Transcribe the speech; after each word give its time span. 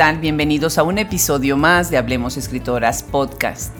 Bienvenidos 0.00 0.78
a 0.78 0.82
un 0.82 0.96
episodio 0.96 1.58
más 1.58 1.90
de 1.90 1.98
Hablemos 1.98 2.38
Escritoras 2.38 3.02
Podcast. 3.02 3.76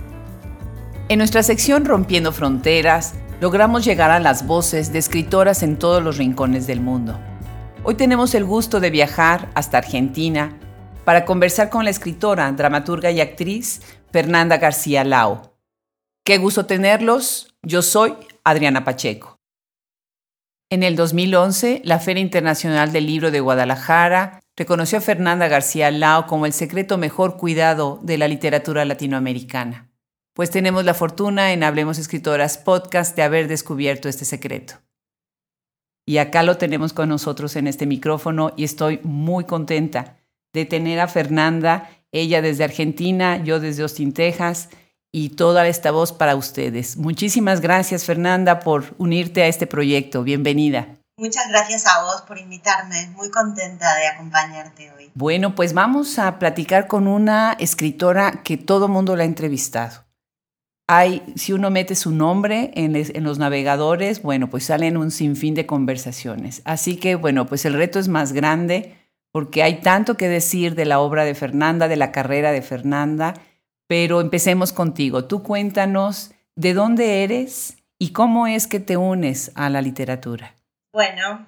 En 1.08 1.16
nuestra 1.16 1.42
sección 1.42 1.86
Rompiendo 1.86 2.30
Fronteras, 2.30 3.14
logramos 3.40 3.86
llegar 3.86 4.10
a 4.10 4.20
las 4.20 4.46
voces 4.46 4.92
de 4.92 4.98
escritoras 4.98 5.62
en 5.62 5.78
todos 5.78 6.02
los 6.02 6.18
rincones 6.18 6.66
del 6.66 6.82
mundo. 6.82 7.18
Hoy 7.84 7.94
tenemos 7.94 8.34
el 8.34 8.44
gusto 8.44 8.80
de 8.80 8.90
viajar 8.90 9.48
hasta 9.54 9.78
Argentina 9.78 10.58
para 11.06 11.24
conversar 11.24 11.70
con 11.70 11.84
la 11.84 11.90
escritora, 11.90 12.52
dramaturga 12.52 13.10
y 13.10 13.22
actriz 13.22 13.80
Fernanda 14.12 14.58
García 14.58 15.04
Lao. 15.04 15.56
Qué 16.22 16.36
gusto 16.36 16.66
tenerlos. 16.66 17.54
Yo 17.62 17.80
soy 17.80 18.14
Adriana 18.44 18.84
Pacheco. 18.84 19.38
En 20.68 20.82
el 20.82 20.96
2011, 20.96 21.80
la 21.82 21.98
Feria 21.98 22.20
Internacional 22.20 22.92
del 22.92 23.06
Libro 23.06 23.30
de 23.30 23.40
Guadalajara 23.40 24.42
reconoció 24.60 24.98
a 24.98 25.00
Fernanda 25.00 25.48
García 25.48 25.90
Lao 25.90 26.26
como 26.26 26.44
el 26.44 26.52
secreto 26.52 26.98
mejor 26.98 27.38
cuidado 27.38 27.98
de 28.02 28.18
la 28.18 28.28
literatura 28.28 28.84
latinoamericana. 28.84 29.90
Pues 30.34 30.50
tenemos 30.50 30.84
la 30.84 30.92
fortuna 30.92 31.54
en 31.54 31.62
Hablemos 31.62 31.96
Escritoras 31.96 32.58
Podcast 32.58 33.16
de 33.16 33.22
haber 33.22 33.48
descubierto 33.48 34.06
este 34.06 34.26
secreto. 34.26 34.74
Y 36.06 36.18
acá 36.18 36.42
lo 36.42 36.58
tenemos 36.58 36.92
con 36.92 37.08
nosotros 37.08 37.56
en 37.56 37.68
este 37.68 37.86
micrófono 37.86 38.52
y 38.54 38.64
estoy 38.64 39.00
muy 39.02 39.44
contenta 39.44 40.18
de 40.52 40.66
tener 40.66 41.00
a 41.00 41.08
Fernanda, 41.08 41.88
ella 42.12 42.42
desde 42.42 42.64
Argentina, 42.64 43.42
yo 43.42 43.60
desde 43.60 43.80
Austin, 43.80 44.12
Texas, 44.12 44.68
y 45.10 45.30
toda 45.30 45.66
esta 45.68 45.90
voz 45.90 46.12
para 46.12 46.36
ustedes. 46.36 46.98
Muchísimas 46.98 47.62
gracias, 47.62 48.04
Fernanda, 48.04 48.60
por 48.60 48.94
unirte 48.98 49.40
a 49.42 49.46
este 49.46 49.66
proyecto. 49.66 50.22
Bienvenida. 50.22 50.99
Muchas 51.20 51.50
gracias 51.50 51.84
a 51.86 52.02
vos 52.02 52.22
por 52.22 52.38
invitarme. 52.38 53.10
Muy 53.14 53.30
contenta 53.30 53.94
de 53.94 54.06
acompañarte 54.06 54.90
hoy. 54.92 55.10
Bueno, 55.14 55.54
pues 55.54 55.74
vamos 55.74 56.18
a 56.18 56.38
platicar 56.38 56.86
con 56.86 57.06
una 57.06 57.52
escritora 57.60 58.40
que 58.42 58.56
todo 58.56 58.88
mundo 58.88 59.14
la 59.16 59.24
ha 59.24 59.26
entrevistado. 59.26 60.06
Hay, 60.88 61.22
si 61.36 61.52
uno 61.52 61.70
mete 61.70 61.94
su 61.94 62.10
nombre 62.10 62.70
en, 62.74 62.96
en, 62.96 63.22
los 63.22 63.38
navegadores, 63.38 64.22
bueno, 64.22 64.48
pues 64.48 64.64
salen 64.64 64.96
un 64.96 65.10
sinfín 65.10 65.54
de 65.54 65.66
conversaciones. 65.66 66.62
Así 66.64 66.96
que, 66.96 67.16
bueno, 67.16 67.44
pues 67.44 67.66
el 67.66 67.74
reto 67.74 67.98
es 67.98 68.08
más 68.08 68.32
grande 68.32 68.96
porque 69.30 69.62
hay 69.62 69.82
tanto 69.82 70.16
que 70.16 70.26
decir 70.26 70.74
de 70.74 70.86
la 70.86 71.00
obra 71.00 71.26
de 71.26 71.34
Fernanda, 71.34 71.86
de 71.86 71.96
la 71.96 72.12
carrera 72.12 72.50
de 72.50 72.62
Fernanda, 72.62 73.34
pero 73.86 74.22
empecemos 74.22 74.72
contigo. 74.72 75.26
Tú 75.26 75.42
cuéntanos 75.42 76.32
de 76.56 76.72
dónde 76.72 77.24
eres 77.24 77.76
y 77.98 78.12
cómo 78.12 78.46
es 78.46 78.66
que 78.66 78.80
te 78.80 78.96
unes 78.96 79.52
a 79.54 79.68
la 79.68 79.82
literatura. 79.82 80.54
Bueno, 80.92 81.46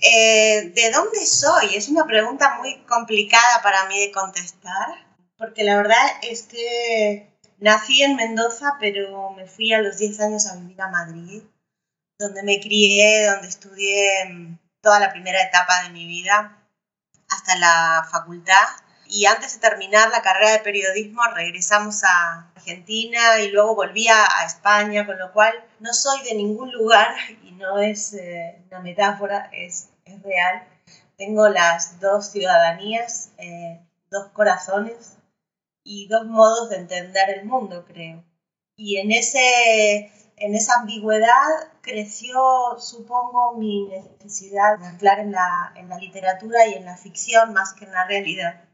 eh, 0.00 0.72
¿de 0.74 0.90
dónde 0.90 1.24
soy? 1.26 1.76
Es 1.76 1.88
una 1.88 2.06
pregunta 2.06 2.56
muy 2.58 2.82
complicada 2.82 3.62
para 3.62 3.86
mí 3.86 4.00
de 4.00 4.10
contestar, 4.10 5.06
porque 5.38 5.62
la 5.62 5.76
verdad 5.76 6.04
es 6.22 6.42
que 6.42 7.30
nací 7.58 8.02
en 8.02 8.16
Mendoza, 8.16 8.76
pero 8.80 9.30
me 9.30 9.46
fui 9.46 9.72
a 9.72 9.80
los 9.80 9.98
10 9.98 10.18
años 10.18 10.46
a 10.48 10.56
vivir 10.56 10.80
a 10.82 10.88
Madrid, 10.88 11.44
donde 12.18 12.42
me 12.42 12.60
crié, 12.60 13.26
donde 13.30 13.46
estudié 13.46 14.24
mm, 14.28 14.58
toda 14.80 14.98
la 14.98 15.12
primera 15.12 15.40
etapa 15.40 15.84
de 15.84 15.90
mi 15.90 16.06
vida 16.06 16.58
hasta 17.30 17.56
la 17.56 18.08
facultad 18.10 18.66
y 19.14 19.26
antes 19.26 19.54
de 19.54 19.68
terminar 19.68 20.10
la 20.10 20.22
carrera 20.22 20.50
de 20.50 20.58
periodismo 20.58 21.22
regresamos 21.36 22.02
a 22.02 22.50
Argentina 22.56 23.38
y 23.40 23.52
luego 23.52 23.76
volví 23.76 24.08
a, 24.08 24.26
España, 24.44 25.06
con 25.06 25.16
lo 25.20 25.32
cual 25.32 25.52
no 25.78 25.94
soy 25.94 26.24
de 26.24 26.34
ningún 26.34 26.72
lugar 26.72 27.14
y 27.44 27.52
no 27.52 27.78
es 27.78 28.12
eh, 28.14 28.60
una 28.66 28.80
metáfora, 28.80 29.50
es, 29.52 29.90
es, 30.04 30.20
real. 30.20 30.66
Tengo 31.16 31.48
las 31.48 32.00
dos 32.00 32.32
ciudadanías, 32.32 33.30
eh, 33.38 33.80
dos 34.10 34.30
corazones 34.32 35.16
y 35.84 36.08
dos 36.08 36.26
modos 36.26 36.70
de 36.70 36.78
entender 36.78 37.38
el 37.38 37.44
mundo, 37.44 37.84
creo. 37.86 38.24
Y 38.74 38.96
en, 38.96 39.12
ese, 39.12 40.10
en 40.38 40.56
esa 40.56 40.80
ambigüedad 40.80 41.70
creció, 41.82 42.34
supongo, 42.80 43.54
mi 43.58 43.86
necesidad 43.86 44.76
de 44.80 44.86
anclar 44.86 45.20
en 45.20 45.30
la, 45.30 45.72
en 45.76 45.88
la 45.88 45.98
literatura 45.98 46.66
y 46.66 46.74
en 46.74 46.84
la 46.84 46.96
ficción 46.96 47.52
más 47.52 47.74
que 47.74 47.84
en 47.84 47.92
la 47.92 48.08
realidad. 48.08 48.64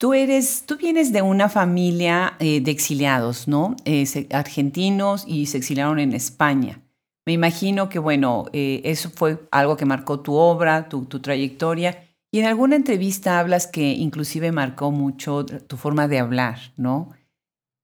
Tú 0.00 0.14
eres, 0.14 0.64
tú 0.64 0.78
vienes 0.78 1.12
de 1.12 1.20
una 1.20 1.50
familia 1.50 2.34
eh, 2.38 2.62
de 2.62 2.70
exiliados, 2.70 3.46
¿no? 3.46 3.76
Eh, 3.84 4.06
argentinos 4.30 5.24
y 5.26 5.44
se 5.44 5.58
exiliaron 5.58 5.98
en 5.98 6.14
España. 6.14 6.80
Me 7.26 7.34
imagino 7.34 7.90
que, 7.90 7.98
bueno, 7.98 8.46
eh, 8.54 8.80
eso 8.84 9.10
fue 9.10 9.46
algo 9.50 9.76
que 9.76 9.84
marcó 9.84 10.20
tu 10.20 10.36
obra, 10.36 10.88
tu, 10.88 11.04
tu, 11.04 11.20
trayectoria. 11.20 12.02
Y 12.32 12.38
en 12.38 12.46
alguna 12.46 12.76
entrevista 12.76 13.38
hablas 13.38 13.66
que 13.66 13.90
inclusive 13.90 14.52
marcó 14.52 14.90
mucho 14.90 15.44
tu 15.44 15.76
forma 15.76 16.08
de 16.08 16.18
hablar, 16.18 16.72
¿no? 16.78 17.10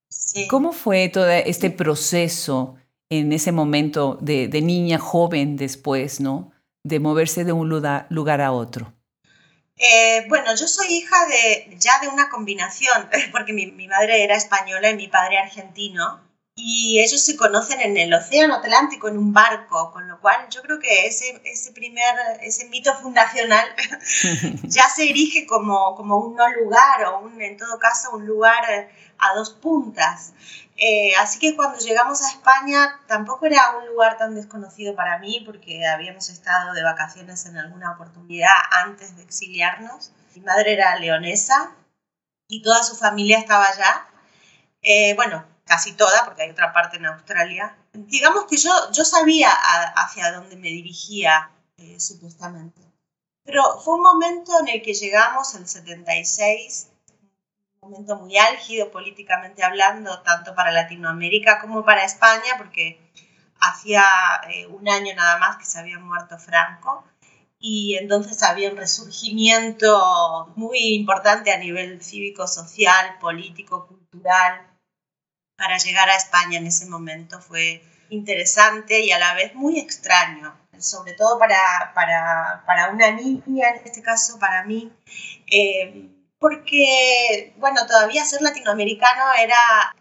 Sí. 0.08 0.48
¿Cómo 0.48 0.72
fue 0.72 1.10
todo 1.10 1.28
este 1.28 1.68
proceso 1.68 2.76
en 3.10 3.30
ese 3.34 3.52
momento 3.52 4.16
de, 4.22 4.48
de 4.48 4.62
niña 4.62 4.98
joven 4.98 5.56
después, 5.56 6.22
¿no? 6.22 6.50
De 6.82 6.98
moverse 6.98 7.44
de 7.44 7.52
un 7.52 7.68
lugar, 7.68 8.06
lugar 8.08 8.40
a 8.40 8.52
otro. 8.52 8.95
Eh, 9.78 10.24
bueno, 10.28 10.54
yo 10.54 10.66
soy 10.66 10.86
hija 10.86 11.26
de 11.26 11.76
ya 11.78 11.98
de 12.00 12.08
una 12.08 12.30
combinación, 12.30 13.10
porque 13.32 13.52
mi, 13.52 13.66
mi, 13.66 13.88
madre 13.88 14.24
era 14.24 14.36
española 14.36 14.90
y 14.90 14.96
mi 14.96 15.08
padre 15.08 15.38
argentino, 15.38 16.20
y 16.58 17.00
ellos 17.00 17.22
se 17.22 17.36
conocen 17.36 17.82
en 17.82 17.98
el 17.98 18.14
Océano 18.14 18.54
Atlántico 18.54 19.08
en 19.08 19.18
un 19.18 19.34
barco, 19.34 19.92
con 19.92 20.08
lo 20.08 20.18
cual 20.20 20.48
yo 20.50 20.62
creo 20.62 20.78
que 20.78 21.06
ese, 21.06 21.42
ese 21.44 21.72
primer, 21.72 22.14
ese 22.40 22.66
mito 22.70 22.94
fundacional 22.94 23.68
ya 24.64 24.88
se 24.88 25.10
erige 25.10 25.46
como, 25.46 25.94
como 25.94 26.16
un 26.16 26.34
no 26.34 26.48
lugar 26.48 27.04
o 27.04 27.18
un, 27.20 27.42
en 27.42 27.58
todo 27.58 27.78
caso 27.78 28.12
un 28.12 28.26
lugar 28.26 28.88
a 29.18 29.34
dos 29.34 29.50
puntas. 29.50 30.32
Eh, 30.78 31.14
así 31.16 31.38
que 31.38 31.56
cuando 31.56 31.78
llegamos 31.78 32.22
a 32.22 32.28
España 32.28 33.00
tampoco 33.06 33.46
era 33.46 33.76
un 33.78 33.86
lugar 33.86 34.18
tan 34.18 34.34
desconocido 34.34 34.94
para 34.94 35.18
mí 35.18 35.42
porque 35.46 35.86
habíamos 35.86 36.28
estado 36.28 36.74
de 36.74 36.82
vacaciones 36.82 37.46
en 37.46 37.56
alguna 37.56 37.92
oportunidad 37.92 38.52
antes 38.70 39.16
de 39.16 39.22
exiliarnos. 39.22 40.12
Mi 40.34 40.42
madre 40.42 40.74
era 40.74 40.96
leonesa 40.96 41.72
y 42.48 42.62
toda 42.62 42.82
su 42.82 42.94
familia 42.96 43.38
estaba 43.38 43.64
allá. 43.64 44.06
Eh, 44.82 45.14
bueno, 45.14 45.44
casi 45.64 45.94
toda 45.94 46.24
porque 46.24 46.42
hay 46.42 46.50
otra 46.50 46.72
parte 46.72 46.98
en 46.98 47.06
Australia. 47.06 47.76
Digamos 47.92 48.44
que 48.44 48.58
yo, 48.58 48.70
yo 48.92 49.04
sabía 49.04 49.50
hacia 49.50 50.32
dónde 50.32 50.56
me 50.56 50.68
dirigía 50.68 51.50
eh, 51.78 51.98
supuestamente. 51.98 52.82
Pero 53.44 53.80
fue 53.80 53.94
un 53.94 54.02
momento 54.02 54.52
en 54.60 54.68
el 54.68 54.82
que 54.82 54.92
llegamos, 54.92 55.54
el 55.54 55.66
76, 55.66 56.88
momento 57.88 58.16
muy 58.16 58.36
álgido 58.36 58.90
políticamente 58.90 59.62
hablando, 59.62 60.20
tanto 60.22 60.54
para 60.54 60.72
Latinoamérica 60.72 61.60
como 61.60 61.84
para 61.84 62.04
España, 62.04 62.54
porque 62.58 63.00
hacía 63.60 64.04
eh, 64.50 64.66
un 64.66 64.88
año 64.88 65.14
nada 65.14 65.38
más 65.38 65.56
que 65.56 65.64
se 65.64 65.78
había 65.78 65.98
muerto 65.98 66.38
Franco 66.38 67.04
y 67.58 67.96
entonces 67.96 68.42
había 68.42 68.70
un 68.70 68.76
resurgimiento 68.76 70.52
muy 70.56 70.94
importante 70.94 71.52
a 71.52 71.58
nivel 71.58 72.02
cívico, 72.02 72.46
social, 72.46 73.18
político, 73.20 73.86
cultural. 73.86 74.66
Para 75.56 75.78
llegar 75.78 76.08
a 76.10 76.16
España 76.16 76.58
en 76.58 76.66
ese 76.66 76.86
momento 76.86 77.40
fue 77.40 77.82
interesante 78.10 79.00
y 79.00 79.10
a 79.10 79.18
la 79.18 79.34
vez 79.34 79.54
muy 79.54 79.78
extraño, 79.78 80.54
sobre 80.78 81.14
todo 81.14 81.38
para, 81.38 81.92
para, 81.94 82.62
para 82.66 82.90
una 82.90 83.10
niña, 83.12 83.70
en 83.70 83.86
este 83.86 84.02
caso 84.02 84.38
para 84.38 84.64
mí. 84.64 84.92
Eh, 85.50 86.15
porque, 86.38 87.54
bueno, 87.56 87.86
todavía 87.86 88.24
ser 88.24 88.42
latinoamericano 88.42 89.32
era, 89.38 89.56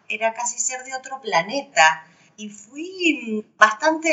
era 0.09 0.33
casi 0.33 0.59
ser 0.59 0.83
de 0.83 0.93
otro 0.93 1.21
planeta. 1.21 2.05
Y 2.37 2.49
fui 2.49 3.45
bastante 3.57 4.11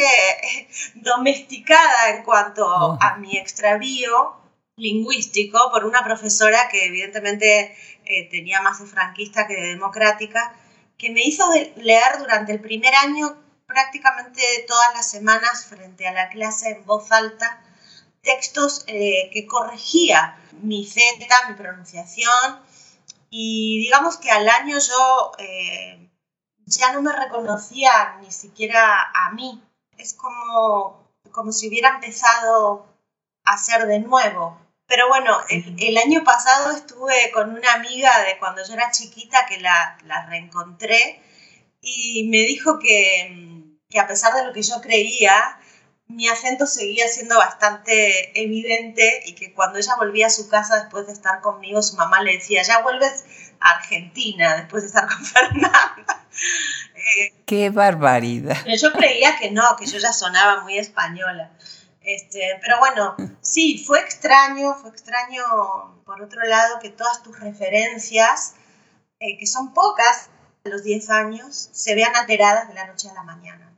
domesticada 0.94 2.10
en 2.10 2.22
cuanto 2.22 2.98
a 3.00 3.16
mi 3.16 3.36
extravío 3.36 4.36
lingüístico 4.76 5.58
por 5.72 5.84
una 5.84 6.04
profesora 6.04 6.68
que 6.70 6.86
evidentemente 6.86 7.76
eh, 8.04 8.28
tenía 8.30 8.62
más 8.62 8.80
de 8.80 8.86
franquista 8.86 9.46
que 9.46 9.54
de 9.54 9.68
democrática, 9.68 10.54
que 10.96 11.10
me 11.10 11.22
hizo 11.22 11.44
leer 11.76 12.18
durante 12.18 12.52
el 12.52 12.60
primer 12.60 12.94
año 12.94 13.36
prácticamente 13.66 14.42
todas 14.68 14.94
las 14.94 15.10
semanas 15.10 15.66
frente 15.66 16.06
a 16.06 16.12
la 16.12 16.28
clase 16.28 16.70
en 16.70 16.86
voz 16.86 17.10
alta 17.10 17.60
textos 18.22 18.84
eh, 18.86 19.30
que 19.32 19.46
corregía 19.46 20.38
mi 20.62 20.86
Z, 20.86 21.26
mi 21.48 21.54
pronunciación, 21.54 22.60
y 23.30 23.78
digamos 23.80 24.16
que 24.18 24.30
al 24.30 24.48
año 24.48 24.78
yo 24.78 25.32
eh, 25.38 26.10
ya 26.66 26.92
no 26.92 27.02
me 27.02 27.12
reconocía 27.12 28.18
ni 28.20 28.30
siquiera 28.30 29.10
a 29.14 29.32
mí. 29.32 29.62
Es 29.96 30.14
como, 30.14 31.08
como 31.30 31.52
si 31.52 31.68
hubiera 31.68 31.90
empezado 31.90 32.86
a 33.44 33.56
ser 33.58 33.86
de 33.86 34.00
nuevo. 34.00 34.58
Pero 34.86 35.08
bueno, 35.08 35.38
el, 35.48 35.96
año 35.96 36.22
pasado 36.24 36.72
estuve 36.72 37.30
con 37.32 37.50
una 37.50 37.72
amiga 37.72 38.22
de 38.24 38.38
cuando 38.38 38.62
yo 38.66 38.74
era 38.74 38.90
chiquita 38.90 39.46
que 39.46 39.58
la, 39.60 39.96
la 40.04 40.26
reencontré 40.26 41.22
y 41.80 42.28
me 42.28 42.38
dijo 42.38 42.78
que, 42.78 43.78
que 43.88 44.00
a 44.00 44.06
pesar 44.06 44.34
de 44.34 44.44
lo 44.44 44.52
que 44.52 44.62
yo 44.62 44.80
creía, 44.82 45.58
mi 46.12 46.28
acento 46.28 46.66
seguía 46.66 47.08
siendo 47.08 47.36
bastante 47.38 48.40
evidente 48.40 49.22
y 49.26 49.34
que 49.34 49.52
cuando 49.52 49.78
ella 49.78 49.96
volvía 49.96 50.26
a 50.26 50.30
su 50.30 50.48
casa 50.48 50.76
después 50.76 51.06
de 51.06 51.12
estar 51.12 51.40
conmigo, 51.40 51.82
su 51.82 51.96
mamá 51.96 52.22
le 52.22 52.34
decía, 52.34 52.62
ya 52.62 52.82
vuelves 52.82 53.24
a 53.60 53.70
Argentina 53.70 54.56
después 54.56 54.82
de 54.82 54.88
estar 54.88 55.08
con 55.08 55.24
Fernanda. 55.24 56.26
¡Qué 57.46 57.70
barbaridad! 57.70 58.56
Yo 58.80 58.92
creía 58.92 59.36
que 59.38 59.50
no, 59.50 59.76
que 59.76 59.86
yo 59.86 59.98
ya 59.98 60.12
sonaba 60.12 60.62
muy 60.62 60.78
española. 60.78 61.50
Este, 62.02 62.58
pero 62.60 62.78
bueno, 62.78 63.16
sí, 63.40 63.82
fue 63.86 64.00
extraño, 64.00 64.74
fue 64.74 64.90
extraño, 64.90 66.02
por 66.04 66.20
otro 66.20 66.42
lado, 66.44 66.78
que 66.80 66.90
todas 66.90 67.22
tus 67.22 67.38
referencias, 67.38 68.54
eh, 69.20 69.38
que 69.38 69.46
son 69.46 69.72
pocas 69.72 70.30
a 70.64 70.68
los 70.68 70.82
10 70.82 71.10
años, 71.10 71.70
se 71.72 71.94
vean 71.94 72.14
alteradas 72.16 72.68
de 72.68 72.74
la 72.74 72.86
noche 72.86 73.08
a 73.08 73.14
la 73.14 73.22
mañana. 73.22 73.71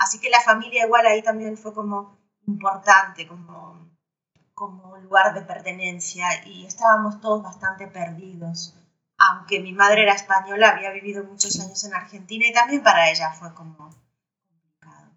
Así 0.00 0.18
que 0.18 0.30
la 0.30 0.40
familia 0.40 0.86
igual 0.86 1.06
ahí 1.06 1.22
también 1.22 1.58
fue 1.58 1.74
como 1.74 2.18
importante, 2.46 3.28
como, 3.28 3.86
como 4.54 4.96
lugar 4.96 5.34
de 5.34 5.42
pertenencia 5.42 6.26
y 6.46 6.64
estábamos 6.64 7.20
todos 7.20 7.42
bastante 7.42 7.86
perdidos. 7.86 8.74
Aunque 9.18 9.60
mi 9.60 9.74
madre 9.74 10.04
era 10.04 10.14
española, 10.14 10.70
había 10.70 10.90
vivido 10.90 11.22
muchos 11.24 11.60
años 11.60 11.84
en 11.84 11.92
Argentina 11.92 12.46
y 12.48 12.52
también 12.54 12.82
para 12.82 13.10
ella 13.10 13.30
fue 13.32 13.52
como 13.52 13.76
complicado. 13.76 15.10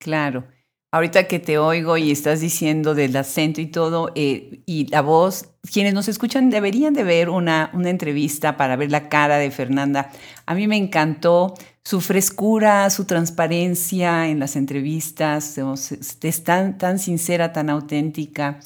Claro. 0.00 0.48
Ahorita 0.90 1.28
que 1.28 1.38
te 1.38 1.58
oigo 1.58 1.96
y 1.96 2.10
estás 2.10 2.40
diciendo 2.40 2.96
del 2.96 3.14
acento 3.14 3.60
y 3.60 3.66
todo, 3.66 4.10
eh, 4.16 4.62
y 4.66 4.88
la 4.88 5.02
voz, 5.02 5.54
quienes 5.70 5.94
nos 5.94 6.08
escuchan 6.08 6.50
deberían 6.50 6.94
de 6.94 7.04
ver 7.04 7.28
una, 7.28 7.70
una 7.72 7.90
entrevista 7.90 8.56
para 8.56 8.74
ver 8.74 8.90
la 8.90 9.08
cara 9.08 9.36
de 9.36 9.52
Fernanda. 9.52 10.10
A 10.46 10.54
mí 10.54 10.66
me 10.66 10.76
encantó 10.76 11.54
su 11.88 12.02
frescura, 12.02 12.90
su 12.90 13.06
transparencia 13.06 14.28
en 14.28 14.38
las 14.38 14.56
entrevistas, 14.56 15.56
es 15.56 16.44
tan, 16.44 16.76
tan 16.76 16.98
sincera, 16.98 17.54
tan 17.54 17.70
auténtica. 17.70 18.60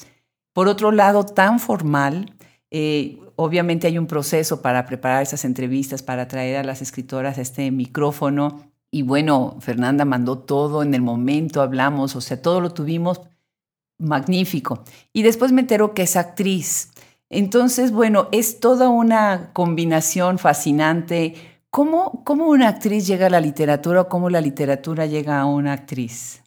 Por 0.51 0.67
otro 0.67 0.91
lado, 0.91 1.23
tan 1.23 1.61
formal. 1.61 2.35
Eh, 2.69 3.21
obviamente 3.37 3.87
hay 3.87 3.97
un 3.97 4.07
proceso 4.07 4.61
para 4.61 4.85
preparar 4.85 5.23
esas 5.23 5.45
entrevistas, 5.45 6.03
para 6.03 6.27
traer 6.27 6.57
a 6.57 6.63
las 6.65 6.81
escritoras 6.81 7.37
a 7.37 7.41
este 7.41 7.71
micrófono 7.71 8.73
y 8.91 9.03
bueno, 9.03 9.55
Fernanda 9.61 10.03
mandó 10.03 10.39
todo 10.39 10.83
en 10.83 10.93
el 10.93 11.01
momento, 11.01 11.61
hablamos, 11.61 12.17
o 12.17 12.19
sea, 12.19 12.41
todo 12.41 12.59
lo 12.59 12.73
tuvimos 12.73 13.21
magnífico. 13.99 14.83
Y 15.13 15.23
después 15.23 15.53
me 15.53 15.61
entero 15.61 15.93
que 15.93 16.01
es 16.01 16.17
actriz. 16.17 16.91
Entonces, 17.29 17.93
bueno, 17.93 18.27
es 18.33 18.59
toda 18.59 18.89
una 18.89 19.51
combinación 19.53 20.39
fascinante. 20.39 21.52
¿Cómo, 21.75 22.23
cómo 22.23 22.49
una 22.49 22.67
actriz 22.67 23.07
llega 23.07 23.25
a 23.25 23.29
la 23.31 23.39
literatura 23.39 24.01
o 24.01 24.07
cómo 24.07 24.29
la 24.29 24.41
literatura 24.41 25.07
llega 25.07 25.39
a 25.39 25.47
una 25.47 25.73
actriz? 25.73 26.43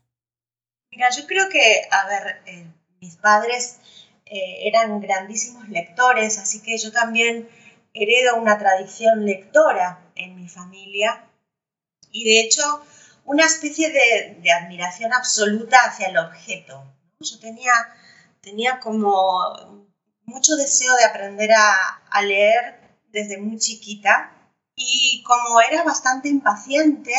Mira, 0.93 1.11
yo 1.11 1.26
creo 1.26 1.49
que, 1.49 1.82
a 1.90 2.06
ver, 2.06 2.43
eh, 2.46 2.64
mis 3.00 3.17
padres 3.17 3.81
eh, 4.25 4.69
eran 4.69 5.00
grandísimos 5.00 5.69
lectores, 5.69 6.38
así 6.38 6.62
que 6.62 6.78
yo 6.78 6.93
también 6.93 7.49
heredo 7.93 8.37
una 8.37 8.56
tradición 8.56 9.26
lectora 9.26 9.99
en 10.14 10.37
mi 10.37 10.49
familia 10.49 11.25
y 12.12 12.25
de 12.25 12.43
hecho 12.43 12.62
una 13.25 13.46
especie 13.46 13.90
de, 13.90 14.52
admiración 14.52 15.12
absoluta 15.12 15.79
hacia 15.87 16.06
el 16.06 16.19
objeto. 16.19 16.84
Yo 17.19 17.40
tenía, 17.40 17.72
tenía 18.43 18.79
como 18.79 19.88
mucho 20.25 20.55
deseo 20.55 20.94
de 20.94 21.05
aprender 21.05 21.50
a, 21.50 22.22
leer 22.22 22.79
desde 23.08 23.38
muy 23.38 23.58
chiquita 23.58 24.36
y 24.76 25.23
como 25.25 25.61
era 25.61 25.82
bastante 25.82 26.28
impaciente, 26.28 27.12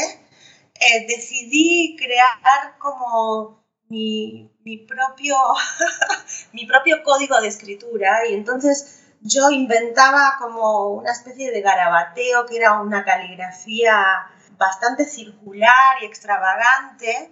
eh, 0.75 1.05
decidí 1.07 1.97
crear 1.97 2.77
como 2.77 3.65
mi, 3.89 4.51
mi, 4.63 4.77
propio, 4.77 5.35
mi 6.53 6.65
propio 6.65 7.03
código 7.03 7.41
de 7.41 7.47
escritura 7.47 8.27
y 8.29 8.35
entonces 8.35 9.03
yo 9.21 9.49
inventaba 9.49 10.35
como 10.37 10.89
una 10.91 11.11
especie 11.11 11.51
de 11.51 11.61
garabateo 11.61 12.45
que 12.45 12.57
era 12.57 12.79
una 12.79 13.03
caligrafía 13.03 14.29
bastante 14.57 15.05
circular 15.05 16.01
y 16.01 16.05
extravagante 16.05 17.31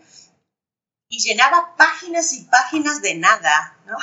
y 1.08 1.20
llenaba 1.20 1.76
páginas 1.78 2.34
y 2.34 2.46
páginas 2.46 3.02
de 3.02 3.16
nada, 3.16 3.78
¿no? 3.86 3.98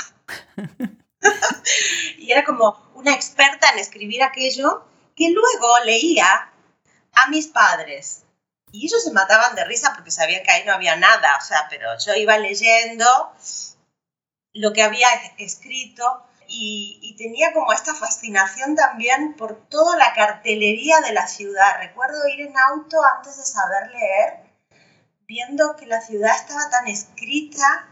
y 2.19 2.31
era 2.31 2.45
como 2.45 2.77
una 2.95 3.15
experta 3.15 3.71
en 3.73 3.79
escribir 3.79 4.23
aquello 4.23 4.85
que 5.17 5.31
luego 5.31 5.79
leía 5.85 6.53
a 7.15 7.29
mis 7.29 7.49
padres. 7.49 8.25
Y 8.71 8.87
ellos 8.87 9.05
se 9.05 9.13
mataban 9.13 9.55
de 9.55 9.65
risa 9.65 9.93
porque 9.95 10.11
sabían 10.11 10.43
que 10.43 10.51
ahí 10.51 10.65
no 10.65 10.73
había 10.73 10.97
nada, 10.97 11.37
o 11.37 11.45
sea, 11.45 11.67
pero 11.69 11.91
yo 11.99 12.15
iba 12.15 12.39
leyendo 12.39 13.05
lo 14.55 14.73
que 14.73 14.83
había 14.83 15.09
escrito 15.39 16.25
y, 16.49 17.15
tenía 17.17 17.53
como 17.53 17.73
esta 17.73 17.95
fascinación 17.95 18.75
también 18.75 19.35
por 19.35 19.69
toda 19.69 19.97
la 19.97 20.13
cartelería 20.13 21.01
de 21.01 21.13
la 21.13 21.27
ciudad. 21.27 21.79
Recuerdo 21.79 22.27
ir 22.29 22.47
en 22.47 22.59
auto 22.59 22.99
antes 23.17 23.37
de 23.37 23.45
saber 23.45 23.91
leer, 23.91 24.41
viendo 25.27 25.77
que 25.77 25.87
la 25.87 26.01
ciudad 26.01 26.35
estaba 26.35 26.69
tan 26.71 26.89
escrita 26.89 27.89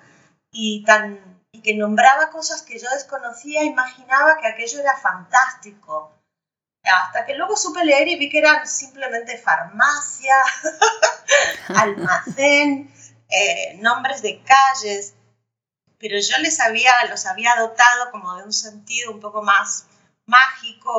y, 0.51 0.85
tan, 0.85 1.41
y 1.53 1.63
que 1.63 1.75
nombraba 1.75 2.31
cosas 2.31 2.63
que 2.63 2.79
yo 2.79 2.89
desconocía, 2.91 3.63
imaginaba 3.63 4.39
que 4.39 4.49
aquello 4.49 4.81
era 4.81 4.97
fantástico. 4.97 6.13
Hasta 6.83 7.27
que 7.27 7.35
luego 7.35 7.57
supe 7.57 7.85
leer 7.85 8.09
y 8.09 8.17
vi 8.17 8.31
que 8.31 8.39
eran 8.39 8.67
simplemente 8.67 9.37
farmacia, 9.37 10.35
almacén, 11.69 12.93
eh, 13.29 13.77
nombres 13.81 14.23
de 14.23 14.43
calles, 14.43 15.15
pero 15.99 16.19
yo 16.19 16.39
les 16.39 16.59
había, 16.61 16.93
los 17.11 17.27
había 17.27 17.55
dotado 17.57 18.11
como 18.11 18.35
de 18.37 18.45
un 18.45 18.53
sentido 18.53 19.13
un 19.13 19.21
poco 19.21 19.43
más 19.43 19.87
mágico 20.25 20.91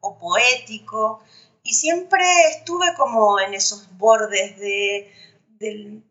o, 0.00 0.18
poético. 0.18 1.22
Y 1.62 1.74
siempre 1.74 2.24
estuve 2.50 2.94
como 2.96 3.38
en 3.38 3.52
esos 3.52 3.94
bordes 3.98 4.58
de, 4.58 5.12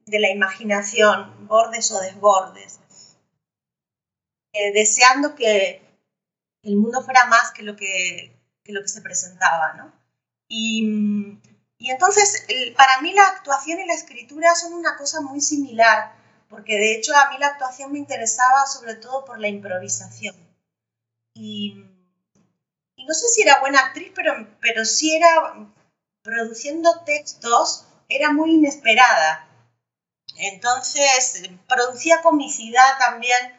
la 0.06 0.30
imaginación, 0.30 1.48
bordes 1.48 1.92
o 1.92 2.00
desbordes, 2.00 2.80
eh, 4.54 4.72
deseando 4.74 5.34
que 5.34 5.82
el 6.62 6.76
mundo 6.76 7.02
fuera 7.02 7.26
más 7.26 7.52
que 7.52 7.64
lo 7.64 7.76
que, 7.76 8.37
lo 8.74 8.82
que 8.82 8.88
se 8.88 9.02
presentaba, 9.02 9.74
¿no? 9.74 9.94
Y, 10.48 11.40
y 11.78 11.92
entonces, 11.92 12.46
para 12.76 13.02
mí 13.02 13.14
la 13.14 13.28
actuación 13.28 13.80
y 13.80 13.86
la 13.86 13.94
escritura 13.94 14.56
son 14.56 14.74
una 14.74 14.96
cosa 14.98 15.22
muy 15.22 15.42
similar 15.42 16.18
porque 16.50 16.78
de 16.78 16.96
hecho 16.96 17.16
a 17.16 17.30
mí 17.30 17.38
la 17.40 17.48
actuación 17.48 17.92
me 17.92 18.00
interesaba 18.00 18.66
sobre 18.66 18.96
todo 18.96 19.26
por 19.26 19.40
la 19.40 19.48
improvisación. 19.48 20.36
Y, 21.34 21.84
no 22.98 23.14
sé 23.14 23.28
si 23.30 23.42
era 23.42 23.60
buena 23.60 23.80
actriz, 23.80 24.12
pero, 24.14 24.34
pero 24.60 24.84
sí 24.84 25.16
era, 25.16 25.30
produciendo 26.22 27.04
textos, 27.06 27.86
era 28.10 28.32
muy 28.32 28.56
inesperada. 28.56 29.48
Entonces, 30.38 31.50
producía 31.70 32.22
comicidad 32.22 32.98
también 33.00 33.58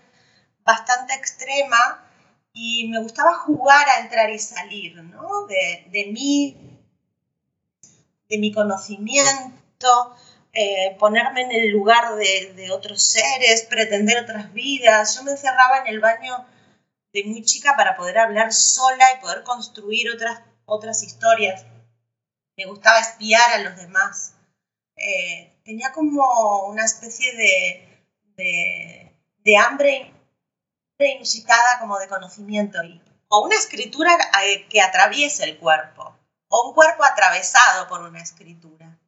bastante 0.65 1.15
extrema 1.15 2.08
y 2.61 2.89
me 2.89 3.01
gustaba 3.01 3.35
jugar 3.35 3.89
a 3.89 4.01
entrar 4.01 4.31
y 4.31 4.39
salir, 4.39 4.97
¿no? 4.97 5.47
De, 5.47 5.87
de 5.93 6.07
mí, 6.13 6.57
de 8.29 8.39
mi 8.39 8.53
conocimiento, 8.53 10.17
eh, 10.53 10.97
ponerme 10.99 11.43
en 11.43 11.53
el 11.53 11.71
lugar 11.71 12.17
de, 12.17 12.71
otros 12.73 13.01
seres, 13.01 13.63
pretender 13.71 14.25
otras 14.25 14.53
vidas. 14.53 15.17
Yo 15.17 15.23
me 15.23 15.31
encerraba 15.33 15.79
en 15.79 15.87
el 15.87 16.01
baño 16.01 16.45
de 17.13 17.23
muy 17.25 17.45
chica 17.45 17.75
para 17.77 17.97
poder 17.97 18.19
hablar 18.19 18.53
sola 18.53 19.05
y 19.15 19.21
poder 19.21 19.45
construir 19.45 20.11
otras, 20.11 20.43
otras 20.65 21.05
historias. 21.05 21.65
Me 22.57 22.65
gustaba 22.67 22.99
espiar 22.99 23.53
a 23.53 23.59
los 23.59 23.77
demás. 23.77 24.35
Eh, 24.97 25.53
tenía 25.65 25.93
como 25.93 26.67
una 26.67 26.85
especie 26.85 27.33
de, 27.37 27.89
de, 29.45 29.57
hambre 29.57 30.13
inusitada 31.07 31.79
como 31.79 31.99
de 31.99 32.09
conocimiento. 32.09 32.79
O 33.29 33.45
una 33.45 33.57
escritura 33.57 34.11
eh, 34.45 34.67
que 34.69 34.81
atraviese 34.81 35.45
el 35.45 35.59
cuerpo. 35.59 36.17
O 36.49 36.69
un 36.69 36.75
cuerpo 36.75 37.05
atravesado 37.05 37.89
por 37.89 38.03
una 38.03 38.21
escritura. 38.21 38.99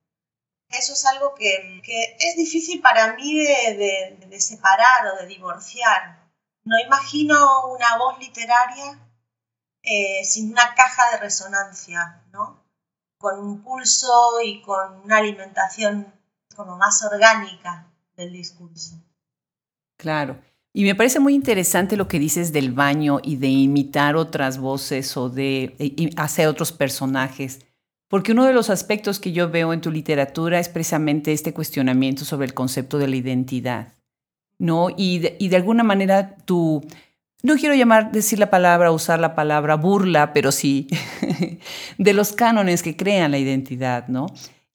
Eso 0.69 0.93
es 0.93 1.05
algo 1.07 1.35
que, 1.35 1.83
es 2.19 2.37
difícil 2.37 2.81
para 2.81 3.15
mí 3.15 3.39
de, 3.39 4.41
separar 4.41 5.07
o 5.09 5.17
de 5.17 5.27
divorciar. 5.27 6.21
No 6.63 6.79
imagino 6.79 7.67
una 7.69 7.97
voz 7.97 8.19
literaria 8.21 8.99
eh, 9.83 10.25
sin 10.25 10.53
una 10.53 10.75
caja 10.75 11.11
de 11.13 11.17
resonancia, 11.19 12.23
¿no? 12.33 12.63
Con 13.19 13.41
un 13.41 13.63
pulso 13.63 14.41
y 14.45 14.63
con 14.63 15.01
una 15.01 15.17
alimentación 15.17 16.15
como 16.55 16.77
más 16.77 17.03
orgánica 17.03 17.87
del 18.15 18.33
discurso. 18.33 18.95
Claro. 19.97 20.41
Y 20.73 20.85
me 20.85 20.95
parece 20.95 21.19
muy 21.19 21.35
interesante 21.35 21.97
lo 21.97 22.09
que 22.09 22.19
dices 22.19 22.53
del 22.53 22.73
baño 22.73 23.19
y 23.23 23.37
de 23.37 23.49
imitar 23.49 24.17
otras 24.17 24.59
voces 24.59 25.17
o 25.17 25.29
de 25.29 25.75
hacer 26.17 26.47
otros 26.49 26.73
personajes 26.73 27.61
porque 28.11 28.33
uno 28.33 28.45
de 28.45 28.53
los 28.53 28.71
aspectos 28.71 29.21
que 29.21 29.31
yo 29.31 29.51
veo 29.51 29.73
en 29.73 29.81
tu 29.81 29.93
literatura 29.93 30.59
es 30.59 30.69
precisamente 30.69 31.33
este 31.33 31.55
cuestionamiento 31.55 32.25
sobre 32.25 32.49
el 32.49 32.55
concepto 32.55 32.99
de 32.99 33.07
la 33.07 33.15
identidad, 33.15 33.95
¿no? 34.59 34.89
Y 34.95 35.21
de, 35.21 35.57
alguna 35.57 35.85
manera 35.85 36.35
tú, 36.45 36.85
no 37.45 37.55
quiero 37.55 37.77
llamar, 37.77 38.11
decir 38.11 38.41
la 38.41 38.51
palabra, 38.51 38.91
usar 38.91 39.21
la 39.21 39.37
palabra 39.37 39.77
burla, 39.77 40.33
pero 40.33 40.51
sí, 40.51 40.89
de 41.99 42.13
los 42.13 42.33
cánones 42.33 42.83
que 42.83 42.97
crean 42.97 43.31
la 43.31 43.39
identidad, 43.39 44.09
¿no? 44.09 44.27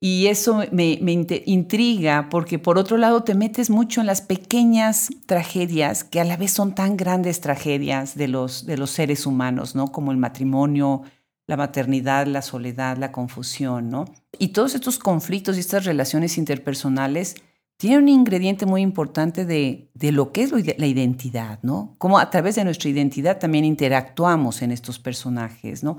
Y 0.01 0.27
eso 0.27 0.63
me, 0.71 0.99
intriga 1.45 2.27
porque 2.29 2.59
por 2.59 2.77
otro 2.77 2.97
lado 2.97 3.23
te 3.23 3.33
metes 3.33 3.69
mucho 3.69 4.01
en 4.01 4.07
las 4.07 4.21
pequeñas 4.21 5.09
tragedias 5.25 6.03
que 6.03 6.19
a 6.19 6.25
la 6.25 6.37
vez 6.37 6.51
son 6.51 6.75
tan 6.75 6.97
grandes 6.97 7.41
tragedias 7.41 8.15
de 8.15 8.27
los, 8.27 8.65
de 8.65 8.77
los 8.77 8.91
seres 8.91 9.25
humanos, 9.25 9.73
¿no? 9.73 9.91
Como 9.91 10.11
el 10.11 10.17
matrimonio, 10.17 11.03
la 11.47 11.57
maternidad, 11.57 12.27
la 12.27 12.41
soledad, 12.41 12.97
la 12.97 13.11
confusión, 13.11 13.89
¿no? 13.89 14.05
Y 14.37 14.49
todos 14.49 14.75
estos 14.75 14.99
conflictos 14.99 15.55
y 15.57 15.61
estas 15.61 15.85
relaciones 15.85 16.37
interpersonales 16.37 17.35
tienen 17.77 18.03
un 18.03 18.09
ingrediente 18.09 18.65
muy 18.65 18.81
importante 18.81 19.45
de, 19.45 19.89
de 19.93 20.11
lo 20.11 20.31
que 20.31 20.43
es 20.43 20.51
la 20.51 20.87
identidad, 20.87 21.59
¿no? 21.61 21.95
Cómo 21.97 22.19
a 22.19 22.29
través 22.29 22.55
de 22.55 22.63
nuestra 22.63 22.89
identidad 22.89 23.39
también 23.39 23.65
interactuamos 23.65 24.61
en 24.61 24.71
estos 24.71 24.99
personajes, 24.99 25.83
¿no? 25.83 25.97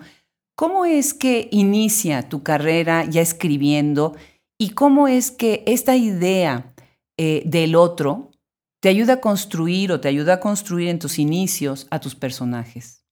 ¿Cómo 0.57 0.87
es 0.87 1.13
que 1.13 1.49
inicia 1.53 2.31
tu 2.31 2.43
carrera 2.43 3.05
ya 3.05 3.21
escribiendo 3.21 4.17
y 4.59 4.71
cómo 4.71 5.07
es 5.07 5.31
que 5.31 5.63
esta 5.67 5.97
idea 5.97 6.73
eh, 7.19 7.43
del 7.45 7.77
otro 7.77 8.31
te 8.81 8.89
ayuda 8.89 9.15
a 9.15 9.21
construir 9.21 9.93
o 9.93 10.01
te 10.01 10.09
ayuda 10.09 10.35
a 10.35 10.41
construir 10.41 10.89
en 10.89 10.99
tus 10.99 11.19
inicios 11.19 11.87
a 11.91 12.01
tus 12.01 12.15
personajes? 12.15 13.05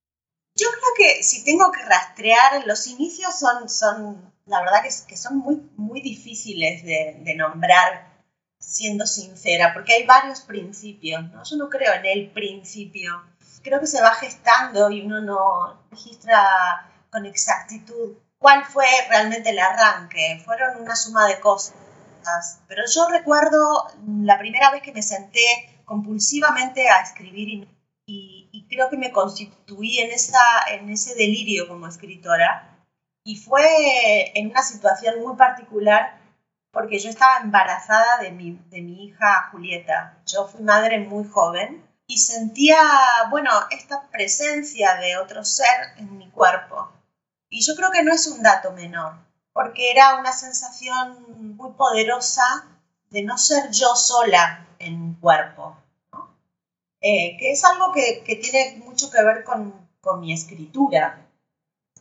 Yo 0.56 0.68
creo 0.70 0.90
que 0.96 1.22
si 1.22 1.44
tengo 1.44 1.70
que 1.70 1.82
rastrear, 1.82 2.66
los 2.66 2.86
inicios 2.86 3.38
son, 3.38 3.68
son 3.68 4.32
la 4.46 4.60
verdad 4.60 4.82
que, 4.82 4.88
que 5.06 5.16
son 5.18 5.36
muy, 5.36 5.60
muy 5.76 6.00
difíciles 6.00 6.82
de, 6.82 7.20
de, 7.20 7.34
nombrar, 7.34 8.24
siendo 8.58 9.06
sincera, 9.06 9.74
porque 9.74 9.92
hay 9.92 10.06
varios 10.06 10.40
principios, 10.40 11.22
¿no? 11.30 11.44
Yo 11.44 11.56
no 11.56 11.68
creo 11.68 11.92
en 11.92 12.06
el 12.06 12.30
principio. 12.30 13.22
Creo 13.62 13.80
que 13.80 13.86
se 13.86 14.00
va 14.00 14.14
gestando 14.14 14.90
y 14.90 15.02
uno 15.02 15.20
no 15.20 15.84
registra 15.90 16.90
con 17.14 17.26
exactitud 17.26 18.16
cuál 18.38 18.64
fue 18.64 18.85
realmente 19.09 19.50
el 19.50 19.59
arranque. 19.59 20.42
Fueron 20.44 20.83
una 20.83 20.97
suma 20.97 21.26
de 21.28 21.38
cosas. 21.38 21.75
Pero 22.66 22.83
yo 22.92 23.09
recuerdo 23.09 23.87
la 24.06 24.38
primera 24.38 24.71
vez 24.73 24.83
que 24.83 24.92
me 24.92 25.02
senté 25.02 25.40
compulsivamente 25.85 26.88
a 26.88 27.00
escribir 27.00 27.66
y, 28.06 28.49
y, 28.50 28.66
creo 28.68 28.90
que 28.90 28.97
me 28.97 29.12
constituí 29.12 30.00
en, 30.00 30.11
esa, 30.11 30.40
en 30.71 30.90
ese 30.90 31.14
delirio 31.14 31.68
como 31.68 31.87
escritora. 31.87 32.85
Y 33.25 33.37
fue 33.37 34.38
en 34.38 34.50
una 34.50 34.62
situación 34.62 35.23
muy 35.23 35.37
particular 35.37 36.18
porque 36.73 36.99
yo 36.99 37.11
estaba 37.11 37.38
embarazada 37.38 38.18
de 38.18 38.33
mi, 38.33 38.59
de 38.68 38.83
mi 38.83 39.04
hija 39.04 39.49
Julieta. 39.52 40.18
Yo 40.26 40.49
fui 40.49 40.62
madre 40.62 40.99
muy 40.99 41.28
joven 41.28 41.87
y 42.06 42.18
sentía, 42.18 42.78
bueno, 43.30 43.50
esta 43.71 44.02
presencia 44.11 44.97
de 44.97 45.16
otro 45.16 45.44
ser 45.44 45.94
en 45.99 46.18
mi 46.18 46.28
cuerpo. 46.30 46.93
Y 47.54 47.61
yo 47.61 47.76
creo 47.76 47.92
que 47.92 48.02
no 48.02 48.12
es 48.12 48.26
un 48.26 48.42
dato 48.42 48.73
menor, 48.73 49.14
porque 49.52 49.92
era 49.92 50.16
una 50.16 50.32
sensación 50.32 51.54
muy 51.56 51.70
poderosa 51.75 52.42
de 53.11 53.23
no 53.23 53.38
ser 53.38 53.70
yo 53.70 53.94
sola 53.94 54.66
en 54.80 55.11
mi 55.11 55.14
cuerpo, 55.14 55.76
eh, 57.00 57.37
que 57.38 57.52
es 57.52 57.64
algo 57.64 57.92
que, 57.92 58.25
que, 58.25 58.34
tiene 58.34 58.82
mucho 58.84 59.08
que 59.08 59.23
ver 59.23 59.44
con, 59.44 59.73
con 60.00 60.18
mi 60.18 60.32
escritura, 60.32 61.28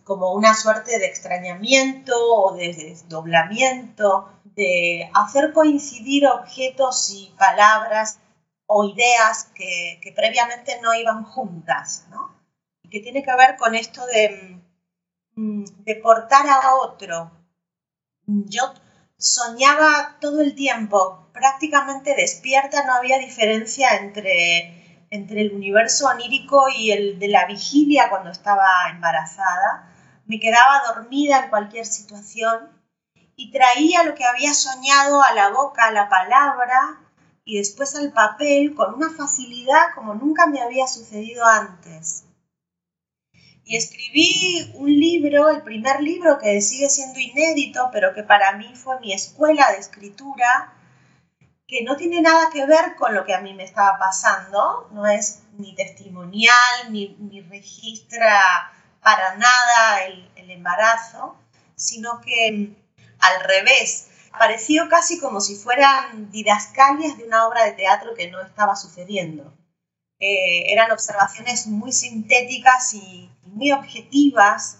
como 0.03 0.33
una 0.33 0.55
suerte 0.55 0.97
de 0.97 1.05
extrañamiento 1.05 2.15
o 2.17 2.55
de 2.55 2.73
desdoblamiento, 2.73 4.33
de 4.55 5.11
hacer 5.13 5.53
coincidir 5.53 6.25
objetos 6.25 7.11
y 7.11 7.31
palabras 7.37 8.17
o 8.65 8.85
ideas 8.85 9.51
que, 9.53 9.99
que 10.01 10.11
previamente 10.13 10.81
no 10.81 10.95
iban 10.95 11.23
juntas. 11.23 12.07
Y 12.81 12.89
que 12.89 13.01
tiene 13.01 13.21
que 13.21 13.35
ver 13.35 13.55
con 13.55 13.75
esto 13.75 14.03
de 14.07 14.62
Mm, 15.35 15.65
de 15.85 15.95
portar 15.95 16.45
a 16.47 16.75
otro. 16.75 17.31
Yo 18.27 18.73
soñaba 19.17 20.17
todo 20.21 20.41
el 20.41 20.53
tiempo, 20.53 21.27
prácticamente 21.33 22.15
despierta, 22.15 22.85
no 22.85 22.93
había 22.93 23.17
diferencia 23.17 23.97
entre, 23.97 25.07
entre 25.09 25.41
el 25.41 25.53
universo 25.53 26.07
onírico 26.07 26.65
y 26.69 26.91
el 26.91 27.17
de 27.19 27.29
la 27.29 27.45
vigilia 27.47 28.09
cuando 28.09 28.29
estaba 28.29 28.89
embarazada. 28.91 29.89
Me 30.25 30.39
quedaba 30.39 30.83
dormida 30.93 31.43
en 31.43 31.49
cualquier 31.49 31.87
situación 31.87 32.69
y 33.35 33.51
traía 33.51 34.03
lo 34.03 34.13
que 34.13 34.25
había 34.25 34.53
soñado 34.53 35.23
a 35.23 35.33
la 35.33 35.49
boca, 35.49 35.85
a 35.85 35.91
la 35.91 36.09
palabra 36.09 36.99
y 37.43 37.57
después 37.57 37.95
al 37.95 38.13
papel 38.13 38.75
con 38.75 38.93
una 38.93 39.09
facilidad 39.09 39.93
como 39.95 40.13
nunca 40.13 40.45
me 40.45 40.61
había 40.61 40.87
sucedido 40.87 41.43
antes 41.45 42.25
y 43.65 43.77
escribí 43.77 44.71
un 44.75 44.89
libro, 44.89 45.49
el 45.49 45.61
primer 45.61 46.01
libro 46.01 46.37
que 46.37 46.61
sigue 46.61 46.89
siendo 46.89 47.19
inédito, 47.19 47.89
pero 47.91 48.13
que 48.13 48.23
para 48.23 48.57
mí 48.57 48.73
fue 48.75 48.99
mi 48.99 49.13
escuela 49.13 49.71
de 49.71 49.77
escritura, 49.77 50.73
que 51.67 51.83
no 51.83 51.95
tiene 51.95 52.21
nada 52.21 52.49
que 52.51 52.65
ver 52.65 52.95
con 52.97 53.15
lo 53.15 53.25
que 53.25 53.33
a 53.33 53.41
mí 53.41 53.53
me 53.53 53.63
estaba 53.63 53.97
pasando, 53.97 54.89
no 54.91 55.07
es 55.07 55.43
ni 55.57 55.73
testimonial, 55.75 56.91
ni, 56.91 57.15
ni 57.19 57.41
registra 57.41 58.71
para 59.01 59.35
nada 59.35 60.05
el, 60.05 60.29
el 60.35 60.51
embarazo, 60.51 61.37
sino 61.75 62.19
que 62.21 62.75
al 63.19 63.43
revés, 63.43 64.09
pareció 64.37 64.89
casi 64.89 65.19
como 65.19 65.39
si 65.39 65.55
fueran 65.55 66.31
didascalias 66.31 67.17
de 67.17 67.23
una 67.23 67.47
obra 67.47 67.63
de 67.65 67.71
teatro 67.71 68.13
que 68.15 68.29
no 68.29 68.41
estaba 68.41 68.75
sucediendo. 68.75 69.53
Eh, 70.19 70.71
eran 70.71 70.91
observaciones 70.91 71.67
muy 71.67 71.91
sintéticas 71.91 72.93
y 72.93 73.29
muy 73.45 73.71
objetivas 73.71 74.79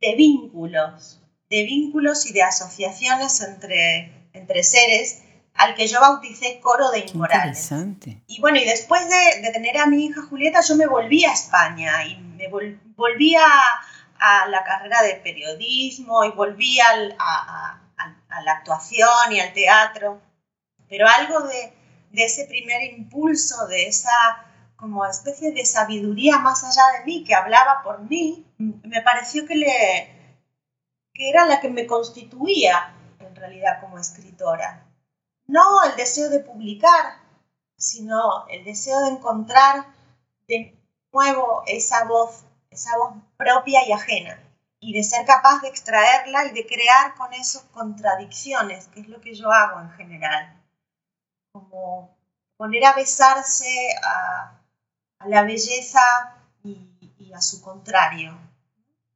de 0.00 0.14
vínculos, 0.14 1.20
de 1.50 1.64
vínculos 1.64 2.26
y 2.26 2.32
de 2.32 2.42
asociaciones 2.42 3.40
entre, 3.40 4.28
entre 4.32 4.62
seres 4.62 5.22
al 5.54 5.74
que 5.74 5.86
yo 5.86 6.00
bauticé 6.00 6.60
coro 6.60 6.90
de 6.90 7.00
inmorales. 7.00 7.70
Y 8.26 8.40
bueno, 8.40 8.58
y 8.58 8.64
después 8.64 9.08
de, 9.08 9.42
de, 9.42 9.52
tener 9.52 9.78
a 9.78 9.86
mi 9.86 10.06
hija 10.06 10.22
Julieta, 10.22 10.60
yo 10.62 10.74
me 10.76 10.86
volví 10.86 11.24
a 11.24 11.32
España 11.32 12.04
y 12.06 12.16
me 12.16 12.48
vol, 12.48 12.80
volví 12.96 13.36
a, 13.36 13.46
a, 14.18 14.48
la 14.48 14.64
carrera 14.64 15.02
de 15.02 15.14
periodismo 15.14 16.24
y 16.24 16.32
volví 16.32 16.80
al, 16.80 17.14
a, 17.18 17.80
a, 17.96 18.42
la 18.42 18.52
actuación 18.52 19.30
y 19.30 19.40
al 19.40 19.52
teatro. 19.52 20.20
Pero 20.88 21.06
algo 21.08 21.40
de, 21.46 21.72
de 22.10 22.24
ese 22.24 22.46
primer 22.46 22.82
impulso, 22.92 23.66
de 23.68 23.86
esa 23.86 24.10
como 24.76 25.06
especie 25.06 25.52
de 25.52 25.64
sabiduría 25.64 26.38
más 26.38 26.64
allá 26.64 26.98
de 26.98 27.04
mí, 27.04 27.24
que 27.24 27.34
hablaba 27.34 27.82
por 27.82 28.00
mí, 28.00 28.46
me 28.58 29.02
pareció 29.02 29.46
que, 29.46 29.56
le, 29.56 30.40
que 31.12 31.30
era 31.30 31.46
la 31.46 31.60
que 31.60 31.70
me 31.70 31.86
constituía 31.86 32.94
en 33.20 33.34
realidad 33.34 33.80
como 33.80 33.98
escritora. 33.98 34.86
No 35.46 35.82
el 35.84 35.96
deseo 35.96 36.28
de 36.30 36.40
publicar, 36.40 37.18
sino 37.76 38.46
el 38.48 38.64
deseo 38.64 39.00
de 39.00 39.10
encontrar 39.10 39.86
de 40.48 40.78
nuevo 41.12 41.62
esa 41.66 42.04
voz, 42.04 42.44
esa 42.70 42.96
voz 42.98 43.14
propia 43.36 43.86
y 43.86 43.92
ajena, 43.92 44.42
y 44.80 44.92
de 44.92 45.04
ser 45.04 45.24
capaz 45.26 45.60
de 45.62 45.68
extraerla 45.68 46.46
y 46.46 46.50
de 46.52 46.66
crear 46.66 47.14
con 47.14 47.32
eso 47.32 47.66
contradicciones, 47.72 48.88
que 48.88 49.00
es 49.00 49.08
lo 49.08 49.20
que 49.20 49.34
yo 49.34 49.50
hago 49.50 49.80
en 49.80 49.90
general. 49.92 50.62
Como 51.52 52.16
poner 52.56 52.84
a 52.84 52.94
besarse 52.94 53.94
a, 54.04 54.60
la 55.26 55.42
belleza 55.44 56.00
y, 56.62 57.32
a 57.34 57.40
su 57.40 57.60
contrario. 57.60 58.36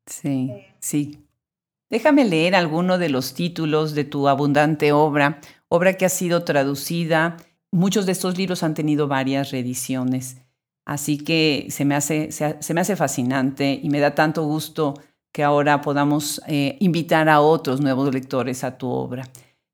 Sí, 0.07 0.51
eh, 0.51 0.75
sí. 0.81 1.25
Déjame 1.91 2.25
leer 2.25 2.55
alguno 2.55 2.99
de 2.99 3.09
los 3.09 3.35
títulos 3.35 3.95
de 3.95 4.05
tu 4.05 4.29
abundante 4.29 4.93
obra, 4.93 5.41
obra 5.69 5.95
que 5.95 6.05
ha 6.05 6.11
sido 6.11 6.45
traducida. 6.45 7.37
Muchos 7.71 8.07
de 8.07 8.13
estos 8.13 8.37
libros 8.37 8.63
han 8.63 8.75
tenido 8.75 9.09
varias 9.09 9.51
reediciones, 9.51 10.39
así 10.85 11.19
que 11.19 11.69
se 11.71 11.85
me 11.85 11.95
hace, 11.95 12.33
se, 12.33 12.75
me 12.75 12.81
hace 12.81 12.97
fascinante 12.97 13.79
y 13.83 13.89
me 13.91 14.01
da 14.01 14.15
tanto 14.15 14.45
gusto 14.45 14.95
que 15.33 15.45
ahora 15.45 15.81
podamos 15.81 16.43
eh, 16.47 16.77
invitar 16.81 17.29
a 17.29 17.41
otros 17.41 17.81
nuevos 17.81 18.13
lectores 18.13 18.65
a 18.65 18.77
tu 18.77 18.89
obra. 18.89 19.29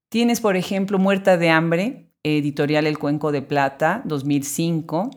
Tienes, 0.08 0.40
por 0.40 0.56
ejemplo, 0.56 0.98
Muerta 0.98 1.36
de 1.36 1.50
Hambre, 1.50 2.12
editorial 2.22 2.86
El 2.86 2.98
Cuenco 2.98 3.32
de 3.32 3.42
Plata, 3.42 4.02
2005, 4.04 5.10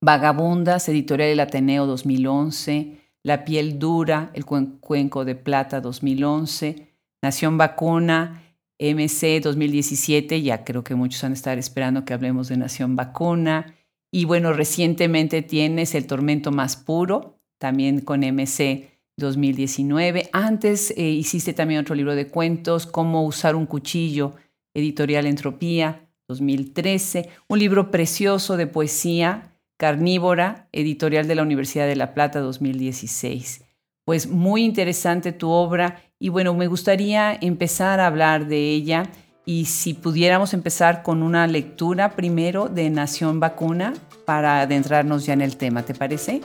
Vagabundas, 0.00 0.88
editorial 0.88 1.30
El 1.30 1.40
Ateneo 1.40 1.86
2011, 1.86 2.98
La 3.24 3.44
piel 3.44 3.78
dura, 3.78 4.30
El 4.32 4.44
Cuenco 4.44 5.24
de 5.24 5.34
Plata 5.34 5.80
2011, 5.80 6.94
Nación 7.20 7.58
Vacuna, 7.58 8.44
MC 8.78 9.40
2017, 9.42 10.40
ya 10.40 10.64
creo 10.64 10.84
que 10.84 10.94
muchos 10.94 11.20
van 11.22 11.32
a 11.32 11.34
estar 11.34 11.58
esperando 11.58 12.04
que 12.04 12.14
hablemos 12.14 12.48
de 12.48 12.56
Nación 12.56 12.94
Vacuna. 12.94 13.74
Y 14.12 14.24
bueno, 14.24 14.52
recientemente 14.52 15.42
tienes 15.42 15.96
El 15.96 16.06
Tormento 16.06 16.52
Más 16.52 16.76
Puro, 16.76 17.40
también 17.58 18.00
con 18.00 18.20
MC 18.20 18.88
2019. 19.16 20.30
Antes 20.32 20.92
eh, 20.96 21.10
hiciste 21.10 21.54
también 21.54 21.80
otro 21.80 21.96
libro 21.96 22.14
de 22.14 22.28
cuentos, 22.28 22.86
Cómo 22.86 23.24
usar 23.24 23.56
un 23.56 23.66
cuchillo, 23.66 24.36
editorial 24.74 25.26
Entropía, 25.26 26.08
2013. 26.28 27.28
Un 27.48 27.58
libro 27.58 27.90
precioso 27.90 28.56
de 28.56 28.68
poesía, 28.68 29.47
Carnívora, 29.78 30.68
editorial 30.72 31.28
de 31.28 31.36
la 31.36 31.42
Universidad 31.42 31.86
de 31.86 31.94
La 31.94 32.12
Plata, 32.12 32.40
2016. 32.40 33.64
Pues 34.04 34.28
muy 34.28 34.64
interesante 34.64 35.32
tu 35.32 35.50
obra 35.50 36.02
y 36.18 36.30
bueno, 36.30 36.52
me 36.52 36.66
gustaría 36.66 37.32
empezar 37.40 38.00
a 38.00 38.08
hablar 38.08 38.48
de 38.48 38.70
ella 38.70 39.04
y 39.46 39.66
si 39.66 39.94
pudiéramos 39.94 40.52
empezar 40.52 41.04
con 41.04 41.22
una 41.22 41.46
lectura 41.46 42.16
primero 42.16 42.68
de 42.68 42.90
Nación 42.90 43.38
Vacuna 43.38 43.94
para 44.26 44.60
adentrarnos 44.62 45.24
ya 45.24 45.34
en 45.34 45.42
el 45.42 45.56
tema, 45.56 45.84
¿te 45.84 45.94
parece? 45.94 46.40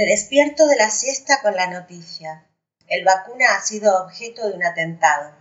Me 0.00 0.06
despierto 0.06 0.66
de 0.66 0.76
la 0.76 0.88
siesta 0.88 1.42
con 1.42 1.54
la 1.54 1.66
noticia. 1.66 2.46
El 2.86 3.04
vacuna 3.04 3.54
ha 3.54 3.60
sido 3.60 4.02
objeto 4.02 4.48
de 4.48 4.54
un 4.54 4.64
atentado. 4.64 5.34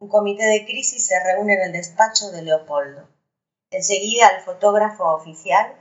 Un 0.00 0.08
comité 0.08 0.44
de 0.44 0.64
crisis 0.64 1.06
se 1.06 1.22
reúne 1.22 1.54
en 1.54 1.62
el 1.62 1.72
despacho 1.72 2.32
de 2.32 2.42
Leopoldo. 2.42 3.08
Enseguida 3.70 4.30
el 4.30 4.42
fotógrafo 4.42 5.04
oficial 5.04 5.76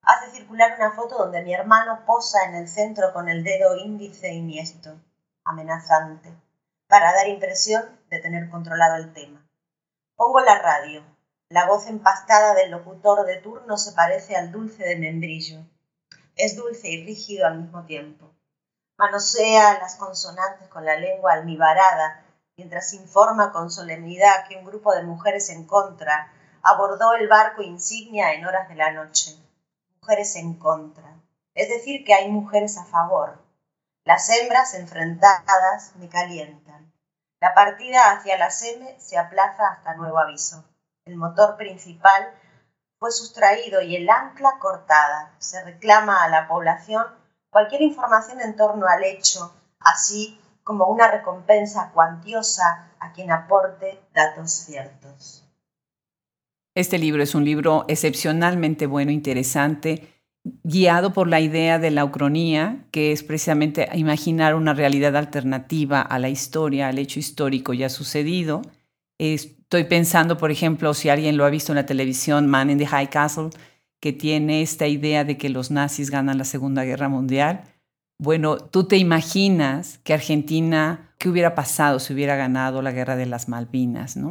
hace 0.00 0.30
circular 0.30 0.74
una 0.78 0.92
foto 0.92 1.18
donde 1.18 1.42
mi 1.42 1.52
hermano 1.52 2.06
posa 2.06 2.46
en 2.48 2.54
el 2.54 2.66
centro 2.66 3.12
con 3.12 3.28
el 3.28 3.44
dedo 3.44 3.76
índice 3.76 4.32
y 4.32 4.40
niesto, 4.40 4.98
amenazante, 5.44 6.32
para 6.88 7.12
dar 7.12 7.28
impresión 7.28 8.00
de 8.08 8.20
tener 8.20 8.48
controlado 8.48 8.96
el 8.96 9.12
tema. 9.12 9.46
Pongo 10.14 10.40
la 10.40 10.58
radio. 10.62 11.04
La 11.50 11.66
voz 11.66 11.86
empastada 11.88 12.54
del 12.54 12.70
locutor 12.70 13.26
de 13.26 13.36
turno 13.36 13.76
se 13.76 13.92
parece 13.92 14.34
al 14.34 14.50
dulce 14.50 14.82
de 14.82 14.96
membrillo 14.96 15.62
es 16.36 16.56
dulce 16.56 16.88
y 16.88 17.04
rígido 17.04 17.46
al 17.46 17.58
mismo 17.58 17.84
tiempo. 17.84 18.30
Manosea 18.98 19.78
las 19.78 19.96
consonantes 19.96 20.68
con 20.68 20.84
la 20.84 20.96
lengua 20.96 21.32
almibarada, 21.32 22.24
mientras 22.56 22.92
informa 22.92 23.52
con 23.52 23.70
solemnidad 23.70 24.46
que 24.48 24.56
un 24.56 24.64
grupo 24.64 24.94
de 24.94 25.02
mujeres 25.02 25.50
en 25.50 25.66
contra 25.66 26.32
abordó 26.62 27.14
el 27.14 27.28
barco 27.28 27.62
insignia 27.62 28.32
en 28.32 28.46
horas 28.46 28.68
de 28.68 28.74
la 28.74 28.92
noche. 28.92 29.36
Mujeres 30.00 30.36
en 30.36 30.54
contra. 30.54 31.14
Es 31.54 31.68
decir, 31.68 32.04
que 32.04 32.14
hay 32.14 32.30
mujeres 32.30 32.76
a 32.78 32.84
favor. 32.84 33.42
Las 34.04 34.28
hembras 34.30 34.74
enfrentadas 34.74 35.92
me 35.96 36.08
calientan. 36.08 36.92
La 37.40 37.54
partida 37.54 38.12
hacia 38.12 38.38
la 38.38 38.50
SEME 38.50 38.98
se 38.98 39.18
aplaza 39.18 39.68
hasta 39.68 39.94
nuevo 39.94 40.18
aviso. 40.18 40.64
El 41.04 41.16
motor 41.16 41.56
principal 41.56 42.32
fue 42.98 43.10
sustraído 43.10 43.82
y 43.82 43.96
el 43.96 44.08
ancla 44.08 44.58
cortada. 44.58 45.34
Se 45.38 45.62
reclama 45.64 46.24
a 46.24 46.28
la 46.28 46.48
población 46.48 47.04
cualquier 47.50 47.82
información 47.82 48.40
en 48.40 48.56
torno 48.56 48.86
al 48.86 49.04
hecho, 49.04 49.54
así 49.80 50.38
como 50.62 50.86
una 50.86 51.10
recompensa 51.10 51.90
cuantiosa 51.92 52.90
a 52.98 53.12
quien 53.12 53.30
aporte 53.30 54.00
datos 54.14 54.50
ciertos. 54.50 55.44
Este 56.74 56.98
libro 56.98 57.22
es 57.22 57.34
un 57.34 57.44
libro 57.44 57.84
excepcionalmente 57.88 58.86
bueno, 58.86 59.10
interesante, 59.10 60.12
guiado 60.62 61.12
por 61.12 61.28
la 61.28 61.40
idea 61.40 61.78
de 61.78 61.90
la 61.90 62.04
ucronía, 62.04 62.86
que 62.90 63.12
es 63.12 63.22
precisamente 63.22 63.88
imaginar 63.94 64.54
una 64.54 64.74
realidad 64.74 65.16
alternativa 65.16 66.02
a 66.02 66.18
la 66.18 66.28
historia, 66.28 66.88
al 66.88 66.98
hecho 66.98 67.18
histórico 67.18 67.72
ya 67.72 67.88
sucedido. 67.88 68.62
Es 69.18 69.55
Estoy 69.66 69.82
pensando, 69.82 70.38
por 70.38 70.52
ejemplo, 70.52 70.94
si 70.94 71.08
alguien 71.08 71.36
lo 71.36 71.44
ha 71.44 71.50
visto 71.50 71.72
en 71.72 71.76
la 71.76 71.86
televisión, 71.86 72.46
Man 72.46 72.70
in 72.70 72.78
the 72.78 72.86
High 72.86 73.10
Castle, 73.10 73.50
que 74.00 74.12
tiene 74.12 74.62
esta 74.62 74.86
idea 74.86 75.24
de 75.24 75.36
que 75.36 75.48
los 75.48 75.72
nazis 75.72 76.08
ganan 76.08 76.38
la 76.38 76.44
Segunda 76.44 76.84
Guerra 76.84 77.08
Mundial. 77.08 77.64
Bueno, 78.16 78.58
tú 78.58 78.84
te 78.84 78.96
imaginas 78.96 79.98
que 80.04 80.14
Argentina, 80.14 81.12
¿qué 81.18 81.28
hubiera 81.28 81.56
pasado 81.56 81.98
si 81.98 82.14
hubiera 82.14 82.36
ganado 82.36 82.80
la 82.80 82.92
Guerra 82.92 83.16
de 83.16 83.26
las 83.26 83.48
Malvinas? 83.48 84.16
¿no? 84.16 84.30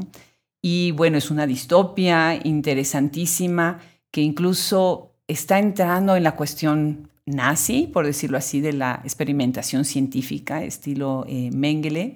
Y 0.62 0.92
bueno, 0.92 1.18
es 1.18 1.30
una 1.30 1.46
distopia 1.46 2.40
interesantísima 2.42 3.82
que 4.12 4.22
incluso 4.22 5.18
está 5.28 5.60
entrando 5.60 6.16
en 6.16 6.24
la 6.24 6.38
cuestión 6.38 7.10
nazi, 7.26 7.88
por 7.92 8.06
decirlo 8.06 8.38
así, 8.38 8.62
de 8.62 8.72
la 8.72 9.02
experimentación 9.04 9.84
científica, 9.84 10.64
estilo 10.64 11.26
eh, 11.28 11.50
Mengele 11.54 12.14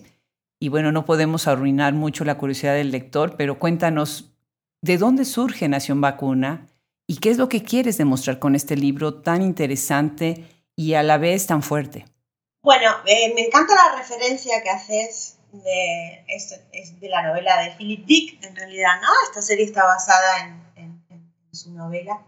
y 0.59 0.69
bueno, 0.69 0.91
no 0.91 1.05
podemos 1.05 1.47
arruinar 1.47 1.93
mucho 1.93 2.25
la 2.25 2.37
curiosidad 2.37 2.73
del 2.73 2.91
lector, 2.91 3.37
pero 3.37 3.59
cuéntanos, 3.59 4.33
¿de 4.81 4.97
dónde 4.97 5.25
surge 5.25 5.69
Nación 5.69 6.01
Vacuna 6.01 6.67
y 7.07 7.17
qué 7.17 7.29
es 7.29 7.37
lo 7.37 7.47
que 7.47 7.63
quieres 7.63 7.97
demostrar 7.97 8.39
con 8.39 8.55
este 8.55 8.75
libro 8.75 9.21
tan 9.21 9.41
interesante 9.41 10.45
y 10.75 10.93
a 10.95 11.03
la 11.03 11.17
vez 11.17 11.47
tan 11.47 11.63
fuerte? 11.63 12.05
Bueno, 12.61 12.91
eh, 13.05 13.33
me 13.35 13.45
encanta 13.45 13.73
la 13.73 13.97
referencia 13.97 14.61
que 14.61 14.69
haces 14.69 15.39
de, 15.53 16.25
de 16.99 17.09
la 17.09 17.23
novela 17.23 17.61
de 17.63 17.71
Philip 17.77 18.05
Dick, 18.05 18.43
en 18.43 18.55
realidad, 18.55 19.01
¿no? 19.01 19.07
Esta 19.29 19.41
serie 19.41 19.65
está 19.65 19.85
basada 19.85 20.39
en 20.75 20.93
su 21.51 21.71
novela. 21.71 22.21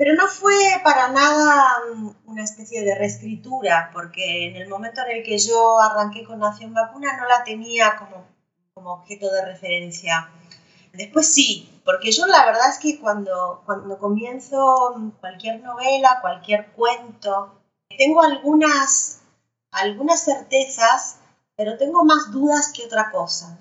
Pero 0.00 0.14
no 0.14 0.28
fue 0.28 0.56
para 0.82 1.08
nada 1.08 1.82
mm, 1.94 2.10
una 2.24 2.42
especie 2.42 2.82
de 2.82 2.94
reescritura, 2.94 3.90
porque 3.92 4.46
en 4.46 4.56
el 4.56 4.66
momento 4.66 5.02
en 5.02 5.18
el 5.18 5.22
que 5.22 5.36
yo 5.36 5.78
arranqué 5.78 6.24
con 6.24 6.38
Nación 6.38 6.72
Vacuna 6.72 7.18
no 7.18 7.28
la 7.28 7.44
tenía 7.44 7.96
como, 7.96 8.24
como 8.72 8.94
objeto 8.94 9.30
de 9.30 9.44
referencia. 9.44 10.30
Después 10.94 11.30
sí, 11.30 11.82
porque 11.84 12.12
yo 12.12 12.24
la 12.24 12.46
verdad 12.46 12.70
es 12.70 12.78
que 12.78 12.98
cuando, 12.98 13.60
cuando 13.66 13.98
comienzo 13.98 15.12
cualquier 15.20 15.60
novela, 15.60 16.20
cualquier 16.22 16.68
cuento, 16.68 17.60
tengo 17.98 18.22
algunas, 18.22 19.20
algunas 19.70 20.24
certezas, 20.24 21.18
pero 21.56 21.76
tengo 21.76 22.06
más 22.06 22.30
dudas 22.30 22.72
que 22.74 22.86
otra 22.86 23.10
cosa. 23.10 23.58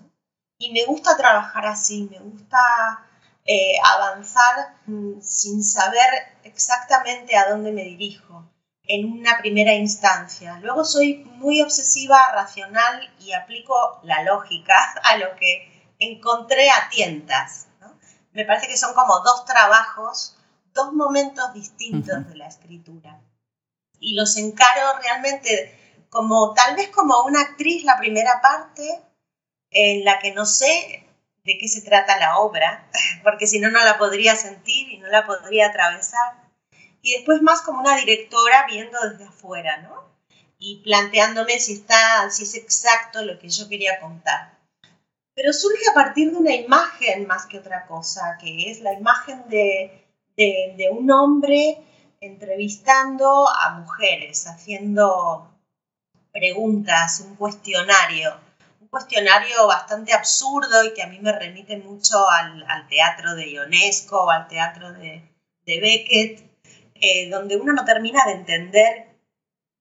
Y 0.58 0.72
me 0.72 0.86
gusta 0.86 1.18
trabajar 1.18 1.66
así, 1.66 2.08
me 2.10 2.20
gusta 2.20 3.09
eh, 3.52 3.80
avanzar 3.84 4.76
mm, 4.86 5.22
sin 5.22 5.64
saber 5.64 6.08
exactamente 6.44 7.36
a 7.36 7.50
dónde 7.50 7.72
me 7.72 7.84
dirijo 7.84 8.48
en 8.84 9.12
una 9.12 9.40
primera 9.40 9.74
instancia. 9.74 10.60
Luego 10.62 10.86
soy 10.86 11.24
muy 11.38 11.64
obsesiva, 11.64 12.32
racional 12.32 13.12
y 13.20 13.34
aplico 13.34 14.02
la 14.04 14.22
lógica 14.22 14.76
a 15.04 15.18
lo 15.18 15.36
que 15.36 15.96
encontré 15.98 16.70
a 16.70 16.90
tientas. 16.92 17.70
Me 18.34 18.46
parece 18.46 18.68
que 18.68 18.78
son 18.78 18.94
como 18.94 19.20
dos 19.22 19.46
trabajos, 19.46 20.38
dos 20.76 20.94
momentos 20.94 21.52
distintos 21.52 22.30
de 22.30 22.36
la 22.36 22.46
escritura. 22.46 23.20
Y 24.00 24.14
los 24.14 24.38
encaro 24.38 25.00
realmente 25.02 26.06
como 26.12 26.54
tal 26.54 26.76
vez 26.76 26.90
como 26.90 27.24
una 27.24 27.42
actriz 27.42 27.84
la 27.84 27.98
primera 27.98 28.42
parte 28.44 29.02
en 29.72 30.06
la 30.06 30.20
que 30.20 30.34
no 30.34 30.46
sé 30.46 31.09
de 31.44 31.58
qué 31.58 31.68
se 31.68 31.82
trata 31.82 32.20
la 32.20 32.38
obra, 32.38 32.90
porque 33.24 33.48
si 33.48 33.60
no, 33.60 33.70
no 33.70 33.84
la 33.84 33.98
podría 33.98 34.36
sentir 34.36 34.90
y 34.90 34.98
no 34.98 35.08
la 35.08 35.26
podría 35.26 35.68
atravesar. 35.68 36.50
Y 37.02 37.14
después 37.14 37.42
más 37.42 37.62
como 37.62 37.80
una 37.80 37.96
directora 37.96 38.66
viendo 38.70 38.98
desde 39.10 39.26
afuera, 39.26 39.78
¿no? 39.78 40.04
Y 40.58 40.82
planteándome 40.84 41.60
si, 41.60 41.74
está, 41.74 42.30
si 42.30 42.44
es 42.44 42.56
exacto 42.56 43.24
lo 43.24 43.40
que 43.40 43.50
yo 43.50 43.70
quería 43.70 44.00
contar. 44.00 44.58
Pero 45.34 45.54
surge 45.54 45.90
a 45.90 45.94
partir 45.94 46.32
de 46.32 46.38
una 46.38 46.54
imagen 46.54 47.26
más 47.26 47.46
que 47.46 47.60
otra 47.60 47.86
cosa, 47.86 48.38
que 48.42 48.70
es 48.70 48.82
la 48.82 48.92
imagen 48.92 49.48
de, 49.48 50.06
de, 50.36 50.74
de 50.76 50.90
un 50.90 51.10
hombre 51.10 51.78
entrevistando 52.20 53.48
a 53.48 53.80
mujeres, 53.80 54.48
haciendo 54.48 55.50
preguntas, 56.34 57.22
un 57.22 57.36
cuestionario 57.36 58.49
cuestionario 58.90 59.68
bastante 59.68 60.14
absurdo 60.14 60.84
y 60.84 60.94
que 60.94 61.04
a 61.04 61.08
mí 61.08 61.20
me 61.20 61.32
remite 61.32 61.78
mucho 61.78 62.28
al, 62.30 62.88
teatro 62.88 63.36
de 63.36 63.52
Ionesco 63.52 64.24
o 64.24 64.30
al 64.30 64.48
teatro 64.48 64.92
de, 64.94 65.24
Beckett, 65.66 66.44
eh, 66.96 67.30
donde 67.30 67.56
uno 67.56 67.74
no 67.74 67.86
termina 67.86 68.26
de 68.26 68.34
entender 68.34 69.16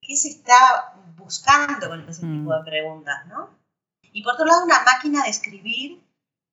qué 0.03 0.17
se 0.17 0.29
está 0.29 0.95
buscando 1.17 1.89
con 1.89 2.09
ese 2.09 2.21
tipo 2.21 2.53
de 2.53 2.61
mm. 2.61 2.65
preguntas, 2.65 3.27
¿no? 3.27 3.59
Y 4.13 4.23
por 4.23 4.35
otro 4.35 4.45
lado, 4.45 4.65
una 4.65 4.83
máquina 4.83 5.23
de 5.23 5.31
escribir 5.31 6.03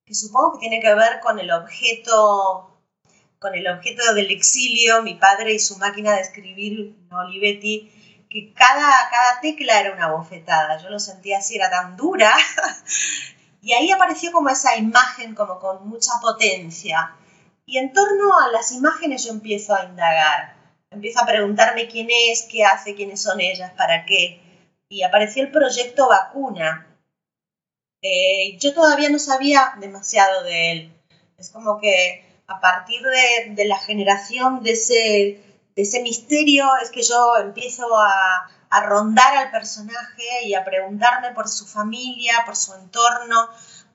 que 0.06 0.14
supongo 0.14 0.54
que 0.54 0.60
tiene 0.60 0.80
que 0.80 0.94
ver 0.94 1.20
con 1.20 1.38
el 1.38 1.50
objeto 1.50 2.72
con 3.38 3.54
el 3.54 3.68
objeto 3.68 4.14
del 4.14 4.30
exilio, 4.30 5.02
mi 5.02 5.14
padre 5.14 5.52
y 5.52 5.58
su 5.58 5.76
máquina 5.76 6.14
de 6.14 6.22
escribir, 6.22 6.96
Olivetti, 7.10 7.92
que 8.36 8.52
cada, 8.52 8.90
cada 9.10 9.40
tecla 9.40 9.80
era 9.80 9.94
una 9.94 10.12
bofetada. 10.12 10.76
Yo 10.82 10.90
lo 10.90 10.98
sentía 10.98 11.38
así, 11.38 11.56
era 11.56 11.70
tan 11.70 11.96
dura. 11.96 12.34
y 13.62 13.72
ahí 13.72 13.90
apareció 13.90 14.30
como 14.30 14.50
esa 14.50 14.76
imagen, 14.76 15.34
como 15.34 15.58
con 15.58 15.88
mucha 15.88 16.12
potencia. 16.20 17.16
Y 17.64 17.78
en 17.78 17.94
torno 17.94 18.38
a 18.38 18.48
las 18.48 18.72
imágenes 18.72 19.24
yo 19.24 19.30
empiezo 19.30 19.74
a 19.74 19.84
indagar. 19.84 20.54
empiezo 20.90 21.20
a 21.22 21.26
preguntarme 21.26 21.88
quién 21.88 22.08
es, 22.10 22.46
qué 22.50 22.64
hace, 22.64 22.94
quiénes 22.94 23.22
son 23.22 23.40
ellas, 23.40 23.72
para 23.72 24.04
qué. 24.04 24.42
Y 24.90 25.02
apareció 25.02 25.42
el 25.42 25.50
proyecto 25.50 26.06
Vacuna. 26.06 26.86
Eh, 28.02 28.58
yo 28.58 28.74
todavía 28.74 29.08
no 29.08 29.18
sabía 29.18 29.74
demasiado 29.80 30.42
de 30.42 30.72
él. 30.72 30.92
Es 31.38 31.48
como 31.48 31.80
que 31.80 32.22
a 32.46 32.60
partir 32.60 33.02
de, 33.02 33.64
la 33.64 33.78
generación 33.78 34.62
de 34.62 34.72
ese, 34.72 35.40
ese 35.76 36.02
misterio 36.02 36.66
es 36.82 36.90
que 36.90 37.02
yo 37.02 37.36
empiezo 37.36 37.86
a, 37.98 38.50
a 38.70 38.82
rondar 38.86 39.36
al 39.36 39.50
personaje 39.50 40.44
y 40.44 40.54
a 40.54 40.64
preguntarme 40.64 41.32
por 41.32 41.48
su 41.48 41.66
familia, 41.66 42.42
por 42.44 42.56
su 42.56 42.74
entorno, 42.74 43.48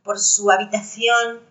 por 0.03 0.19
su 0.19 0.49
habitación. 0.51 1.41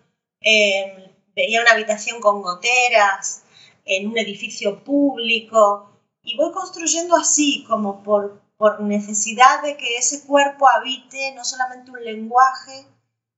Eh, 0.41 1.13
veía 1.35 1.61
una 1.61 1.71
habitación 1.71 2.19
con 2.21 2.41
goteras 2.41 3.43
en 3.85 4.07
un 4.07 4.17
edificio 4.17 4.83
público 4.83 5.91
y 6.23 6.37
voy 6.37 6.51
construyendo 6.51 7.15
así, 7.15 7.65
como 7.67 8.03
por, 8.03 8.41
por 8.57 8.81
necesidad 8.81 9.61
de 9.63 9.75
que 9.77 9.97
ese 9.97 10.25
cuerpo 10.25 10.67
habite 10.69 11.33
no 11.35 11.43
solamente 11.43 11.91
un 11.91 12.03
lenguaje, 12.03 12.85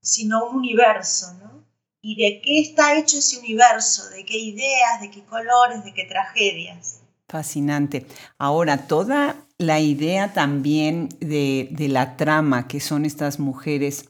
sino 0.01 0.45
un 0.45 0.57
universo, 0.57 1.33
¿no? 1.41 1.63
Y 2.05 2.15
de 2.15 2.41
qué 2.41 2.59
está 2.59 2.97
hecho 2.99 3.17
ese 3.17 3.39
universo, 3.39 4.09
de 4.09 4.25
qué 4.25 4.37
ideas, 4.37 4.99
de 5.01 5.09
qué 5.09 5.23
colores, 5.23 5.85
de 5.85 5.93
qué 5.93 6.03
tragedias. 6.03 6.99
Fascinante. 7.29 8.05
Ahora, 8.37 8.87
toda 8.87 9.47
la 9.57 9.79
idea 9.79 10.33
también 10.33 11.07
de, 11.21 11.69
de 11.71 11.87
la 11.87 12.17
trama, 12.17 12.67
que 12.67 12.81
son 12.81 13.05
estas 13.05 13.39
mujeres 13.39 14.09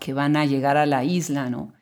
que 0.00 0.12
van 0.12 0.36
a 0.36 0.46
llegar 0.46 0.76
a 0.76 0.86
la 0.86 1.02
isla, 1.02 1.50
¿no? 1.50 1.72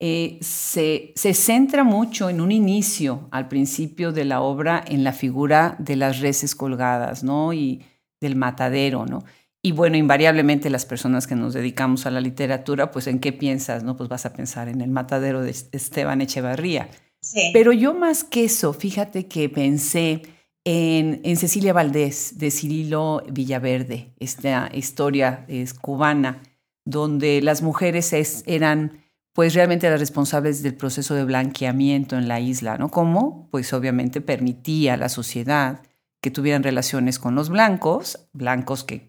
Eh, 0.00 0.38
se, 0.42 1.12
se, 1.16 1.32
centra 1.32 1.84
mucho 1.84 2.28
en 2.28 2.40
un 2.40 2.52
inicio, 2.52 3.28
al 3.30 3.48
principio 3.48 4.12
de 4.12 4.24
la 4.24 4.40
obra, 4.40 4.84
en 4.86 5.04
la 5.04 5.12
figura 5.12 5.76
de 5.78 5.94
las 5.94 6.18
reses 6.18 6.54
colgadas, 6.54 7.22
¿no? 7.22 7.52
Y 7.52 7.84
del 8.20 8.34
matadero, 8.34 9.06
¿no? 9.06 9.24
Y 9.62 9.72
bueno, 9.72 9.96
invariablemente 9.96 10.70
las 10.70 10.86
personas 10.86 11.26
que 11.26 11.34
nos 11.34 11.52
dedicamos 11.52 12.06
a 12.06 12.10
la 12.10 12.20
literatura, 12.20 12.90
pues 12.90 13.06
¿en 13.08 13.18
qué 13.18 13.32
piensas? 13.32 13.82
No, 13.82 13.96
pues 13.96 14.08
vas 14.08 14.24
a 14.24 14.32
pensar 14.32 14.68
en 14.68 14.80
el 14.80 14.90
matadero 14.90 15.42
de 15.42 15.50
Esteban 15.50 16.20
Echevarría. 16.20 16.88
Sí. 17.20 17.50
Pero 17.52 17.72
yo 17.72 17.94
más 17.94 18.22
que 18.22 18.44
eso, 18.44 18.72
fíjate 18.72 19.26
que 19.26 19.48
pensé 19.48 20.22
en, 20.64 21.20
en 21.24 21.36
Cecilia 21.36 21.72
Valdés, 21.72 22.38
de 22.38 22.50
Cirilo 22.50 23.24
Villaverde, 23.30 24.14
esta 24.20 24.70
historia 24.72 25.44
es 25.48 25.74
cubana, 25.74 26.42
donde 26.84 27.42
las 27.42 27.62
mujeres 27.62 28.12
eran 28.46 29.02
pues 29.32 29.54
realmente 29.54 29.88
las 29.88 30.00
responsables 30.00 30.62
del 30.62 30.74
proceso 30.74 31.14
de 31.14 31.24
blanqueamiento 31.24 32.16
en 32.16 32.26
la 32.26 32.40
isla, 32.40 32.76
¿no? 32.76 32.90
¿Cómo? 32.90 33.48
Pues 33.50 33.72
obviamente 33.72 34.20
permitía 34.20 34.94
a 34.94 34.96
la 34.96 35.08
sociedad 35.08 35.82
que 36.20 36.32
tuvieran 36.32 36.64
relaciones 36.64 37.18
con 37.18 37.34
los 37.34 37.48
blancos, 37.48 38.28
blancos 38.32 38.82
que 38.82 39.07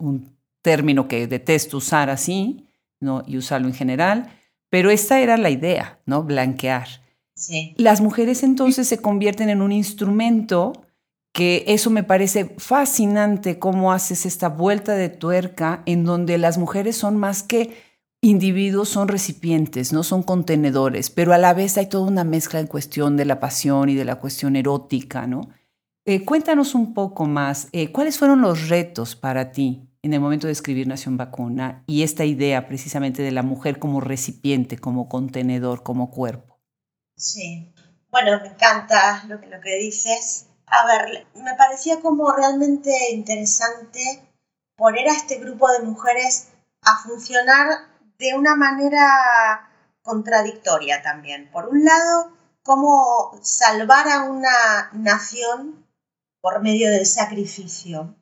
un 0.00 0.36
término 0.62 1.08
que 1.08 1.26
detesto 1.26 1.76
usar 1.78 2.10
así, 2.10 2.66
¿no? 3.00 3.22
Y 3.26 3.36
usarlo 3.36 3.68
en 3.68 3.74
general, 3.74 4.30
pero 4.68 4.90
esta 4.90 5.20
era 5.20 5.36
la 5.36 5.50
idea, 5.50 6.00
¿no? 6.06 6.22
Blanquear. 6.22 6.88
Sí. 7.34 7.74
Las 7.76 8.00
mujeres 8.00 8.42
entonces 8.42 8.86
se 8.88 8.98
convierten 8.98 9.48
en 9.48 9.62
un 9.62 9.72
instrumento 9.72 10.72
que 11.32 11.64
eso 11.68 11.90
me 11.90 12.02
parece 12.02 12.54
fascinante 12.58 13.58
cómo 13.58 13.92
haces 13.92 14.26
esta 14.26 14.48
vuelta 14.48 14.94
de 14.94 15.08
tuerca 15.08 15.82
en 15.86 16.04
donde 16.04 16.38
las 16.38 16.58
mujeres 16.58 16.96
son 16.96 17.16
más 17.16 17.42
que 17.42 17.76
individuos, 18.20 18.90
son 18.90 19.08
recipientes, 19.08 19.92
no 19.92 20.02
son 20.02 20.22
contenedores, 20.22 21.08
pero 21.08 21.32
a 21.32 21.38
la 21.38 21.54
vez 21.54 21.78
hay 21.78 21.86
toda 21.86 22.06
una 22.06 22.24
mezcla 22.24 22.60
en 22.60 22.66
cuestión 22.66 23.16
de 23.16 23.24
la 23.24 23.40
pasión 23.40 23.88
y 23.88 23.94
de 23.94 24.04
la 24.04 24.16
cuestión 24.16 24.56
erótica, 24.56 25.26
¿no? 25.26 25.48
Eh, 26.04 26.24
cuéntanos 26.24 26.74
un 26.74 26.92
poco 26.92 27.26
más, 27.26 27.68
eh, 27.72 27.92
¿cuáles 27.92 28.18
fueron 28.18 28.42
los 28.42 28.68
retos 28.68 29.16
para 29.16 29.52
ti 29.52 29.89
en 30.02 30.14
el 30.14 30.20
momento 30.20 30.46
de 30.46 30.52
escribir 30.52 30.86
Nación 30.86 31.16
Vacuna 31.16 31.84
y 31.86 32.02
esta 32.02 32.24
idea 32.24 32.66
precisamente 32.66 33.22
de 33.22 33.32
la 33.32 33.42
mujer 33.42 33.78
como 33.78 34.00
recipiente, 34.00 34.78
como 34.78 35.08
contenedor, 35.08 35.82
como 35.82 36.10
cuerpo? 36.10 36.60
Sí, 37.16 37.72
bueno, 38.10 38.40
me 38.42 38.48
encanta 38.48 39.24
lo 39.28 39.40
que, 39.40 39.46
lo 39.46 39.60
que 39.60 39.76
dices 39.76 40.46
a 40.70 40.86
ver, 40.86 41.26
me 41.34 41.54
parecía 41.56 42.00
como 42.00 42.30
realmente 42.32 42.92
interesante 43.12 44.00
poner 44.76 45.08
a 45.08 45.14
este 45.14 45.38
grupo 45.38 45.70
de 45.72 45.80
mujeres 45.80 46.48
a 46.82 46.96
funcionar 47.02 47.88
de 48.18 48.34
una 48.34 48.54
manera 48.54 49.68
contradictoria 50.02 51.02
también. 51.02 51.50
Por 51.50 51.68
un 51.68 51.84
lado, 51.84 52.32
cómo 52.62 53.38
salvar 53.42 54.08
a 54.08 54.22
una 54.30 54.90
nación 54.92 55.86
por 56.40 56.62
medio 56.62 56.90
del 56.90 57.04
sacrificio. 57.04 58.14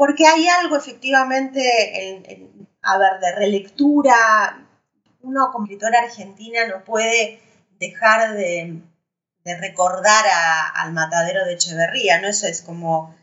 Porque 0.00 0.26
hay 0.26 0.48
algo 0.48 0.78
efectivamente, 0.78 1.60
en, 2.08 2.68
a 2.80 2.96
ver, 2.96 3.20
de 3.20 3.34
relectura. 3.36 4.66
Uno 5.20 5.50
como 5.52 5.66
escritora 5.66 5.98
argentina 5.98 6.66
no 6.68 6.84
puede 6.84 7.38
dejar 7.78 8.32
de, 8.32 8.80
de 9.44 9.58
recordar 9.58 10.24
al 10.74 10.94
matadero 10.94 11.44
de 11.44 11.52
Echeverría, 11.52 12.18
¿no? 12.18 12.28
Eso 12.28 12.46
es 12.46 12.62
como 12.62 13.14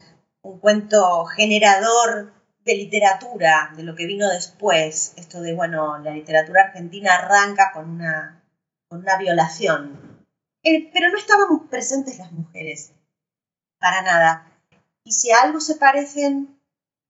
un 0.44 0.60
cuento 0.60 1.26
generador 1.26 2.32
de 2.64 2.76
literatura, 2.76 3.74
de 3.76 3.82
lo 3.82 3.96
que 3.96 4.06
vino 4.06 4.30
después. 4.30 5.14
Esto 5.18 5.42
de, 5.42 5.56
bueno, 5.56 5.98
la 5.98 6.12
literatura 6.12 6.66
argentina 6.66 7.16
arranca 7.16 7.72
con 7.74 7.90
una, 7.90 8.44
con 8.88 9.00
una 9.00 9.18
violación. 9.18 10.28
Eh, 10.62 10.92
pero 10.94 11.10
no 11.10 11.18
estábamos 11.18 11.62
presentes 11.72 12.20
las 12.20 12.32
mujeres, 12.32 12.92
para 13.80 14.04
nada. 14.04 14.52
Y 15.04 15.14
si 15.14 15.32
a 15.32 15.42
algo 15.42 15.60
se 15.60 15.78
parecen 15.78 16.56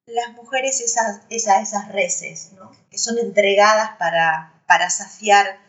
las 0.07 0.33
mujeres 0.33 0.81
esas, 0.81 1.21
esas, 1.29 1.61
esas 1.61 1.87
reses, 1.89 2.53
¿no? 2.53 2.71
que 2.89 2.97
son 2.97 3.17
entregadas 3.19 3.91
para, 3.97 4.63
para 4.65 4.89
saciar 4.89 5.59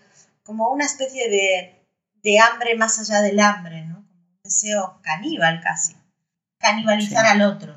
como 0.45 0.71
una 0.71 0.87
especie 0.87 1.29
de 1.29 1.79
de 2.23 2.41
hambre 2.41 2.77
más 2.77 2.99
allá 2.99 3.23
del 3.23 3.41
hambre, 3.41 3.85
¿no? 3.85 3.99
un 3.99 4.41
deseo 4.43 5.01
caníbal 5.03 5.61
casi, 5.63 5.97
canibalizar 6.59 7.27
al 7.27 7.43
otro. 7.43 7.77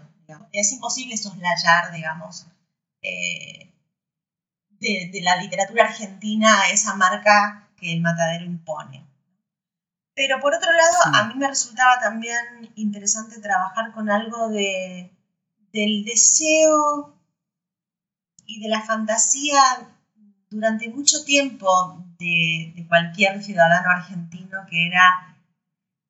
Es 0.54 0.71
imposible 0.71 1.17
soslayar, 1.17 1.91
digamos, 1.93 2.47
eh, 3.02 3.74
de, 4.80 5.19
la 5.21 5.36
literatura 5.38 5.86
argentina 5.86 6.69
esa 6.71 6.95
marca 6.95 7.69
que 7.78 7.93
el 7.93 8.02
matadero 8.02 8.45
impone. 8.45 9.06
Pero 10.13 10.39
por 10.39 10.54
otro 10.54 10.71
lado, 10.71 10.97
a 11.15 11.24
mí 11.26 11.36
me 11.36 11.47
resultaba 11.47 12.00
también 12.00 12.71
interesante 12.76 13.39
trabajar 13.39 13.91
con 13.93 14.10
algo 14.10 14.50
de, 14.50 15.12
del 15.73 16.03
deseo 16.03 17.15
y 18.45 18.62
de 18.62 18.69
la 18.69 18.81
fantasía 18.81 19.62
durante 20.49 20.89
mucho 20.89 21.23
tiempo 21.23 22.03
de, 22.19 22.86
cualquier 22.88 23.41
ciudadano 23.41 23.89
argentino, 23.89 24.65
que 24.69 24.88
era 24.88 25.38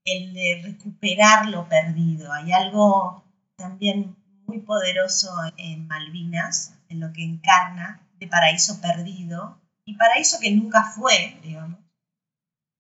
el 0.03 0.33
de 0.33 0.61
recuperar 0.63 1.47
lo 1.47 1.69
perdido. 1.69 2.33
Hay 2.33 2.51
algo 2.51 3.23
también 3.55 4.15
muy 4.47 4.59
poderoso 4.61 5.29
en 5.57 5.87
Malvinas, 5.87 6.73
en 6.89 6.99
lo 6.99 7.13
que 7.13 7.23
encarna 7.23 8.01
de 8.19 8.27
paraíso 8.27 8.81
perdido, 8.81 9.61
y 9.85 9.95
paraíso 9.95 10.39
que 10.39 10.51
nunca 10.51 10.83
fue, 10.83 11.39
digamos, 11.43 11.79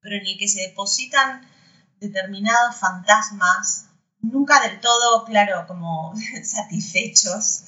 pero 0.01 0.15
en 0.15 0.25
el 0.25 0.37
que 0.37 0.47
se 0.47 0.61
depositan 0.61 1.47
determinados 1.99 2.75
fantasmas, 2.77 3.90
nunca 4.21 4.59
del 4.61 4.79
todo, 4.79 5.25
claro, 5.25 5.65
como 5.67 6.13
satisfechos. 6.43 7.63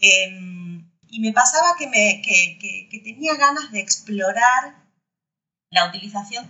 Em, 0.00 0.90
y 1.08 1.20
me 1.20 1.32
pasaba 1.32 1.76
que, 1.78 1.88
me, 1.88 2.22
que, 2.22 2.88
que 2.90 3.00
tenía 3.00 3.36
ganas 3.36 3.70
de 3.72 3.80
explorar 3.80 4.86
la 5.70 5.88
utilización 5.88 6.46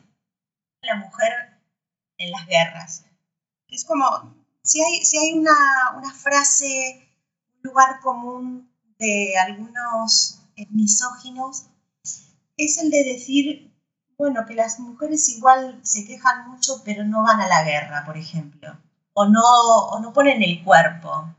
de 0.82 0.88
la 0.88 0.96
mujer 0.96 1.60
en 2.18 2.30
las 2.30 2.46
guerras. 2.46 3.04
Es 3.68 3.84
como, 3.84 4.36
si 4.62 4.82
hay, 4.82 5.04
si 5.04 5.18
hay 5.18 5.32
una, 5.32 5.52
una 5.96 6.12
frase, 6.12 7.08
un 7.56 7.70
lugar 7.70 8.00
común 8.00 8.70
de 8.98 9.34
algunos 9.38 10.40
misóginos, 10.70 11.66
es 12.56 12.78
el 12.78 12.90
de 12.90 13.04
decir, 13.04 13.74
bueno, 14.16 14.46
que 14.46 14.54
las 14.54 14.78
mujeres 14.78 15.28
igual 15.28 15.80
se 15.82 16.06
quejan 16.06 16.48
mucho, 16.48 16.82
pero 16.84 17.04
no 17.04 17.22
van 17.22 17.40
a 17.40 17.48
la 17.48 17.64
guerra, 17.64 18.04
por 18.06 18.16
ejemplo, 18.16 18.78
o 19.16 19.26
no, 19.26 19.42
o 19.42 20.00
no 20.00 20.12
ponen 20.12 20.42
el 20.42 20.62
cuerpo. 20.62 21.34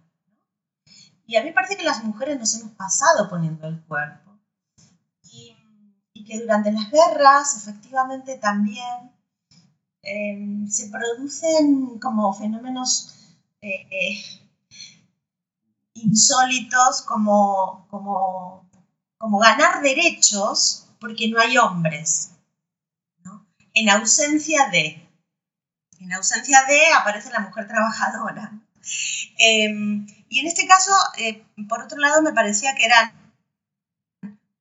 Y 1.26 1.36
a 1.36 1.44
mí 1.44 1.52
parece 1.52 1.78
que 1.78 1.84
las 1.84 2.04
mujeres 2.04 2.40
nos 2.40 2.56
hemos 2.56 2.72
pasado 2.74 3.30
poniendo 3.30 3.68
el 3.68 3.82
cuerpo 3.86 4.28
que 6.28 6.40
durante 6.40 6.72
las 6.72 6.92
guerras 6.92 7.58
efectivamente 7.58 8.38
también 8.38 9.12
em, 10.04 10.68
se 10.70 10.90
producen 10.90 12.00
como 12.00 12.34
fenómenos 12.34 13.16
eh, 13.62 14.20
insólitos 15.94 17.02
como, 17.04 17.88
como, 17.90 18.70
como, 19.18 19.40
ganar 19.40 19.82
derechos 19.82 20.88
porque 21.00 21.30
no 21.30 21.40
hay 21.40 21.58
hombres, 21.58 22.32
en 23.74 23.90
ausencia 23.90 24.70
de. 24.70 25.07
En 26.08 26.14
ausencia 26.14 26.64
de 26.64 26.94
aparece 26.94 27.30
la 27.32 27.42
mujer 27.42 27.68
trabajadora. 27.68 28.54
Em, 29.38 30.08
y 30.30 30.40
en 30.40 30.48
este 30.48 30.66
caso, 30.66 30.94
eh, 31.18 31.46
por 31.68 31.82
otro 31.82 31.98
lado, 31.98 32.22
me 32.22 32.32
parecía 32.32 32.76
que 32.76 32.86
eran 32.86 33.12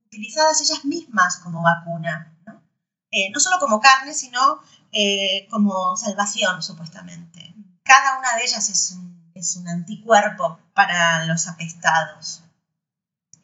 utilizadas 0.06 0.60
ellas 0.60 0.84
mismas 0.84 1.36
como 1.36 1.62
vacuna, 1.62 2.36
¿no? 2.46 2.60
Eh, 3.12 3.30
no 3.32 3.38
solo 3.38 3.60
como 3.60 3.78
carne, 3.78 4.12
sino 4.12 4.60
eh, 4.90 5.46
como 5.48 5.96
salvación, 5.96 6.64
supuestamente. 6.64 7.54
Cada 7.84 8.18
una 8.18 8.34
de 8.34 8.42
ellas 8.42 8.68
es 8.68 8.90
un, 8.96 9.30
es 9.36 9.54
un 9.54 9.68
anticuerpo 9.68 10.58
para 10.74 11.26
los 11.26 11.46
apestados. 11.46 12.42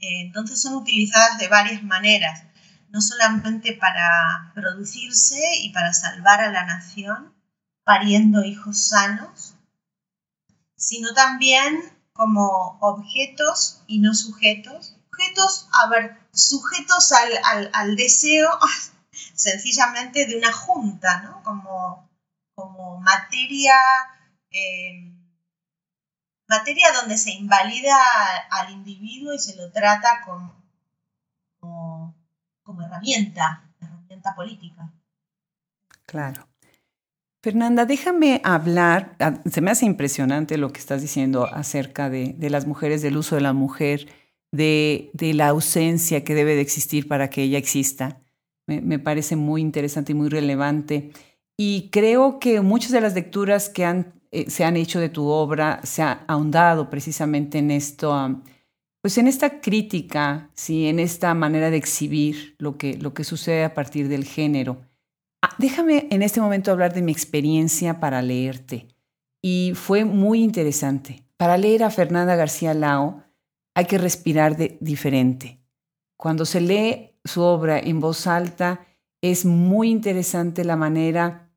entonces 0.00 0.60
son 0.60 0.74
utilizadas 0.74 1.38
de 1.38 1.46
varias 1.46 1.84
maneras, 1.84 2.42
no 2.88 3.00
solamente 3.00 3.74
para 3.74 4.50
producirse 4.54 5.40
y 5.60 5.70
para 5.72 5.92
salvar 5.92 6.40
a 6.40 6.50
la 6.50 6.64
nación, 6.64 7.31
pariendo 7.84 8.44
hijos 8.44 8.88
sanos, 8.88 9.54
sino 10.76 11.12
también 11.14 11.80
como 12.12 12.78
objetos 12.80 13.82
y 13.86 13.98
no 14.00 14.14
sujetos. 14.14 14.96
Objetos, 15.08 15.68
a 15.72 15.88
ver, 15.88 16.18
sujetos 16.32 17.12
al, 17.12 17.96
deseo 17.96 18.48
sencillamente 19.34 20.26
de 20.26 20.36
una 20.36 20.52
junta, 20.52 21.22
¿no? 21.22 21.42
Como, 21.42 22.08
como 22.54 23.00
materia, 23.00 23.74
eh, 24.50 25.12
materia 26.48 26.92
donde 26.92 27.16
se 27.16 27.30
invalida 27.30 27.96
al 28.50 28.70
individuo 28.70 29.34
y 29.34 29.38
se 29.38 29.56
lo 29.56 29.70
trata 29.70 30.22
como, 30.24 30.54
como 32.62 32.82
herramienta, 32.82 33.64
herramienta 33.80 34.34
política. 34.34 34.90
Claro. 36.06 36.51
Fernanda, 37.42 37.86
déjame 37.86 38.40
hablar, 38.44 39.16
ah, 39.18 39.40
se 39.50 39.60
me 39.60 39.72
hace 39.72 39.84
impresionante 39.84 40.58
lo 40.58 40.72
que 40.72 40.78
estás 40.78 41.02
diciendo 41.02 41.46
acerca 41.52 42.08
de, 42.08 42.36
las 42.38 42.68
mujeres, 42.68 43.02
del 43.02 43.16
uso 43.16 43.34
de 43.34 43.40
la 43.40 43.52
mujer, 43.52 44.06
de, 44.52 45.10
la 45.34 45.48
ausencia 45.48 46.22
que 46.22 46.36
debe 46.36 46.54
de 46.54 46.60
existir 46.60 47.08
para 47.08 47.30
que 47.30 47.42
ella 47.42 47.58
exista. 47.58 48.22
Me, 48.68 49.00
parece 49.00 49.34
muy 49.34 49.60
interesante 49.60 50.12
y 50.12 50.14
muy 50.14 50.28
relevante. 50.28 51.10
Y 51.58 51.90
creo 51.90 52.38
que 52.38 52.60
muchas 52.60 52.92
de 52.92 53.00
las 53.00 53.14
lecturas 53.14 53.68
que 53.68 54.04
eh, 54.30 54.48
se 54.48 54.64
han 54.64 54.76
hecho 54.76 55.00
de 55.00 55.08
tu 55.08 55.26
obra 55.26 55.80
se 55.82 56.02
han 56.02 56.20
ahondado 56.28 56.90
precisamente 56.90 57.58
en 57.58 57.72
esto, 57.72 58.40
pues 59.00 59.18
en 59.18 59.26
esta 59.26 59.60
crítica, 59.60 60.48
¿sí? 60.54 60.86
en 60.86 61.00
esta 61.00 61.34
manera 61.34 61.70
de 61.70 61.76
exhibir 61.76 62.54
lo 62.58 62.78
que 62.78 63.24
sucede 63.24 63.64
a 63.64 63.74
partir 63.74 64.06
del 64.06 64.24
género. 64.24 64.91
Déjame 65.58 66.08
en 66.10 66.22
este 66.22 66.40
momento 66.40 66.70
hablar 66.70 66.94
de 66.94 67.02
mi 67.02 67.12
experiencia 67.12 68.00
para 68.00 68.22
leerte. 68.22 68.88
Y 69.42 69.72
fue 69.74 70.04
muy 70.04 70.42
interesante. 70.42 71.24
Para 71.36 71.56
leer 71.56 71.82
a 71.82 71.90
Fernanda 71.90 72.36
García 72.36 72.74
Lao 72.74 73.24
hay 73.74 73.86
que 73.86 73.98
respirar 73.98 74.56
de 74.56 74.78
diferente. 74.80 75.60
Cuando 76.16 76.44
se 76.44 76.60
lee 76.60 77.18
su 77.24 77.42
obra 77.42 77.78
en 77.78 78.00
voz 78.00 78.26
alta, 78.26 78.86
es 79.20 79.44
muy 79.44 79.90
interesante 79.90 80.64
la 80.64 80.76
manera 80.76 81.50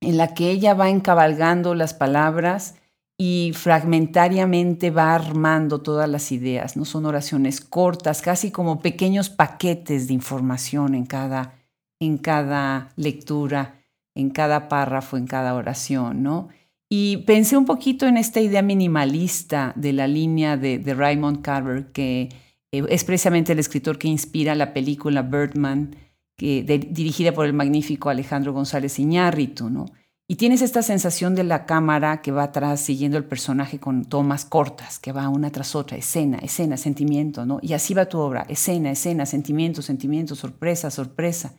en 0.00 0.16
la 0.16 0.34
que 0.34 0.50
ella 0.50 0.74
va 0.74 0.88
encabalgando 0.88 1.74
las 1.74 1.94
palabras 1.94 2.76
y 3.18 3.52
fragmentariamente 3.54 4.90
va 4.90 5.14
armando 5.14 5.80
todas 5.80 6.08
las 6.08 6.32
ideas. 6.32 6.76
No 6.76 6.84
son 6.84 7.06
oraciones 7.06 7.60
cortas, 7.60 8.20
casi 8.20 8.50
como 8.50 8.80
pequeños 8.80 9.30
paquetes 9.30 10.08
de 10.08 10.14
información 10.14 10.94
en 10.94 11.06
cada 11.06 11.54
en 12.00 12.18
cada 12.18 12.92
lectura, 12.96 13.80
en 14.14 14.30
cada 14.30 14.68
párrafo, 14.68 15.16
en 15.16 15.26
cada 15.26 15.54
oración, 15.54 16.22
¿no? 16.22 16.48
Y 16.88 17.18
pensé 17.18 17.56
un 17.56 17.64
poquito 17.64 18.06
en 18.06 18.16
esta 18.16 18.40
idea 18.40 18.62
minimalista 18.62 19.72
de 19.76 19.92
la 19.92 20.06
línea 20.06 20.56
de, 20.56 20.78
Raymond 20.94 21.42
Carver, 21.42 21.90
que 21.92 22.28
eh, 22.70 22.84
es 22.88 23.04
precisamente 23.04 23.52
el 23.52 23.58
escritor 23.58 23.98
que 23.98 24.08
inspira 24.08 24.54
la 24.54 24.72
película 24.72 25.22
Birdman, 25.22 25.96
que, 26.36 26.62
dirigida 26.62 27.32
por 27.32 27.46
el 27.46 27.54
magnífico 27.54 28.08
Alejandro 28.08 28.52
González 28.52 28.98
Iñárritu, 28.98 29.68
¿no? 29.68 29.86
Y 30.28 30.36
tienes 30.36 30.60
esta 30.60 30.82
sensación 30.82 31.36
de 31.36 31.44
la 31.44 31.66
cámara 31.66 32.20
que 32.20 32.32
va 32.32 32.44
atrás 32.44 32.80
siguiendo 32.80 33.16
el 33.16 33.24
personaje 33.24 33.78
con 33.78 34.04
tomas 34.04 34.44
cortas, 34.44 34.98
que 34.98 35.12
va 35.12 35.28
una 35.28 35.50
tras 35.50 35.76
otra, 35.76 35.96
escena, 35.96 36.38
escena, 36.38 36.76
sentimiento, 36.76 37.46
¿no? 37.46 37.58
Y 37.62 37.74
así 37.74 37.94
va 37.94 38.06
tu 38.06 38.18
obra, 38.18 38.44
escena, 38.48 38.90
escena, 38.90 39.24
sentimiento, 39.24 39.82
sentimiento, 39.82 40.34
sorpresa, 40.34 40.90
sorpresa 40.90 41.54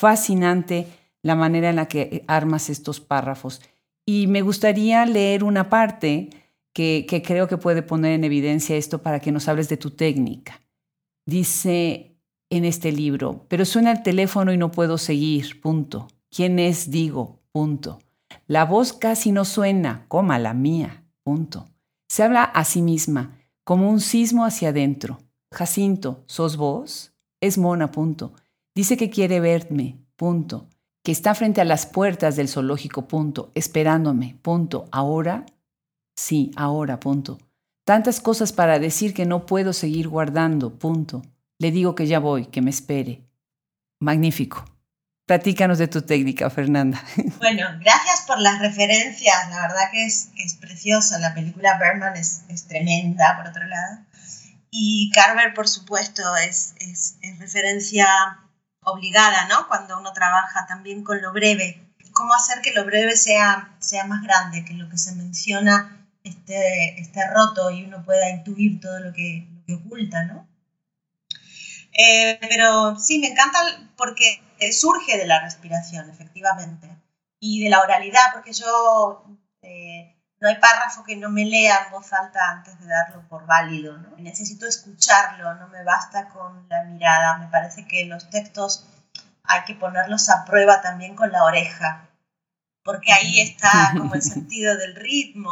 fascinante 0.00 0.86
la 1.22 1.34
manera 1.34 1.68
en 1.68 1.76
la 1.76 1.86
que 1.86 2.24
armas 2.26 2.70
estos 2.70 3.00
párrafos. 3.00 3.60
Y 4.06 4.28
me 4.28 4.40
gustaría 4.40 5.04
leer 5.04 5.44
una 5.44 5.68
parte 5.68 6.30
que, 6.72 7.22
creo 7.22 7.48
que 7.48 7.58
puede 7.58 7.82
poner 7.82 8.12
en 8.12 8.24
evidencia 8.24 8.76
esto 8.76 9.02
para 9.02 9.20
que 9.20 9.30
nos 9.30 9.46
hables 9.46 9.68
de 9.68 9.76
tu 9.76 9.90
técnica. 9.90 10.62
Dice 11.26 12.16
en 12.48 12.64
este 12.64 12.92
libro, 12.92 13.44
pero 13.48 13.66
suena 13.66 13.92
el 13.92 14.02
teléfono 14.02 14.54
y 14.54 14.56
no 14.56 14.70
puedo 14.70 14.96
seguir, 14.96 15.60
punto. 15.60 16.08
¿Quién 16.34 16.58
es? 16.58 16.90
Digo, 16.90 17.38
punto. 17.52 17.98
La 18.46 18.64
voz 18.64 18.94
casi 18.94 19.32
no 19.32 19.44
suena, 19.44 20.06
coma 20.08 20.38
la 20.38 20.54
mía, 20.54 21.04
punto. 21.22 21.68
Se 22.08 22.22
habla 22.22 22.44
a 22.44 22.64
sí 22.64 22.80
misma, 22.80 23.36
como 23.64 23.90
un 23.90 24.00
sismo 24.00 24.46
hacia 24.46 24.70
adentro. 24.70 25.18
Jacinto, 25.52 26.24
¿sos 26.26 26.56
vos? 26.56 27.12
Es 27.42 27.58
Mona, 27.58 27.92
punto. 27.92 28.32
Dice 28.74 28.96
que 28.96 29.10
quiere 29.10 29.40
verme, 29.40 29.98
punto. 30.16 30.68
Que 31.02 31.12
está 31.12 31.34
frente 31.34 31.60
a 31.60 31.64
las 31.64 31.86
puertas 31.86 32.36
del 32.36 32.48
zoológico, 32.48 33.08
punto. 33.08 33.50
Esperándome, 33.54 34.36
punto. 34.42 34.86
¿Ahora? 34.92 35.46
Sí, 36.14 36.50
ahora, 36.56 37.00
punto. 37.00 37.38
Tantas 37.84 38.20
cosas 38.20 38.52
para 38.52 38.78
decir 38.78 39.14
que 39.14 39.26
no 39.26 39.46
puedo 39.46 39.72
seguir 39.72 40.08
guardando, 40.08 40.78
punto. 40.78 41.22
Le 41.58 41.70
digo 41.70 41.94
que 41.94 42.06
ya 42.06 42.18
voy, 42.18 42.46
que 42.46 42.62
me 42.62 42.70
espere. 42.70 43.24
Magnífico. 43.98 44.64
Platícanos 45.26 45.78
de 45.78 45.88
tu 45.88 46.02
técnica, 46.02 46.50
Fernanda. 46.50 47.02
Bueno, 47.38 47.66
gracias 47.80 48.24
por 48.26 48.38
las 48.40 48.58
referencias. 48.60 49.48
La 49.50 49.62
verdad 49.62 49.90
que 49.92 50.04
es, 50.04 50.30
es 50.36 50.54
preciosa. 50.54 51.18
La 51.18 51.34
película 51.34 51.78
Berman 51.78 52.16
es, 52.16 52.44
tremenda, 52.68 53.36
por 53.36 53.48
otro 53.48 53.66
lado. 53.66 53.98
Y 54.70 55.10
Carver, 55.14 55.54
por 55.54 55.68
supuesto, 55.68 56.36
es, 56.36 56.74
es, 56.80 57.16
es 57.22 57.38
referencia 57.38 58.06
obligada, 58.84 59.46
¿no? 59.48 59.68
Cuando 59.68 59.98
uno 59.98 60.12
trabaja 60.12 60.66
también 60.66 61.04
con 61.04 61.20
lo 61.20 61.32
breve. 61.32 61.86
¿Cómo 62.12 62.34
hacer 62.34 62.60
que 62.60 62.72
lo 62.72 62.84
breve 62.84 63.16
sea, 63.16 63.74
sea 63.78 64.04
más 64.04 64.22
grande, 64.22 64.64
que 64.64 64.74
lo 64.74 64.88
que 64.88 64.98
se 64.98 65.14
menciona 65.14 66.06
esté, 66.24 67.00
esté 67.00 67.20
roto 67.28 67.70
y 67.70 67.84
uno 67.84 68.04
pueda 68.04 68.28
intuir 68.30 68.80
todo 68.80 68.98
lo 69.00 69.12
que, 69.12 69.46
oculta, 69.72 70.24
¿no? 70.24 70.48
Eh, 71.92 72.38
pero 72.40 72.98
sí, 72.98 73.20
me 73.20 73.28
encanta 73.28 73.58
porque 73.96 74.42
surge 74.72 75.16
de 75.16 75.26
la 75.26 75.40
respiración, 75.40 76.10
efectivamente, 76.10 76.88
y 77.38 77.62
de 77.62 77.70
la 77.70 77.80
oralidad, 77.80 78.32
porque 78.34 78.52
yo 78.52 79.24
eh, 79.28 79.36
no 80.40 80.48
hay 80.48 80.56
párrafo 80.56 81.04
que 81.04 81.16
no 81.16 81.28
me 81.28 81.44
lea 81.44 81.84
en 81.84 81.92
voz 81.92 82.12
alta 82.14 82.40
antes 82.50 82.80
de 82.80 82.86
darlo 82.86 83.22
por 83.28 83.46
válido. 83.46 83.98
¿no? 83.98 84.16
Necesito 84.16 84.66
escucharlo, 84.66 85.54
no 85.54 85.68
me 85.68 85.84
basta 85.84 86.30
con 86.30 86.66
la 86.68 86.84
mirada. 86.84 87.36
Me 87.36 87.48
parece 87.48 87.86
que 87.86 88.06
los 88.06 88.30
textos 88.30 88.86
hay 89.44 89.64
que 89.64 89.74
ponerlos 89.74 90.30
a 90.30 90.44
prueba 90.44 90.80
también 90.80 91.14
con 91.14 91.30
la 91.30 91.44
oreja, 91.44 92.08
porque 92.84 93.12
ahí 93.12 93.40
está 93.40 93.92
como 93.96 94.14
el 94.14 94.22
sentido 94.34 94.76
del 94.76 94.94
ritmo 94.94 95.50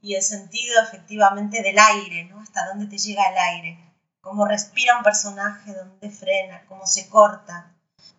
y 0.00 0.14
el 0.14 0.22
sentido 0.22 0.80
efectivamente 0.82 1.62
del 1.62 1.78
aire, 1.78 2.24
¿no? 2.24 2.40
hasta 2.40 2.66
dónde 2.66 2.86
te 2.86 2.98
llega 2.98 3.28
el 3.28 3.38
aire, 3.38 3.78
cómo 4.20 4.46
respira 4.46 4.96
un 4.96 5.02
personaje, 5.02 5.72
dónde 5.72 6.10
frena, 6.10 6.62
cómo 6.68 6.86
se 6.86 7.08
corta. 7.08 7.72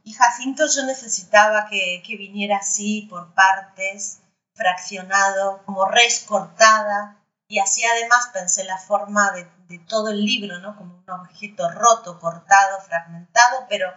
Y 0.04 0.14
Jacinto 0.14 0.66
yo 0.68 0.86
necesitaba 0.86 1.68
que, 1.70 2.02
que 2.06 2.18
viniera 2.18 2.58
así 2.58 3.08
por 3.10 3.34
partes, 3.34 4.23
fraccionado, 4.54 5.64
como 5.66 5.86
res 5.86 6.26
cortada, 6.28 7.24
y 7.48 7.60
así 7.60 7.84
además 7.84 8.30
pensé 8.34 8.64
la 8.64 8.78
forma 8.78 9.32
de, 9.32 9.48
todo 9.88 10.10
el 10.10 10.24
libro, 10.24 10.60
¿no? 10.60 10.76
como 10.76 10.96
un 10.96 11.10
objeto 11.10 11.70
roto, 11.72 12.20
cortado, 12.20 12.80
fragmentado, 12.82 13.66
pero, 13.68 13.92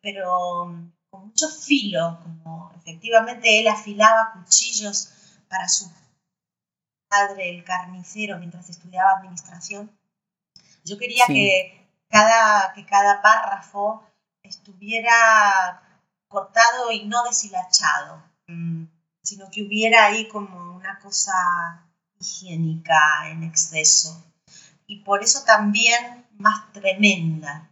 pero 0.00 0.66
mm, 0.66 0.92
con 1.10 1.26
mucho 1.26 1.48
filo, 1.48 2.20
como 2.22 2.72
efectivamente 2.76 3.58
él 3.58 3.66
afilaba 3.66 4.32
cuchillos 4.32 5.12
para 5.48 5.68
su 5.68 5.90
padre, 7.08 7.50
el 7.50 7.64
carnicero, 7.64 8.38
mientras 8.38 8.68
estudiaba 8.68 9.18
administración. 9.18 9.90
Yo 10.84 10.98
quería 10.98 11.26
que, 11.26 11.88
cada, 12.08 12.72
que 12.74 12.86
cada 12.86 13.20
párrafo 13.20 14.04
estuviera 14.42 15.82
cortado 16.28 16.92
y 16.92 17.06
no 17.06 17.24
deshilachado. 17.24 18.22
Mm, 18.46 18.84
sino 19.28 19.50
que 19.50 19.62
hubiera 19.62 20.06
ahí 20.06 20.26
como 20.26 20.74
una 20.74 20.98
cosa 21.00 21.34
higiénica 22.18 23.28
en 23.28 23.42
exceso. 23.42 24.24
Y 24.86 25.00
por 25.00 25.22
eso 25.22 25.44
también 25.44 26.26
más 26.38 26.72
tremenda. 26.72 27.70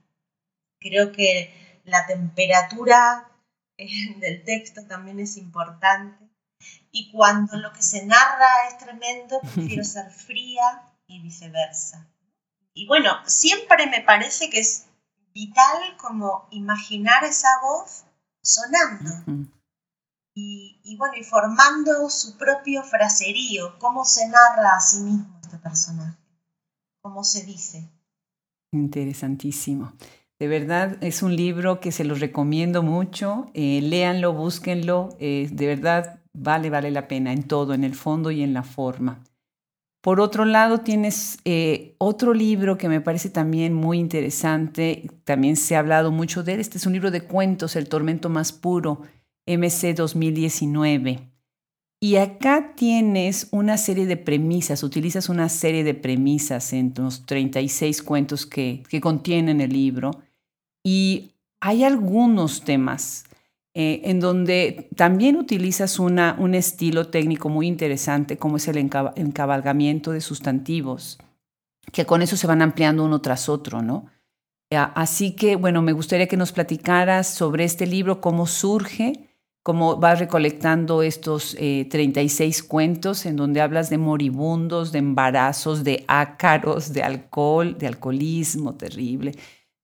Creo 0.79 1.12
que 1.12 1.81
la 1.85 2.07
temperatura 2.07 3.31
eh, 3.79 3.88
del 4.21 4.45
texto 4.45 4.87
también 4.87 5.19
es 5.19 5.38
importante. 5.38 6.29
Y 6.90 7.11
cuando 7.11 7.57
lo 7.57 7.73
que 7.73 7.83
se 7.83 8.05
narra 8.05 8.69
es 8.69 8.77
tremendo, 8.77 9.40
prefiero 9.40 9.85
ser 9.97 10.11
fría 10.11 10.92
y 11.07 11.23
viceversa. 11.23 12.07
Y 12.75 12.87
bueno, 12.87 13.11
siempre 13.27 13.87
me 13.87 14.03
parece 14.03 14.51
que 14.51 14.61
es 14.61 14.88
vital 15.33 15.97
como 15.97 16.49
imaginar 16.51 17.25
esa 17.25 17.49
voz 17.62 18.05
sonando. 18.42 19.49
Y, 20.38 20.96
bueno, 20.99 21.14
y 21.18 21.25
formando 21.25 22.11
su 22.11 22.37
propio 22.37 22.83
fraserío, 22.83 23.79
cómo 23.79 24.05
se 24.05 24.29
narra 24.29 24.77
a 24.77 24.81
sí 24.81 24.99
mismo 24.99 25.38
este 25.42 25.57
personaje, 25.57 26.18
cómo 27.01 27.25
se 27.25 27.44
dice. 27.44 27.88
Interesantísimo. 28.72 29.94
De 30.38 30.49
verdad 30.49 30.99
es 31.01 31.22
un 31.22 31.35
libro 31.35 31.81
que 31.81 31.90
se 31.90 32.05
los 32.05 32.20
recomiendo 32.20 32.83
mucho. 32.83 33.51
Eh, 33.55 33.81
léanlo, 33.83 34.35
búsquenlo. 34.35 35.16
Eh, 35.18 35.49
de 35.51 35.66
verdad 35.66 36.20
vale, 36.35 36.68
vale 36.68 36.90
la 36.90 37.09
pena 37.09 37.33
en 37.33 37.44
todo, 37.44 37.72
en 37.72 37.85
el 37.85 37.94
fondo 37.94 38.31
y 38.31 38.42
en 38.42 38.53
la 38.53 38.62
forma. 38.62 39.22
Por 40.03 40.20
otro 40.20 40.44
lado, 40.44 40.81
tienes 40.83 41.38
eh, 41.46 41.96
otro 41.96 42.35
libro 42.35 42.77
que 42.77 42.90
me 42.90 43.01
parece 43.01 43.31
también 43.31 43.72
muy 43.72 43.99
interesante. 43.99 45.11
También 45.25 45.57
se 45.57 45.75
ha 45.75 45.79
hablado 45.79 46.12
mucho 46.12 46.42
de 46.42 46.55
él. 46.55 46.61
Este 46.61 46.77
es 46.77 46.85
un 46.85 46.92
libro 46.92 47.11
de 47.11 47.22
cuentos, 47.22 47.75
El 47.75 47.88
tormento 47.88 48.29
más 48.29 48.53
puro, 48.53 49.01
MC 49.47 49.95
2019. 49.95 51.21
Y 52.01 52.17
acá 52.17 52.75
tienes 52.77 53.49
una 53.53 53.79
serie 53.79 54.07
de 54.07 54.17
premisas, 54.17 54.83
utilizas 54.83 55.29
una 55.29 55.49
serie 55.49 55.83
de 55.83 55.95
premisas 55.95 56.73
en 56.73 56.93
los 56.97 57.25
36 57.25 58.03
cuentos 58.03 58.45
que, 58.45 58.83
que 58.89 59.01
contienen 59.01 59.61
el 59.61 59.73
libro. 59.73 60.11
Y 60.85 61.33
hay 61.61 61.85
algunos 61.85 62.63
temas 62.63 63.25
eh, 63.79 64.09
en 64.09 64.21
donde 64.21 64.89
también 64.97 65.37
utilizas 65.37 65.99
una, 65.99 66.35
un 66.39 66.55
estilo 66.55 67.09
técnico 67.09 67.51
muy 67.51 67.67
interesante, 67.67 68.39
como 68.39 68.57
es 68.57 68.69
el 68.69 68.79
encabalgamiento 68.79 70.13
de 70.13 70.23
sustantivos, 70.23 71.19
que 71.93 72.07
con 72.07 72.23
eso 72.23 72.39
se 72.39 72.47
van 72.47 72.63
ampliando 72.63 73.05
uno 73.05 73.21
tras 73.21 73.51
otro, 73.51 73.83
¿no? 73.83 74.07
Así 74.71 75.37
que, 75.37 75.57
bueno, 75.57 75.83
me 75.83 75.93
gustaría 75.93 76.27
que 76.27 76.39
nos 76.39 76.53
platicaras 76.53 77.29
sobre 77.29 77.65
este 77.65 77.87
libro, 77.87 78.23
cómo 78.23 78.47
surge, 78.47 79.26
cómo 79.66 79.96
vas 79.96 80.20
recolectando 80.20 81.02
estos 81.02 81.57
36 81.57 82.61
eh, 82.61 82.68
cuentos 82.68 83.26
en 83.26 83.35
donde 83.35 83.61
hablas 83.61 83.90
de 83.90 83.98
moribundos, 83.98 84.92
de 84.92 85.00
embarazos, 85.00 85.83
de 85.83 86.05
ácaros, 86.07 86.92
de 86.92 87.02
alcohol, 87.02 87.76
de 87.76 87.88
alcoholismo 87.88 88.76
terrible, 88.76 89.33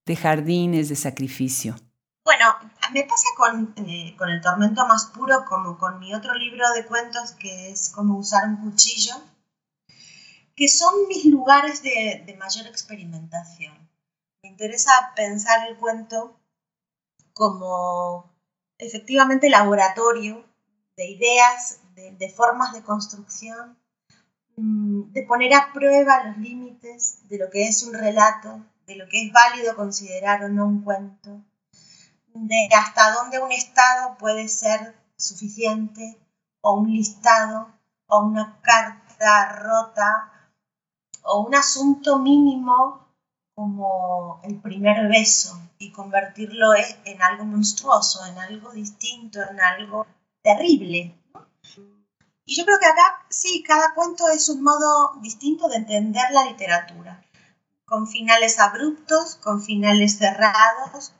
de 0.05 0.15
jardines, 0.15 0.87
de 0.87 0.95
sacrificio. 0.95 1.75
Bueno, 2.23 2.45
me 2.93 3.03
pasa 3.03 3.27
con, 3.35 3.73
eh, 3.75 4.15
con 4.17 4.29
el 4.29 4.39
tormento 4.39 4.87
más 4.87 5.07
puro 5.07 5.43
como 5.43 5.77
con 5.77 5.99
mi 5.99 6.15
otro 6.15 6.33
libro 6.33 6.63
de 6.71 6.85
cuentos 6.85 7.33
que 7.33 7.71
es 7.71 7.91
Cómo 7.93 8.17
usar 8.17 8.47
un 8.47 8.55
cuchillo, 8.63 9.15
que 10.55 10.69
son 10.69 11.09
mis 11.09 11.25
lugares 11.25 11.83
de, 11.83 12.23
de 12.25 12.37
mayor 12.37 12.67
experimentación. 12.67 13.73
Me 14.43 14.49
interesa 14.49 15.11
pensar 15.13 15.67
el 15.67 15.75
cuento 15.75 16.39
como 17.33 18.32
efectivamente 18.77 19.49
laboratorio 19.49 20.45
de 20.97 21.09
ideas, 21.09 21.79
de, 21.95 22.29
formas 22.29 22.73
de 22.73 22.83
construcción, 22.83 23.77
mm, 24.57 25.11
de 25.11 25.23
poner 25.23 25.53
a 25.53 25.71
prueba 25.73 26.25
los 26.25 26.37
límites 26.37 27.27
de 27.27 27.37
lo 27.37 27.49
que 27.49 27.67
es 27.67 27.83
un 27.83 27.93
relato, 27.93 28.65
de 28.85 28.95
lo 28.95 29.07
que 29.07 29.25
es 29.25 29.31
válido 29.31 29.75
considerar 29.75 30.43
o 30.43 30.49
no 30.49 30.65
un 30.65 30.83
cuento, 30.83 31.41
de 32.33 32.69
hasta 32.75 33.11
dónde 33.11 33.39
un 33.39 33.51
estado 33.51 34.17
puede 34.17 34.47
ser 34.47 34.95
suficiente 35.17 36.17
o 36.61 36.79
un 36.79 36.91
listado 36.91 37.71
o 38.07 38.25
una 38.25 38.59
carta 38.61 39.49
rota 39.49 40.49
o 41.23 41.41
un 41.41 41.55
asunto 41.55 42.19
mínimo 42.19 43.02
como 43.55 44.41
el 44.43 44.59
primer 44.61 45.07
beso 45.07 45.61
y 45.77 45.91
convertirlo 45.91 46.73
en 47.05 47.21
algo 47.21 47.45
monstruoso, 47.45 48.25
en 48.25 48.37
algo 48.37 48.71
distinto, 48.71 49.39
en 49.41 49.61
algo 49.61 50.07
terrible. 50.41 51.15
Y 52.45 52.55
yo 52.55 52.65
creo 52.65 52.79
que 52.79 52.85
acá 52.85 53.25
sí, 53.29 53.63
cada 53.65 53.93
cuento 53.93 54.27
es 54.29 54.49
un 54.49 54.63
modo 54.63 55.13
distinto 55.21 55.69
de 55.69 55.77
entender 55.77 56.25
la 56.31 56.45
literatura, 56.45 57.23
con 57.85 58.07
finales 58.07 58.59
abruptos, 58.59 59.35
con 59.35 59.61
finales 59.61 60.17
cerrados, 60.17 61.13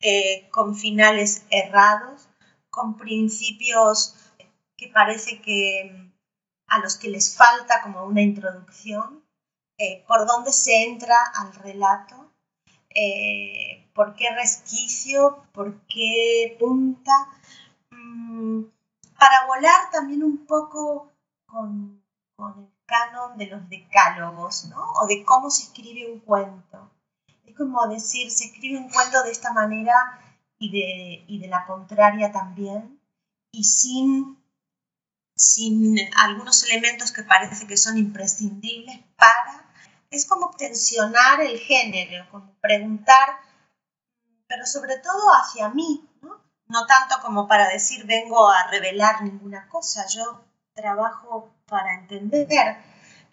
eh, 0.00 0.48
con 0.50 0.76
finales 0.76 1.44
errados, 1.50 2.28
con 2.70 2.96
principios 2.96 4.16
que 4.76 4.88
parece 4.88 5.40
que 5.42 6.12
a 6.68 6.78
los 6.78 6.96
que 6.96 7.08
les 7.08 7.36
falta 7.36 7.82
como 7.82 8.04
una 8.04 8.22
introducción, 8.22 9.19
eh, 9.82 10.04
por 10.06 10.26
dónde 10.26 10.52
se 10.52 10.84
entra 10.84 11.16
al 11.34 11.54
relato, 11.54 12.30
eh, 12.94 13.88
por 13.94 14.14
qué 14.14 14.28
resquicio, 14.34 15.46
por 15.54 15.80
qué 15.86 16.54
punta, 16.60 17.12
mm, 17.90 18.64
para 19.18 19.46
volar 19.46 19.90
también 19.90 20.22
un 20.22 20.44
poco 20.44 21.10
con, 21.46 22.04
con, 22.36 22.58
el 22.58 22.68
canon 22.84 23.38
de 23.38 23.46
los 23.46 23.70
decálogos, 23.70 24.66
¿no? 24.66 24.82
O 25.02 25.06
de 25.06 25.24
cómo 25.24 25.48
se 25.50 25.62
escribe 25.62 26.12
un 26.12 26.20
cuento. 26.20 26.90
Es 27.46 27.56
como 27.56 27.86
decir, 27.88 28.30
se 28.30 28.44
escribe 28.46 28.76
un 28.78 28.90
cuento 28.90 29.22
de 29.22 29.30
esta 29.30 29.50
manera 29.54 30.20
y 30.58 30.70
de, 30.70 31.24
y 31.26 31.38
de 31.38 31.48
la 31.48 31.64
contraria 31.64 32.32
también, 32.32 33.00
y 33.50 33.64
sin 33.64 34.36
sin 35.40 35.96
algunos 36.16 36.64
elementos 36.64 37.12
que 37.12 37.22
parece 37.22 37.66
que 37.66 37.78
son 37.78 37.96
imprescindibles 37.96 39.00
es 40.10 40.26
como 40.26 40.50
tensionar 40.50 41.40
el 41.40 41.58
género, 41.58 42.26
como 42.30 42.52
preguntar, 42.60 43.28
pero 44.48 44.66
sobre 44.66 44.98
todo 44.98 45.30
hacia 45.40 45.68
mí, 45.68 46.08
¿no? 46.22 46.86
Tanto 46.86 47.16
como 47.22 47.46
para 47.46 47.68
decir 47.68 48.04
vengo 48.06 48.50
a 48.50 48.66
revelar 48.68 49.22
ninguna 49.22 49.68
cosa, 49.68 50.06
yo 50.08 50.44
trabajo 50.74 51.54
para 51.66 51.94
entender. 51.94 52.76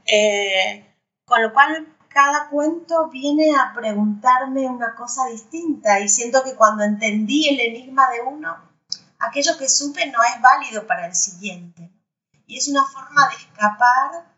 Eh, 0.06 0.86
con 1.26 1.42
lo 1.42 1.52
cual 1.52 1.98
cada 2.10 2.50
cuento 2.50 3.10
viene 3.10 3.56
a 3.56 3.74
preguntarme 3.74 4.68
una 4.68 4.96
cosa 4.96 5.26
distinta 5.28 6.00
y 6.00 6.08
siento 6.08 6.44
que 6.44 6.56
cuando 6.56 6.84
entendí 6.84 7.50
el 7.50 7.60
enigma 7.60 8.10
de 8.12 8.22
uno, 8.22 8.56
aquello 9.20 9.58
que 9.58 9.68
supe 9.68 10.06
no 10.08 10.20
es 10.24 10.42
válido 10.42 10.88
para 10.88 11.08
el 11.08 11.16
siguiente. 11.16 11.92
Y 12.46 12.58
es 12.58 12.68
una 12.70 12.86
forma 12.86 13.28
de 13.30 13.36
escapar 13.36 14.37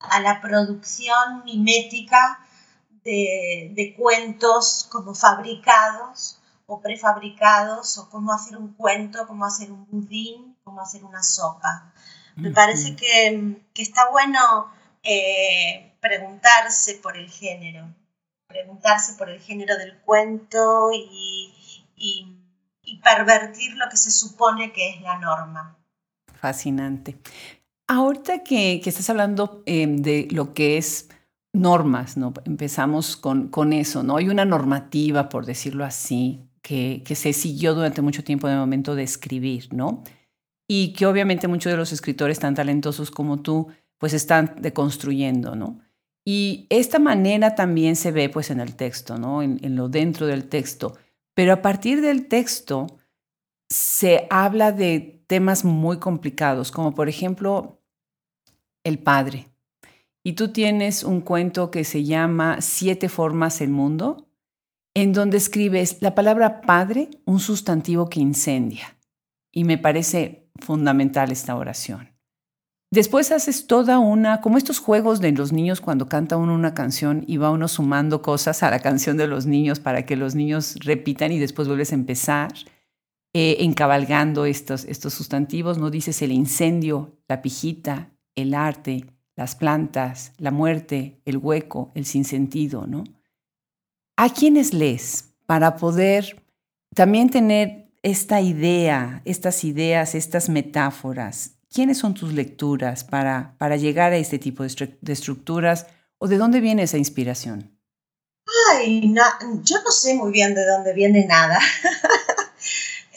a 0.00 0.20
la 0.20 0.40
producción 0.40 1.44
mimética 1.44 2.40
de, 3.04 3.94
cuentos 3.96 4.86
como 4.90 5.14
fabricados 5.14 6.38
o 6.66 6.80
prefabricados, 6.82 7.96
o 7.96 8.10
cómo 8.10 8.32
hacer 8.32 8.58
un 8.58 8.74
cuento, 8.74 9.26
cómo 9.26 9.46
hacer 9.46 9.72
un 9.72 9.86
budín, 9.90 10.54
cómo 10.64 10.82
hacer 10.82 11.02
una 11.02 11.22
sopa. 11.22 11.92
Me 12.36 12.50
parece 12.50 12.94
que, 12.94 13.62
está 13.74 14.10
bueno 14.10 14.70
eh, 15.02 15.94
preguntarse 16.00 16.96
por 16.96 17.16
el 17.16 17.30
género, 17.30 17.88
preguntarse 18.46 19.14
por 19.14 19.30
el 19.30 19.40
género 19.40 19.76
del 19.76 19.98
cuento 20.00 20.90
y, 20.92 21.54
pervertir 23.02 23.74
lo 23.76 23.88
que 23.88 23.96
se 23.96 24.10
supone 24.10 24.72
que 24.72 24.90
es 24.90 25.00
la 25.00 25.18
norma. 25.18 25.78
Fascinante. 26.40 27.18
Ahorita 27.90 28.44
que, 28.44 28.82
estás 28.84 29.08
hablando 29.08 29.62
em, 29.64 29.96
de 29.96 30.28
lo 30.30 30.52
que 30.52 30.76
es 30.76 31.08
normas, 31.54 32.18
¿no? 32.18 32.34
Empezamos 32.44 33.16
con, 33.16 33.72
eso, 33.72 34.02
¿no? 34.02 34.18
Hay 34.18 34.28
una 34.28 34.44
normativa, 34.44 35.30
por 35.30 35.46
decirlo 35.46 35.86
así, 35.86 36.44
que, 36.60 37.02
que 37.04 37.14
se 37.14 37.32
siguió 37.32 37.74
durante 37.74 38.02
mucho 38.02 38.22
tiempo 38.22 38.46
en 38.46 38.54
el 38.54 38.60
momento 38.60 38.94
de 38.94 39.04
escribir, 39.04 39.72
¿no? 39.72 40.04
Y 40.68 40.92
que 40.92 41.06
obviamente 41.06 41.48
muchos 41.48 41.72
de 41.72 41.78
los 41.78 41.92
escritores 41.92 42.38
tan 42.38 42.54
talentosos 42.54 43.10
como 43.10 43.40
tú, 43.40 43.68
pues 43.96 44.12
están 44.12 44.56
deconstruyendo, 44.60 45.56
¿no? 45.56 45.80
Y 46.26 46.66
esta 46.68 46.98
manera 46.98 47.54
también 47.54 47.96
se 47.96 48.12
ve 48.12 48.28
pues 48.28 48.50
en 48.50 48.60
el 48.60 48.76
texto, 48.76 49.16
¿no? 49.16 49.42
En, 49.42 49.58
en 49.64 49.76
lo 49.76 49.88
dentro 49.88 50.26
del 50.26 50.46
texto. 50.50 50.94
Pero 51.34 51.54
a 51.54 51.62
partir 51.62 52.02
del 52.02 52.28
texto 52.28 52.86
se 53.70 54.26
habla 54.28 54.72
de 54.72 55.22
temas 55.26 55.64
muy 55.64 55.98
complicados, 55.98 56.70
como 56.70 56.94
por 56.94 57.08
ejemplo 57.08 57.77
el 58.84 58.98
Padre. 58.98 59.48
Y 60.24 60.34
tú 60.34 60.48
tienes 60.48 61.04
un 61.04 61.20
cuento 61.20 61.70
que 61.70 61.84
se 61.84 62.04
llama 62.04 62.60
Siete 62.60 63.08
formas 63.08 63.60
el 63.60 63.70
mundo, 63.70 64.28
en 64.94 65.12
donde 65.12 65.36
escribes 65.36 65.98
la 66.00 66.14
palabra 66.14 66.60
Padre, 66.60 67.10
un 67.24 67.40
sustantivo 67.40 68.08
que 68.08 68.20
incendia. 68.20 68.98
Y 69.52 69.64
me 69.64 69.78
parece 69.78 70.50
fundamental 70.60 71.30
esta 71.30 71.56
oración. 71.56 72.10
Después 72.90 73.32
haces 73.32 73.66
toda 73.66 73.98
una, 73.98 74.40
como 74.40 74.56
estos 74.56 74.78
juegos 74.78 75.20
de 75.20 75.32
los 75.32 75.52
niños 75.52 75.80
cuando 75.80 76.08
canta 76.08 76.38
uno 76.38 76.54
una 76.54 76.72
canción 76.72 77.22
y 77.26 77.36
va 77.36 77.50
uno 77.50 77.68
sumando 77.68 78.22
cosas 78.22 78.62
a 78.62 78.70
la 78.70 78.80
canción 78.80 79.18
de 79.18 79.26
los 79.26 79.44
niños 79.44 79.78
para 79.78 80.06
que 80.06 80.16
los 80.16 80.34
niños 80.34 80.74
repitan 80.80 81.30
y 81.32 81.38
después 81.38 81.68
vuelves 81.68 81.92
a 81.92 81.96
empezar. 81.96 82.52
eh, 83.34 83.58
encabalgando 83.60 84.46
estos, 84.46 84.84
estos 84.86 85.14
sustantivos, 85.14 85.78
¿no? 85.78 85.90
Dices 85.90 86.22
el 86.22 86.32
incendio, 86.32 87.18
la 87.28 87.42
pijita, 87.42 88.10
el 88.40 88.54
arte, 88.54 89.04
las 89.36 89.54
plantas, 89.54 90.32
la 90.38 90.50
muerte, 90.50 91.20
el 91.24 91.36
hueco, 91.36 91.92
el 91.94 92.06
sinsentido, 92.06 92.86
¿no? 92.86 93.04
¿A 94.16 94.32
quiénes 94.32 94.74
lees 94.74 95.34
para 95.46 95.76
poder 95.76 96.42
también 96.94 97.30
tener 97.30 97.88
esta 98.02 98.40
idea, 98.40 99.22
estas 99.24 99.64
ideas, 99.64 100.14
estas 100.14 100.48
metáforas? 100.48 101.52
¿Quiénes 101.72 101.98
son 101.98 102.14
tus 102.14 102.32
lecturas 102.32 103.04
para, 103.04 103.54
para 103.58 103.76
llegar 103.76 104.12
a 104.12 104.16
este 104.16 104.38
tipo 104.38 104.64
de, 104.64 105.12
estructuras 105.12 105.86
o 106.18 106.26
de 106.26 106.38
dónde 106.38 106.60
viene 106.60 106.82
esa 106.82 106.98
inspiración? 106.98 107.78
Ay, 108.72 109.14
yo 109.62 109.76
no 109.84 109.90
sé 109.90 110.14
muy 110.14 110.32
bien 110.32 110.54
de 110.54 110.64
dónde 110.66 110.94
viene 110.94 111.26
nada. 111.26 111.58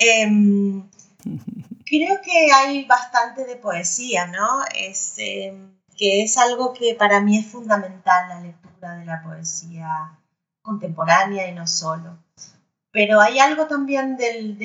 Em, 0.04 0.84
creo 1.92 2.22
que 2.22 2.52
hay 2.54 2.86
bastante 2.86 3.46
de 3.46 3.58
poesía, 3.58 4.28
¿no? 4.28 4.64
Es, 4.74 5.16
em, 5.18 5.78
que 5.98 6.24
es 6.24 6.38
algo 6.38 6.74
que 6.74 6.96
para 6.96 7.20
mí 7.20 7.38
es 7.38 7.48
fundamental, 7.48 8.30
la 8.30 8.40
lectura 8.40 8.96
de 8.96 9.06
la 9.06 9.22
poesía 9.22 10.18
contemporánea 10.62 11.50
y 11.50 11.54
no 11.54 11.68
solo. 11.68 12.18
Pero 12.92 13.20
hay 13.20 13.40
algo 13.40 13.68
también 13.68 14.16
del, 14.16 14.58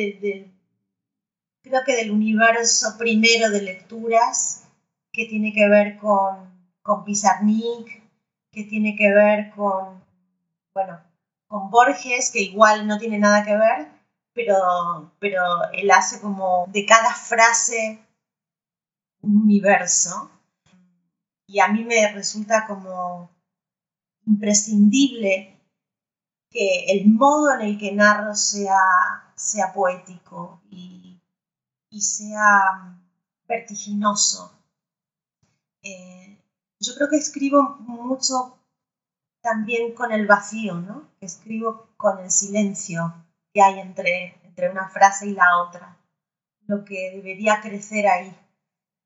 creo 1.63 1.85
que 1.85 1.97
del 1.97 2.13
universo 2.13 2.97
primero 2.97 3.51
de 3.51 3.63
lecturas 3.63 4.65
que 5.13 5.27
tiene 5.27 5.53
que 5.53 5.69
ver 5.69 5.99
con, 5.99 6.49
con 6.83 7.05
Pizarnik, 7.05 8.03
que 8.53 8.65
tiene 8.65 8.95
que 8.95 9.13
ver 9.13 9.51
con, 9.51 10.05
bueno, 10.75 11.01
con 11.49 11.71
Borges, 11.71 12.31
que 12.31 12.43
igual 12.43 12.87
no 12.87 12.99
tiene 12.99 13.19
nada 13.19 13.45
que 13.45 13.57
ver, 13.57 13.96
pero, 14.37 15.15
pero 15.19 15.43
él 15.73 15.91
hace 15.91 16.21
como 16.21 16.67
de 16.69 16.85
cada 16.85 17.15
frase 17.15 18.07
un 19.23 19.39
universo. 19.39 20.31
Y 21.49 21.59
a 21.61 21.69
mí 21.69 21.85
me 21.85 22.13
resulta 22.13 22.67
como 22.67 23.31
imprescindible 24.27 25.59
que 26.51 26.85
el 26.89 27.09
modo 27.09 27.55
en 27.55 27.63
el 27.63 27.79
que 27.79 27.93
narro 27.93 28.35
sea, 28.35 29.33
sea 29.37 29.73
poético 29.73 30.61
y, 30.71 31.19
y 31.89 32.03
sea 32.03 33.01
vertiginoso. 33.49 34.53
Eh, 35.83 36.39
yo 36.79 36.95
creo 36.95 37.09
que 37.09 37.17
escribo 37.17 37.77
mucho 37.79 38.59
también 39.41 39.95
con 39.95 40.13
el 40.13 40.27
vacío, 40.27 40.75
¿no? 40.75 41.09
Escribo 41.21 41.89
con 41.97 42.19
el 42.19 42.31
silencio 42.31 43.26
que 43.57 43.63
hay 43.63 43.81
entre, 43.81 44.39
entre 44.45 44.69
una 44.69 44.87
frase 44.91 45.27
y 45.29 45.33
la 45.33 45.63
otra, 45.63 45.97
lo 46.67 46.85
que 46.85 47.13
debería 47.15 47.63
crecer 47.63 48.07
ahí. 48.07 48.37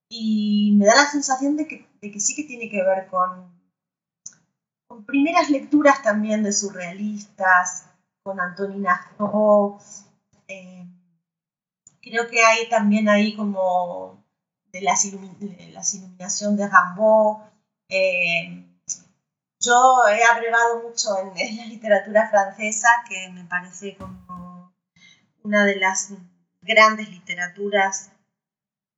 Y 0.08 0.74
me 0.76 0.86
da 0.86 0.96
la 0.96 1.06
sensación 1.06 1.56
de 1.56 1.68
que, 1.68 1.86
de 2.00 2.10
que 2.10 2.18
sí 2.18 2.34
que 2.34 2.42
tiene 2.42 2.68
que 2.68 2.82
ver 2.82 3.06
con, 3.06 3.48
con 4.88 5.04
primeras 5.04 5.50
lecturas 5.50 6.02
también 6.02 6.42
de 6.42 6.52
surrealistas, 6.52 7.86
con 8.24 8.40
Antonina 8.40 8.94
Artaud. 8.94 9.80
Eh, 10.48 10.84
creo 12.02 12.28
que 12.28 12.42
hay 12.42 12.68
también 12.68 13.08
ahí 13.08 13.36
como 13.36 14.24
de 14.72 14.80
la 14.80 14.94
iluminación 15.04 16.56
de 16.56 16.68
Rimbaud. 16.68 17.38
Eh, 17.88 18.66
yo 19.60 20.08
he 20.08 20.24
abrevado 20.24 20.82
mucho 20.82 21.10
en, 21.18 21.56
la 21.58 21.66
literatura 21.66 22.30
francesa, 22.30 22.88
que 23.08 23.28
me 23.28 23.44
parece 23.44 23.94
como 23.96 24.29
una 25.42 25.64
de 25.64 25.76
las 25.76 26.12
grandes 26.62 27.08
literaturas 27.10 28.10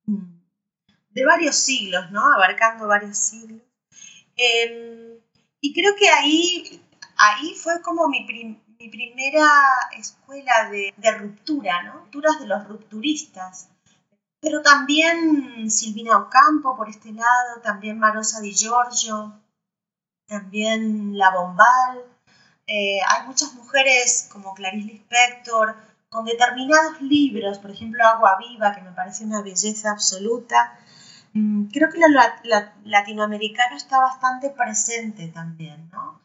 mm, 0.05 0.39
de 1.11 1.25
varios 1.25 1.55
siglos, 1.55 2.11
¿no? 2.11 2.21
Abarcando 2.33 2.87
varios 2.87 3.17
siglos. 3.17 3.61
Em, 4.35 5.19
y 5.61 5.73
creo 5.73 5.95
que 5.95 6.09
ahí, 6.09 6.81
ahí 7.17 7.55
fue 7.55 7.81
como 7.81 8.07
mi, 8.07 8.25
mi 8.79 8.89
primera 8.89 9.47
escuela 9.97 10.69
de, 10.69 10.93
de, 10.97 11.11
ruptura, 11.11 11.83
¿no? 11.83 11.93
Rupturas 11.93 12.39
de 12.39 12.47
los 12.47 12.67
rupturistas. 12.67 13.69
Pero 14.41 14.61
también 14.61 15.71
Silvina 15.71 16.17
Ocampo 16.17 16.75
por 16.75 16.89
este 16.89 17.13
lado, 17.13 17.61
también 17.61 17.97
Marosa 17.97 18.41
Di 18.41 18.53
Giorgio, 18.53 19.39
también 20.27 21.17
La 21.17 21.31
Bombal. 21.31 22.03
Eh, 22.67 22.99
hay 23.07 23.27
muchas 23.27 23.53
mujeres 23.53 24.27
como 24.31 24.53
Clarice 24.53 24.87
Lispector 24.87 25.75
con 26.13 26.25
determinados 26.25 27.01
libros, 27.01 27.57
por 27.57 27.71
ejemplo 27.71 28.03
Agua 28.05 28.37
Viva, 28.39 28.73
que 28.73 28.81
me 28.81 28.91
parece 28.91 29.25
una 29.25 29.41
belleza 29.41 29.91
absoluta, 29.91 30.77
Mm, 31.33 31.65
creo 31.71 31.89
que 31.89 31.99
lo 31.99 32.07
latinoamericano 32.85 33.75
está 33.75 33.99
bastante 33.99 34.51
presente 34.51 35.29
también, 35.29 35.89
¿no? 35.91 36.21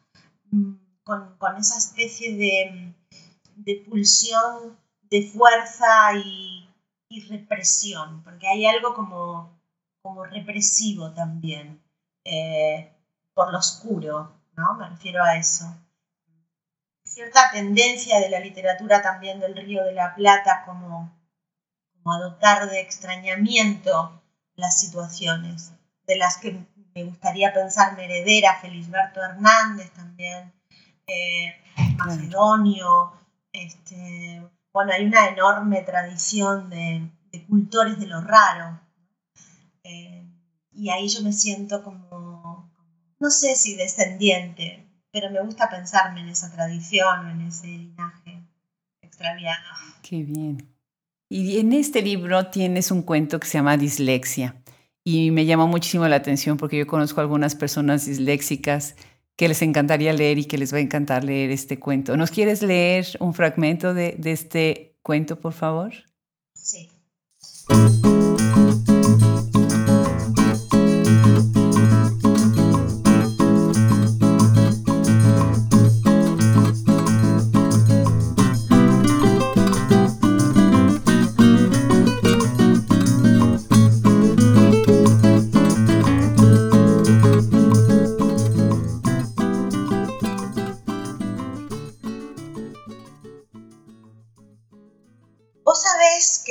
Mm, 0.51 0.73
con, 1.03 1.57
esa 1.57 1.77
especie 1.77 2.35
de, 2.37 3.83
pulsión 3.89 4.77
de 5.09 5.23
fuerza 5.23 6.13
y, 6.15 6.69
represión, 7.27 8.23
porque 8.23 8.47
hay 8.47 8.67
algo 8.67 8.93
como, 8.93 9.59
como 10.03 10.25
represivo 10.25 11.11
también, 11.11 11.81
eh, 12.23 12.93
por 13.33 13.51
lo 13.51 13.57
oscuro, 13.57 14.31
¿no? 14.55 14.75
Me 14.75 14.89
refiero 14.89 15.23
a 15.23 15.35
eso. 15.35 15.65
Cierta 17.19 17.51
tendencia 17.51 18.21
de 18.21 18.29
la 18.29 18.39
literatura 18.39 19.01
también 19.01 19.41
del 19.41 19.53
Río 19.53 19.83
de 19.83 19.91
la 19.91 20.15
Plata 20.15 20.63
como, 20.65 21.13
como 21.91 22.13
a 22.13 22.19
dotar 22.19 22.69
de 22.69 22.79
extrañamiento 22.79 24.23
las 24.55 24.79
situaciones, 24.79 25.73
de 26.07 26.15
las 26.15 26.37
que 26.37 26.65
me 26.95 27.03
gustaría 27.03 27.53
pensar 27.53 27.99
heredera, 27.99 28.57
Felisberto 28.61 29.21
Hernández 29.21 29.91
también, 29.91 30.53
eh, 31.07 31.61
Macedonio, 31.97 33.11
este, 33.51 34.41
bueno, 34.71 34.93
hay 34.93 35.05
una 35.05 35.27
enorme 35.27 35.81
tradición 35.81 36.69
de, 36.69 37.11
cultores 37.49 37.99
de 37.99 38.07
lo 38.07 38.21
raro. 38.21 38.79
Eh, 39.83 40.25
y 40.71 40.89
ahí 40.89 41.09
yo 41.09 41.21
me 41.21 41.33
siento 41.33 41.83
como, 41.83 42.71
no 43.19 43.29
sé 43.29 43.57
si 43.57 43.75
descendiente, 43.75 44.88
pero 45.11 45.29
me 45.31 45.41
gusta 45.41 45.69
pensarme 45.69 46.21
en 46.21 46.29
esa 46.29 46.51
tradición, 46.51 47.29
en 47.29 47.41
ese 47.41 47.67
linaje 47.67 48.41
extraviado. 49.01 49.65
Qué 50.01 50.23
bien. 50.23 50.69
Y 51.29 51.59
en 51.59 51.73
este 51.73 52.01
libro 52.01 52.47
tienes 52.47 52.91
un 52.91 53.03
cuento 53.03 53.39
que 53.39 53.47
se 53.47 53.57
llama 53.57 53.77
Dislexia. 53.77 54.55
Y 55.03 55.31
me 55.31 55.45
llamó 55.45 55.67
muchísimo 55.67 56.07
la 56.07 56.17
atención 56.17 56.57
porque 56.57 56.77
yo 56.77 56.87
conozco 56.87 57.19
a 57.19 57.23
algunas 57.23 57.55
personas 57.55 58.05
disléxicas 58.05 58.95
que 59.37 59.47
les 59.47 59.61
encantaría 59.61 60.11
leer 60.11 60.37
y 60.37 60.45
que 60.45 60.57
les 60.57 60.73
va 60.73 60.77
a 60.77 60.81
encantar 60.81 61.23
leer 61.23 61.51
este 61.51 61.79
cuento. 61.79 62.17
¿Nos 62.17 62.31
quieres 62.31 62.61
leer 62.61 63.07
un 63.19 63.33
fragmento 63.33 63.93
de, 63.93 64.15
de 64.17 64.31
este 64.31 64.97
cuento, 65.01 65.39
por 65.39 65.53
favor? 65.53 65.93
Sí. 66.53 66.89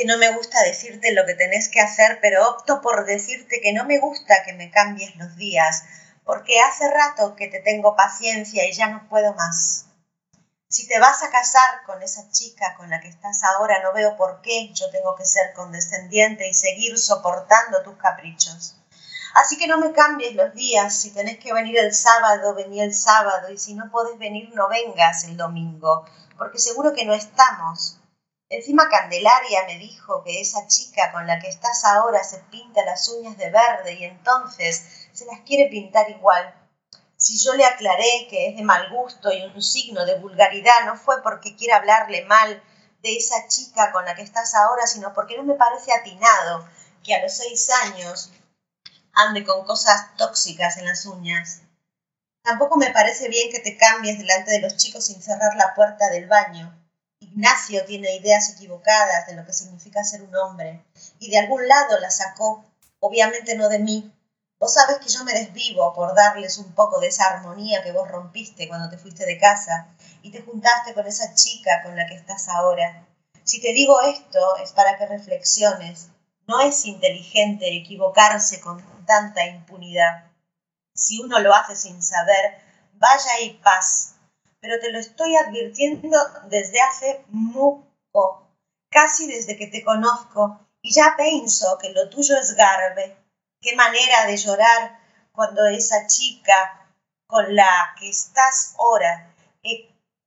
No 0.09 0.17
me 0.17 0.35
gusta 0.35 0.63
decirte 0.63 1.13
lo 1.13 1.27
que 1.27 1.35
tenés 1.35 1.69
que 1.69 1.83
hacer, 1.83 2.19
pero 2.23 2.49
opto 2.49 2.81
por 2.81 3.05
decirte 3.05 3.61
que 3.61 3.75
no 3.75 3.85
me 3.85 3.99
gusta 3.99 4.43
que 4.43 4.55
me 4.55 4.71
cambies 4.71 5.15
los 5.17 5.37
días, 5.37 5.85
porque 6.25 6.59
hace 6.61 6.91
rato 6.91 7.37
que 7.37 7.47
te 7.47 7.61
tengo 7.61 7.95
paciencia 7.95 8.67
y 8.67 8.73
ya 8.73 8.89
no 8.89 9.07
puedo 9.11 9.35
más. 9.35 9.85
Si 10.67 10.89
te 10.89 10.99
vas 10.99 11.23
a 11.23 11.31
casar 11.31 11.83
con 11.85 12.03
esa 12.03 12.31
chica 12.31 12.75
con 12.79 12.89
la 12.89 13.01
que 13.01 13.09
estás 13.09 13.43
ahora, 13.45 13.83
no 13.83 13.93
veo 13.93 14.17
por 14.17 14.41
qué 14.41 14.71
yo 14.73 14.91
tengo 14.91 15.15
que 15.15 15.27
ser 15.27 15.53
condescendiente 15.53 16.49
y 16.49 16.55
seguir 16.55 16.99
soportando 16.99 17.83
tus 17.83 17.99
caprichos. 17.99 18.77
Así 19.35 19.59
que 19.59 19.67
no 19.67 19.77
me 19.77 19.93
cambies 19.93 20.35
los 20.35 20.55
días, 20.55 20.99
si 20.99 21.11
tenés 21.11 21.39
que 21.39 21.53
venir 21.53 21.79
el 21.79 21.93
sábado, 21.93 22.55
vení 22.55 22.81
el 22.81 22.95
sábado, 22.95 23.53
y 23.53 23.59
si 23.59 23.75
no 23.75 23.91
podés 23.91 24.19
venir, 24.19 24.55
no 24.55 24.71
vengas 24.71 25.25
el 25.25 25.37
domingo, 25.37 26.07
porque 26.39 26.59
seguro 26.59 26.95
que 26.95 27.05
no 27.05 27.13
estamos. 27.13 27.98
Encima 28.51 28.89
Candelaria 28.89 29.65
me 29.67 29.77
dijo 29.77 30.25
que 30.25 30.41
esa 30.41 30.67
chica 30.69 31.13
con 31.13 31.27
la 31.27 31.39
que 31.39 31.49
estás 31.49 31.85
ahora 31.85 32.25
se 32.25 32.39
pinta 32.51 32.83
las 32.83 33.07
uñas 33.11 33.37
de 33.37 33.51
verde 33.51 33.93
y 33.95 34.05
entonces 34.05 35.09
se 35.13 35.27
las 35.27 35.41
quiere 35.41 35.69
pintar 35.69 36.09
igual. 36.09 36.55
Si 37.19 37.39
yo 37.39 37.53
le 37.55 37.67
aclaré 37.67 38.27
que 38.31 38.49
es 38.49 38.57
de 38.57 38.63
mal 38.63 38.89
gusto 38.91 39.31
y 39.31 39.43
un 39.43 39.61
signo 39.61 40.07
de 40.07 40.19
vulgaridad, 40.19 40.87
no 40.87 40.97
fue 40.97 41.23
porque 41.23 41.57
quiera 41.57 41.77
hablarle 41.77 42.25
mal, 42.25 42.63
de 43.03 43.17
esa 43.17 43.47
chica 43.49 43.93
con 43.93 44.05
la 44.05 44.15
que 44.15 44.23
estás 44.23 44.55
ahora, 44.55 44.87
sino 44.87 45.13
porque 45.13 45.37
no 45.37 45.45
me 45.45 45.55
parece 45.55 45.93
atinado 45.93 46.67
que 47.05 47.15
a 47.15 47.23
los 47.23 47.37
seis 47.37 47.69
años 47.85 48.33
ande 49.13 49.45
con 49.45 49.65
cosas 49.67 50.17
tóxicas 50.17 50.79
en 50.79 50.87
las 50.87 51.05
uñas. 51.07 51.63
Tampoco 52.43 52.77
me 52.77 52.91
parece 52.93 53.29
bien 53.29 53.51
que 53.51 53.61
te 53.61 53.77
cambies 53.77 54.19
delante 54.19 54.53
de 54.53 54.61
los 54.61 54.77
chicos 54.77 55.07
sin 55.07 55.21
cerrar 55.21 55.55
la 55.57 55.75
puerta 55.75 56.09
del 56.09 56.27
baño. 56.27 56.78
Ignacio 57.39 57.85
tiene 57.85 58.17
ideas 58.17 58.51
equivocadas 58.51 59.29
de 59.29 59.35
lo 59.35 59.47
que 59.47 59.53
significa 59.53 60.03
ser 60.03 60.23
un 60.23 60.35
hombre, 60.35 60.85
y 61.21 61.31
de 61.31 61.39
algún 61.39 61.69
lado 61.69 61.97
la 62.01 62.11
sacó, 62.11 62.65
obviamente 62.99 63.57
no 63.57 63.69
de 63.69 63.79
mí. 63.79 64.13
Vos 64.59 64.75
sabes 64.75 64.99
que 64.99 65.09
yo 65.09 65.23
me 65.23 65.33
desvivo 65.33 65.95
por 65.95 66.17
darles 66.17 66.59
un 66.59 66.75
poco 66.75 66.99
de 66.99 67.07
esa 67.07 67.27
armonía 67.27 67.85
que 67.85 67.93
vos 67.93 68.09
rompiste 68.09 68.67
cuando 68.67 68.91
te 68.91 68.99
fuiste 68.99 69.25
de 69.25 69.39
casa 69.39 69.87
y 70.23 70.33
te 70.33 70.43
juntaste 70.43 70.95
con 70.95 71.07
esa 71.07 71.33
chica 71.37 71.85
con 71.85 71.95
la 71.95 72.09
que 72.09 72.17
estás 72.17 72.49
ahora. 72.49 73.07
Si 73.45 73.61
te 73.61 73.73
digo 73.73 74.01
esto 74.01 74.57
es 74.57 74.73
para 74.73 74.99
que 74.99 75.07
reflexiones. 75.07 76.09
No 76.49 76.61
es 76.61 76.87
inteligente 76.87 77.77
equivocarse 77.77 78.61
con 78.61 78.83
tanta 79.07 79.47
impunidad. 79.47 80.25
Si 80.93 81.21
uno 81.21 81.39
lo 81.39 81.55
hace 81.55 81.77
sin 81.77 82.03
saber, 82.03 82.59
vaya 82.95 83.41
y 83.43 83.51
paz 83.63 84.18
pero 84.61 84.79
te 84.81 84.91
lo 84.91 84.99
estoy 84.99 85.37
advirtiendo 85.37 86.19
desde 86.49 86.81
hace 86.81 87.25
mucho, 87.29 87.87
casi 88.91 89.27
desde 89.27 89.57
que 89.57 89.67
te 89.67 89.85
conozco, 89.85 90.67
y 90.83 90.93
ya 90.93 91.15
pienso 91.17 91.79
que 91.79 91.91
lo 91.91 92.09
tuyo 92.09 92.37
es 92.37 92.55
garbe. 92.55 93.17
Qué 93.61 93.75
manera 93.75 94.27
de 94.27 94.37
llorar 94.37 95.01
cuando 95.33 95.67
esa 95.67 96.07
chica 96.07 96.89
con 97.27 97.55
la 97.55 97.95
que 97.99 98.09
estás 98.09 98.75
ahora 98.79 99.35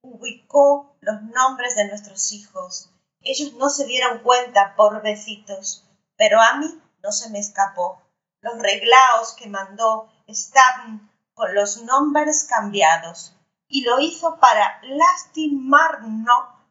ubicó 0.03 0.95
los 1.01 1.21
nombres 1.21 1.75
de 1.75 1.87
nuestros 1.87 2.31
hijos. 2.31 2.89
Ellos 3.21 3.53
no 3.53 3.69
se 3.69 3.85
dieron 3.85 4.19
cuenta, 4.19 4.75
por 4.75 5.01
besitos, 5.01 5.85
pero 6.17 6.41
a 6.41 6.57
mí 6.57 6.81
no 7.03 7.11
se 7.11 7.29
me 7.29 7.39
escapó. 7.39 8.01
Los 8.41 8.57
reglaos 8.59 9.33
que 9.33 9.47
mandó 9.47 10.11
estaban 10.25 11.11
con 11.33 11.53
los 11.53 11.83
nombres 11.83 12.45
cambiados 12.45 13.35
y 13.71 13.83
lo 13.83 13.99
hizo 13.99 14.37
para 14.39 14.81
lastimarnos 14.83 16.61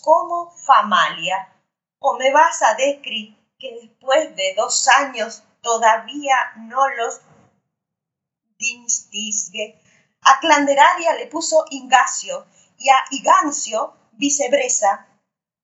como 0.00 0.50
familia. 0.50 1.54
¿O 1.98 2.16
me 2.16 2.32
vas 2.32 2.62
a 2.62 2.74
decir 2.74 3.36
que 3.58 3.74
después 3.80 4.34
de 4.34 4.54
dos 4.56 4.88
años 4.88 5.44
todavía 5.60 6.34
no 6.56 6.88
los 6.88 7.20
distingue? 8.58 9.80
A 10.22 10.40
Clanderaria 10.40 11.14
le 11.14 11.26
puso 11.26 11.64
Ingacio 11.70 12.46
y 12.78 12.88
a 12.88 12.96
Igancio 13.10 13.94
vicebresa. 14.12 15.06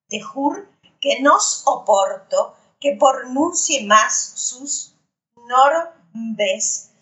Te 0.07 0.21
juro 0.21 0.67
que 1.01 1.21
no 1.21 1.41
soporto 1.41 2.57
que 2.79 2.97
pronuncie 3.01 3.87
más 3.87 4.15
sus 4.37 4.95
nombres. 5.35 6.93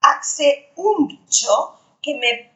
Hace 0.00 0.72
mucho 0.76 1.80
que 2.02 2.14
me 2.14 2.55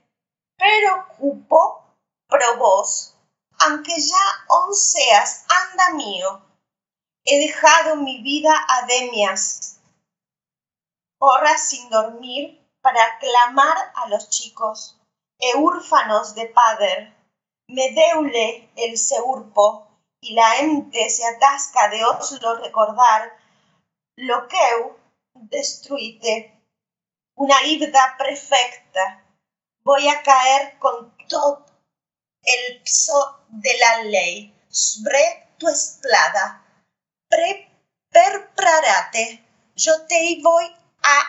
pero 0.60 1.06
cupo 1.16 1.82
pro 2.28 2.58
vos, 2.58 3.16
aunque 3.58 3.98
ya 3.98 4.24
onceas 4.48 5.46
anda 5.48 5.90
mío, 5.94 6.42
he 7.24 7.38
dejado 7.40 7.96
mi 7.96 8.22
vida 8.22 8.54
a 8.68 8.86
demias, 8.86 9.80
horas 11.18 11.68
sin 11.68 11.88
dormir 11.88 12.60
para 12.82 13.18
clamar 13.18 13.92
a 13.94 14.08
los 14.08 14.28
chicos, 14.28 14.98
e 15.38 15.56
húrfanos 15.56 16.34
de 16.34 16.46
padre, 16.46 17.16
me 17.66 17.92
deule 17.92 18.70
el 18.76 18.98
seurpo, 18.98 19.88
y 20.22 20.34
la 20.34 20.58
ente 20.58 21.08
se 21.08 21.26
atasca 21.26 21.88
de 21.88 22.04
oslo 22.04 22.56
recordar 22.56 23.32
lo 24.16 24.46
que 24.48 24.58
destruite, 25.34 26.60
una 27.34 27.64
ibda 27.64 28.16
perfecta, 28.18 29.24
voy 29.82 30.08
a 30.08 30.22
caer 30.22 30.78
con 30.78 31.16
todo 31.28 31.66
el 32.42 32.82
peso 32.82 33.40
de 33.48 33.76
la 33.78 34.04
ley 34.04 34.54
sobre 34.68 35.48
tu 35.58 35.68
esplada. 35.68 36.64
Prepárate, 38.10 39.44
yo 39.76 40.06
te 40.06 40.38
voy 40.42 40.64
a 41.02 41.22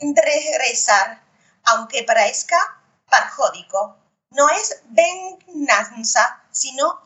regresar, 0.00 1.22
aunque 1.64 2.04
parezca 2.04 2.56
parjódico. 3.08 3.96
No 4.30 4.48
es 4.48 4.82
venganza, 4.86 6.42
sino 6.50 7.02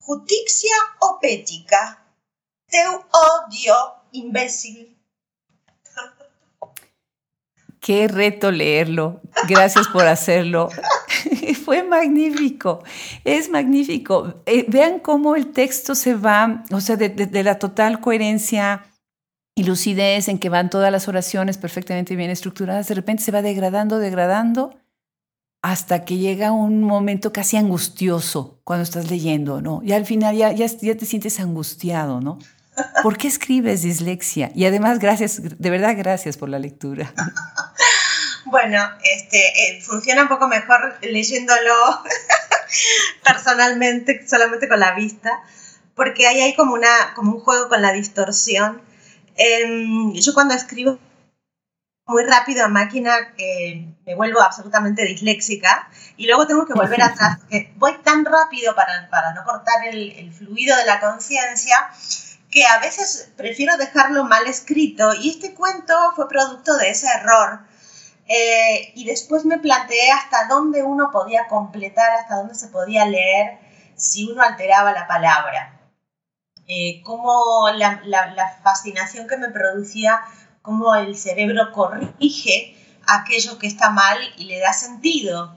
justicia 0.00 0.74
opética. 1.00 2.04
Te 2.66 2.86
odio, 2.86 3.96
imbécil. 4.12 4.99
Qué 7.80 8.08
reto 8.08 8.50
leerlo. 8.50 9.22
Gracias 9.48 9.88
por 9.88 10.06
hacerlo. 10.06 10.68
Fue 11.64 11.82
magnífico. 11.82 12.84
Es 13.24 13.48
magnífico. 13.48 14.42
Eh, 14.44 14.66
vean 14.68 15.00
cómo 15.00 15.34
el 15.34 15.52
texto 15.52 15.94
se 15.94 16.14
va, 16.14 16.64
o 16.72 16.80
sea, 16.80 16.96
de, 16.96 17.42
la 17.42 17.58
total 17.58 18.00
coherencia 18.00 18.84
y 19.54 19.64
lucidez 19.64 20.28
en 20.28 20.38
que 20.38 20.50
van 20.50 20.68
todas 20.68 20.92
las 20.92 21.08
oraciones 21.08 21.56
perfectamente 21.58 22.16
bien 22.16 22.30
estructuradas, 22.30 22.88
de 22.88 22.94
repente 22.94 23.22
se 23.22 23.32
va 23.32 23.42
degradando, 23.42 23.98
degradando, 23.98 24.74
hasta 25.62 26.04
que 26.04 26.18
llega 26.18 26.52
un 26.52 26.82
momento 26.82 27.32
casi 27.32 27.56
angustioso 27.56 28.60
cuando 28.64 28.84
estás 28.84 29.10
leyendo, 29.10 29.60
¿no? 29.60 29.80
Y 29.82 29.92
al 29.92 30.06
final 30.06 30.36
ya, 30.36 30.52
ya, 30.52 30.66
ya 30.66 30.96
te 30.96 31.04
sientes 31.04 31.40
angustiado, 31.40 32.20
¿no? 32.20 32.38
¿Por 33.02 33.18
qué 33.18 33.28
escribes 33.28 33.82
dislexia? 33.82 34.50
Y 34.54 34.64
además, 34.64 34.98
gracias, 34.98 35.42
de 35.42 35.70
verdad, 35.70 35.94
gracias 35.96 36.36
por 36.36 36.48
la 36.48 36.58
lectura. 36.58 37.12
Bueno, 38.46 38.78
este, 39.02 39.38
eh, 39.38 39.82
funciona 39.82 40.22
un 40.22 40.28
poco 40.28 40.48
mejor 40.48 40.98
leyéndolo 41.02 41.74
personalmente, 43.24 44.26
solamente 44.26 44.68
con 44.68 44.80
la 44.80 44.94
vista, 44.94 45.30
porque 45.94 46.26
ahí 46.26 46.40
hay 46.40 46.54
como, 46.54 46.74
una, 46.74 47.12
como 47.14 47.34
un 47.34 47.40
juego 47.40 47.68
con 47.68 47.82
la 47.82 47.92
distorsión. 47.92 48.82
Em, 49.36 50.12
yo 50.14 50.34
cuando 50.34 50.54
escribo 50.54 50.98
muy 52.06 52.24
rápido 52.24 52.64
a 52.64 52.68
máquina 52.68 53.34
eh, 53.38 53.86
me 54.04 54.14
vuelvo 54.16 54.40
absolutamente 54.40 55.04
disléxica 55.04 55.88
y 56.16 56.26
luego 56.26 56.46
tengo 56.46 56.66
que 56.66 56.74
volver 56.74 57.00
atrás, 57.02 57.38
voy 57.76 57.96
tan 58.02 58.24
rápido 58.24 58.74
para, 58.74 59.08
para 59.10 59.32
no 59.32 59.44
cortar 59.44 59.86
el, 59.86 60.10
el 60.12 60.32
fluido 60.32 60.76
de 60.76 60.86
la 60.86 60.98
conciencia 60.98 61.76
que 62.50 62.66
a 62.66 62.80
veces 62.80 63.30
prefiero 63.36 63.76
dejarlo 63.76 64.24
mal 64.24 64.46
escrito 64.46 65.14
y 65.14 65.30
este 65.30 65.54
cuento 65.54 65.94
fue 66.16 66.28
producto 66.28 66.76
de 66.76 66.90
ese 66.90 67.06
error. 67.06 67.60
Eh, 68.32 68.92
y 68.94 69.06
después 69.06 69.44
me 69.44 69.58
planteé 69.58 70.12
hasta 70.12 70.46
dónde 70.46 70.84
uno 70.84 71.10
podía 71.10 71.48
completar, 71.48 72.12
hasta 72.12 72.36
dónde 72.36 72.54
se 72.54 72.68
podía 72.68 73.04
leer 73.04 73.58
si 73.96 74.30
uno 74.30 74.40
alteraba 74.40 74.92
la 74.92 75.08
palabra. 75.08 75.80
Eh, 76.68 77.02
como 77.02 77.68
la, 77.74 78.00
la, 78.04 78.60
fascinación 78.62 79.26
que 79.26 79.36
me 79.36 79.48
producía, 79.48 80.20
cómo 80.62 80.94
el 80.94 81.16
cerebro 81.16 81.72
corrige 81.72 82.76
aquello 83.08 83.58
que 83.58 83.66
está 83.66 83.90
mal 83.90 84.16
y 84.36 84.44
le 84.44 84.60
da 84.60 84.72
sentido 84.72 85.56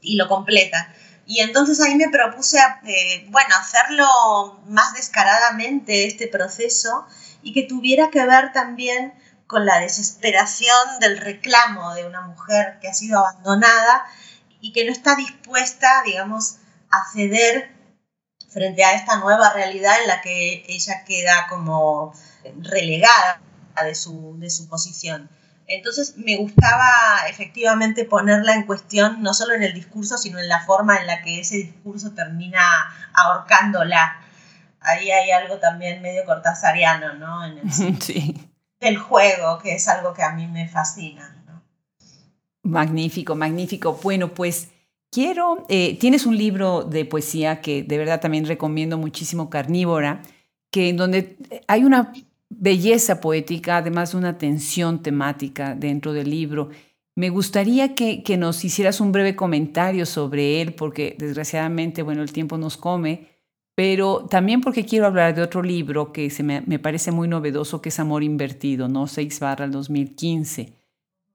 y 0.00 0.16
lo 0.16 0.26
completa. 0.26 0.92
Y 1.26 1.42
entonces 1.42 1.80
ahí 1.80 1.94
me 1.94 2.08
propuse, 2.08 2.58
eh, 2.86 3.28
bueno, 3.28 3.54
hacerlo 3.56 4.60
más 4.66 4.94
descaradamente 4.94 6.08
este 6.08 6.26
proceso 6.26 7.06
y 7.40 7.52
que 7.52 7.62
tuviera 7.62 8.10
que 8.10 8.26
ver 8.26 8.52
también 8.52 9.14
con 9.50 9.66
la 9.66 9.80
desesperación 9.80 11.00
del 11.00 11.18
reclamo 11.18 11.92
de 11.94 12.06
una 12.06 12.20
mujer 12.20 12.78
que 12.80 12.86
ha 12.86 12.94
sido 12.94 13.18
abandonada 13.18 14.06
y 14.60 14.72
que 14.72 14.84
no 14.84 14.92
está 14.92 15.16
dispuesta, 15.16 16.04
digamos, 16.04 16.58
a 16.88 17.02
ceder 17.12 17.74
frente 18.48 18.84
a 18.84 18.92
esta 18.92 19.16
nueva 19.16 19.52
realidad 19.52 20.00
en 20.02 20.06
la 20.06 20.20
que 20.20 20.64
ella 20.68 21.02
queda 21.04 21.48
como 21.48 22.14
relegada 22.60 23.40
de 23.84 23.96
su, 23.96 24.36
de 24.38 24.50
su 24.50 24.68
posición. 24.68 25.28
Entonces 25.66 26.16
me 26.16 26.36
gustaba 26.36 26.88
efectivamente 27.28 28.04
ponerla 28.04 28.54
en 28.54 28.66
cuestión, 28.66 29.20
no 29.20 29.34
solo 29.34 29.54
en 29.54 29.64
el 29.64 29.74
discurso, 29.74 30.16
sino 30.16 30.38
en 30.38 30.48
la 30.48 30.64
forma 30.64 30.96
en 30.98 31.08
la 31.08 31.22
que 31.22 31.40
ese 31.40 31.56
discurso 31.56 32.12
termina 32.12 32.60
ahorcándola. 33.14 34.20
Ahí 34.80 35.10
hay 35.10 35.32
algo 35.32 35.58
también 35.58 36.02
medio 36.02 36.24
cortasariano, 36.24 37.14
¿no? 37.14 37.44
En 37.44 37.58
el, 37.58 37.72
sí. 38.00 38.49
Del 38.80 38.96
juego, 38.96 39.58
que 39.62 39.74
es 39.74 39.88
algo 39.88 40.14
que 40.14 40.22
a 40.22 40.32
mí 40.32 40.46
me 40.46 40.68
fascina. 40.68 41.36
Magnífico, 42.62 43.34
magnífico. 43.34 43.98
Bueno, 44.02 44.28
pues 44.28 44.70
quiero, 45.10 45.66
eh, 45.68 45.98
tienes 45.98 46.26
un 46.26 46.36
libro 46.36 46.84
de 46.84 47.04
poesía 47.04 47.60
que 47.60 47.82
de 47.82 47.98
verdad 47.98 48.20
también 48.20 48.46
recomiendo 48.46 48.96
muchísimo, 48.96 49.50
Carnívora, 49.50 50.22
que 50.70 50.88
en 50.88 50.96
donde 50.96 51.36
hay 51.66 51.84
una 51.84 52.12
belleza 52.50 53.20
poética, 53.20 53.78
además 53.78 54.12
de 54.12 54.18
una 54.18 54.36
tensión 54.36 55.02
temática 55.02 55.74
dentro 55.74 56.12
del 56.12 56.30
libro. 56.30 56.70
Me 57.16 57.28
gustaría 57.28 57.94
que, 57.94 58.22
nos 58.36 58.64
hicieras 58.64 59.00
un 59.00 59.12
breve 59.12 59.36
comentario 59.36 60.06
sobre 60.06 60.60
él, 60.60 60.74
porque 60.74 61.16
desgraciadamente, 61.18 62.02
bueno, 62.02 62.22
el 62.22 62.32
tiempo 62.32 62.58
nos 62.58 62.76
come, 62.76 63.28
pero 63.80 64.26
también 64.26 64.60
porque 64.60 64.84
quiero 64.84 65.06
hablar 65.06 65.34
de 65.34 65.40
otro 65.40 65.62
libro 65.62 66.12
que 66.12 66.28
se 66.28 66.42
me, 66.42 66.78
parece 66.78 67.12
muy 67.12 67.28
novedoso, 67.28 67.80
que 67.80 67.88
es 67.88 67.98
Amor 67.98 68.22
Invertido, 68.22 68.88
¿no? 68.88 69.06
6 69.06 69.40
barra 69.40 69.64
el 69.64 69.70
2015. 69.70 70.74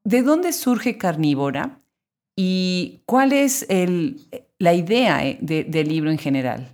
¿De 0.03 0.21
dónde 0.21 0.53
surge 0.53 0.99
Carnívora 0.99 1.79
y 2.35 3.01
cuál 3.07 3.33
es 3.33 3.65
el, 3.67 4.29
la 4.59 4.75
idea 4.75 5.25
eh, 5.25 5.39
del 5.41 5.87
libro 5.87 6.11
en 6.11 6.19
general? 6.19 6.71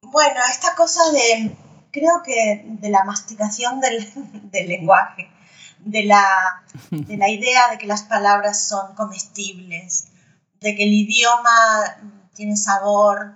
Bueno, 0.00 0.40
esta 0.50 0.74
cosa 0.74 1.02
de, 1.12 1.54
creo 1.90 2.22
que 2.24 2.64
de 2.64 2.88
la 2.88 3.04
masticación 3.04 3.80
del, 3.80 4.10
del 4.50 4.66
lenguaje 4.66 5.30
de 5.80 6.04
la, 6.04 6.24
de 6.90 7.18
la 7.18 7.28
idea 7.28 7.68
de 7.70 7.76
que 7.76 7.86
las 7.86 8.04
palabras 8.04 8.66
son 8.66 8.94
comestibles, 8.94 10.06
de 10.58 10.74
que 10.74 10.84
el 10.84 10.92
idioma 10.94 11.98
tiene 12.32 12.56
sabor 12.56 13.34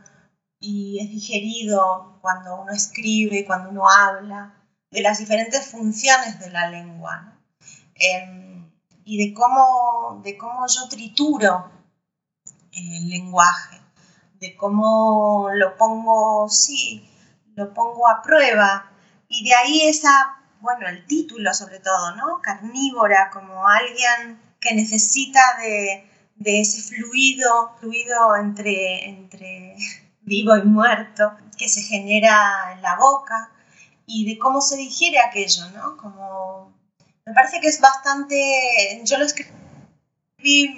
y 0.64 0.98
es 1.00 1.10
digerido 1.10 2.18
cuando 2.22 2.62
uno 2.62 2.72
escribe, 2.72 3.44
cuando 3.44 3.70
uno 3.70 3.88
habla, 3.88 4.54
de 4.90 5.02
las 5.02 5.18
diferentes 5.18 5.66
funciones 5.66 6.40
de 6.40 6.50
la 6.50 6.70
lengua 6.70 7.38
em, 7.96 8.70
y 9.04 9.26
de 9.26 9.34
cómo, 9.34 10.22
de 10.24 10.38
cómo 10.38 10.66
yo 10.66 10.88
trituro 10.88 11.70
el 12.72 13.08
lenguaje, 13.10 13.80
de 14.40 14.56
cómo 14.56 15.48
lo 15.52 15.76
pongo, 15.76 16.48
sí, 16.48 17.08
lo 17.54 17.74
pongo 17.74 18.08
a 18.08 18.22
prueba 18.22 18.90
y 19.28 19.44
de 19.44 19.54
ahí 19.54 19.82
esa 19.82 20.40
bueno, 20.64 20.88
el 20.88 21.04
título 21.06 21.52
sobre 21.52 21.78
todo, 21.78 22.16
¿no? 22.16 22.40
Carnívora, 22.40 23.28
como 23.30 23.68
alguien 23.68 24.40
que 24.60 24.74
necesita 24.74 25.40
de, 25.60 26.08
ese 26.60 26.80
fluido, 26.80 27.76
fluido 27.78 28.36
entre, 28.36 29.10
entre 29.10 29.76
vivo 30.24 30.56
y 30.56 30.62
muerto, 30.62 31.36
que 31.56 31.68
se 31.68 31.82
genera 31.82 32.72
en 32.72 32.82
la 32.82 32.96
boca 32.96 33.50
y 34.06 34.26
de 34.26 34.38
cómo 34.38 34.60
se 34.60 34.76
digiere 34.76 35.20
aquello, 35.20 35.68
¿no? 35.70 35.96
Como, 35.96 36.72
me 37.24 37.32
parece 37.32 37.60
que 37.60 37.68
es 37.68 37.80
bastante, 37.80 39.02
yo 39.04 39.18
lo 39.18 39.24
escribí 39.24 39.54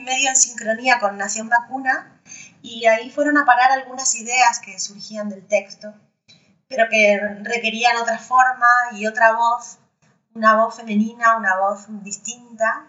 medio 0.04 0.28
en 0.28 0.36
sincronía 0.36 0.98
con 1.00 1.16
Nación 1.16 1.48
Vacuna 1.48 2.20
y 2.62 2.86
ahí 2.86 3.10
fueron 3.10 3.38
a 3.38 3.44
parar 3.44 3.72
algunas 3.72 4.14
ideas 4.14 4.60
que 4.60 4.78
surgían 4.78 5.28
del 5.28 5.46
texto 5.46 5.94
pero 6.68 6.88
que 6.90 7.18
requerían 7.42 7.96
otra 7.96 8.18
forma 8.18 8.66
y 8.92 9.06
otra 9.06 9.32
voz, 9.32 9.78
una 10.34 10.56
voz 10.56 10.76
femenina, 10.76 11.36
una 11.36 11.56
voz 11.58 11.86
distinta, 12.02 12.86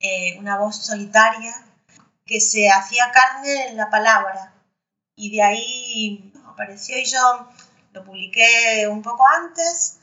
eh, 0.00 0.38
una 0.38 0.58
voz 0.58 0.76
solitaria, 0.76 1.54
que 2.24 2.40
se 2.40 2.70
hacía 2.70 3.10
carne 3.12 3.68
en 3.68 3.76
la 3.76 3.90
palabra. 3.90 4.51
Y 5.16 5.36
de 5.36 5.42
ahí 5.42 6.32
apareció 6.46 6.98
y 6.98 7.04
yo 7.04 7.48
lo 7.92 8.04
publiqué 8.04 8.86
un 8.88 9.02
poco 9.02 9.24
antes, 9.28 9.98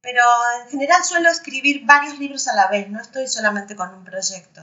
pero 0.00 0.22
en 0.62 0.70
general 0.70 1.04
suelo 1.04 1.28
escribir 1.28 1.84
varios 1.84 2.18
libros 2.18 2.48
a 2.48 2.54
la 2.54 2.68
vez, 2.68 2.88
no 2.88 3.00
estoy 3.00 3.26
solamente 3.28 3.76
con 3.76 3.92
un 3.94 4.04
proyecto. 4.04 4.62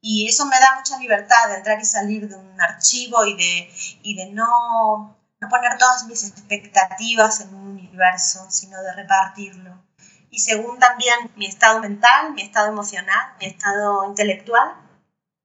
Y 0.00 0.28
eso 0.28 0.46
me 0.46 0.58
da 0.60 0.76
mucha 0.76 0.98
libertad 0.98 1.48
de 1.48 1.56
entrar 1.56 1.80
y 1.80 1.84
salir 1.84 2.28
de 2.28 2.36
un 2.36 2.60
archivo 2.60 3.24
y 3.24 3.36
de, 3.36 3.70
y 4.02 4.14
de 4.14 4.26
no 4.26 5.16
no 5.40 5.48
poner 5.48 5.76
todas 5.78 6.06
mis 6.06 6.24
expectativas 6.24 7.40
en 7.40 7.54
un 7.54 7.68
universo, 7.68 8.46
sino 8.50 8.82
de 8.82 8.92
repartirlo. 8.94 9.82
Y 10.30 10.40
según 10.40 10.78
también 10.78 11.30
mi 11.36 11.46
estado 11.46 11.80
mental, 11.80 12.32
mi 12.32 12.42
estado 12.42 12.68
emocional, 12.68 13.34
mi 13.40 13.46
estado 13.46 14.06
intelectual, 14.06 14.74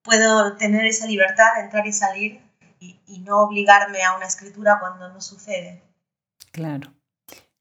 puedo 0.03 0.57
tener 0.57 0.86
esa 0.86 1.05
libertad 1.05 1.53
de 1.55 1.61
entrar 1.61 1.86
y 1.86 1.93
salir 1.93 2.41
y, 2.82 3.19
no 3.19 3.43
obligarme 3.43 4.03
a 4.03 4.15
una 4.15 4.25
escritura 4.25 4.79
cuando 4.79 5.07
no 5.09 5.21
sucede. 5.21 5.84
Claro, 6.51 6.91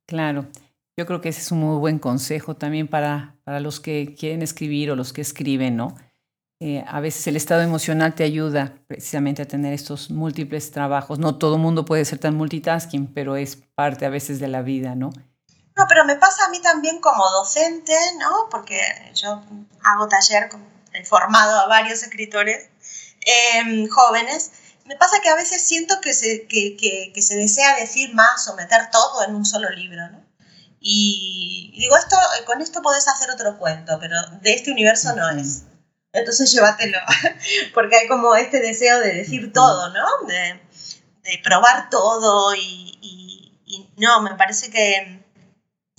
claro. 0.06 0.46
Yo 0.96 1.06
creo 1.06 1.20
que 1.20 1.28
ese 1.28 1.40
es 1.40 1.52
un 1.52 1.60
muy 1.60 1.78
buen 1.78 1.98
consejo 1.98 2.56
también 2.56 2.88
para, 2.88 3.36
para 3.44 3.60
los 3.60 3.78
que 3.78 4.14
quieren 4.18 4.42
escribir 4.42 4.90
o 4.90 4.96
los 4.96 5.12
que 5.12 5.20
escriben, 5.20 5.76
¿no? 5.76 5.94
Eh, 6.62 6.84
a 6.86 7.00
veces 7.00 7.26
el 7.26 7.36
estado 7.36 7.62
emocional 7.62 8.14
te 8.14 8.24
ayuda 8.24 8.74
precisamente 8.86 9.40
a 9.40 9.48
tener 9.48 9.72
estos 9.72 10.10
múltiples 10.10 10.70
trabajos. 10.70 11.18
No 11.18 11.38
todo 11.38 11.56
el 11.56 11.62
mundo 11.62 11.84
puede 11.84 12.04
ser 12.04 12.18
tan 12.18 12.34
multitasking, 12.34 13.14
pero 13.14 13.36
es 13.36 13.56
parte 13.56 14.04
a 14.04 14.10
veces 14.10 14.40
de 14.40 14.48
la 14.48 14.60
vida, 14.60 14.94
¿no? 14.94 15.10
No, 15.76 15.86
pero 15.88 16.04
me 16.04 16.16
pasa 16.16 16.44
a 16.44 16.48
mí 16.50 16.60
también 16.60 17.00
como 17.00 17.30
docente, 17.30 17.94
¿no? 18.18 18.48
Porque 18.50 18.78
yo 19.14 19.42
hago 19.82 20.08
taller, 20.08 20.50
he 20.92 21.04
formado 21.04 21.60
a 21.60 21.66
varios 21.66 22.02
escritores 22.02 22.68
em, 23.54 23.88
jóvenes. 23.88 24.52
Me 24.90 24.96
pasa 24.96 25.20
que 25.22 25.28
a 25.30 25.36
veces 25.36 25.62
siento 25.62 26.02
que 26.02 26.12
se, 26.12 26.48
que, 26.48 26.76
que, 26.76 27.22
se 27.22 27.36
desea 27.36 27.76
decir 27.76 28.12
más 28.12 28.46
o 28.48 28.56
meter 28.56 28.90
todo 28.90 29.24
en 29.24 29.34
un 29.34 29.46
solo 29.46 29.70
libro, 29.70 30.06
¿no? 30.10 30.22
Y 30.80 31.72
digo, 31.78 31.96
esto, 31.96 32.16
con 32.44 32.60
esto 32.60 32.82
podés 32.82 33.06
hacer 33.06 33.30
otro 33.30 33.56
cuento, 33.58 33.98
pero 34.00 34.16
de 34.42 34.52
este 34.52 34.72
universo 34.72 35.14
no 35.14 35.30
es 35.30 35.62
entonces 36.12 36.50
llévatelo, 36.52 36.98
porque 37.74 37.96
hay 37.96 38.08
como 38.08 38.34
este 38.34 38.60
deseo 38.60 38.98
de 39.00 39.14
decir 39.14 39.52
todo, 39.52 39.90
¿no? 39.90 40.26
De, 40.26 40.60
probar 41.44 41.88
todo 41.90 42.54
y, 42.56 43.86
no, 43.96 44.20
me 44.22 44.34
parece 44.34 44.70
que, 44.70 45.22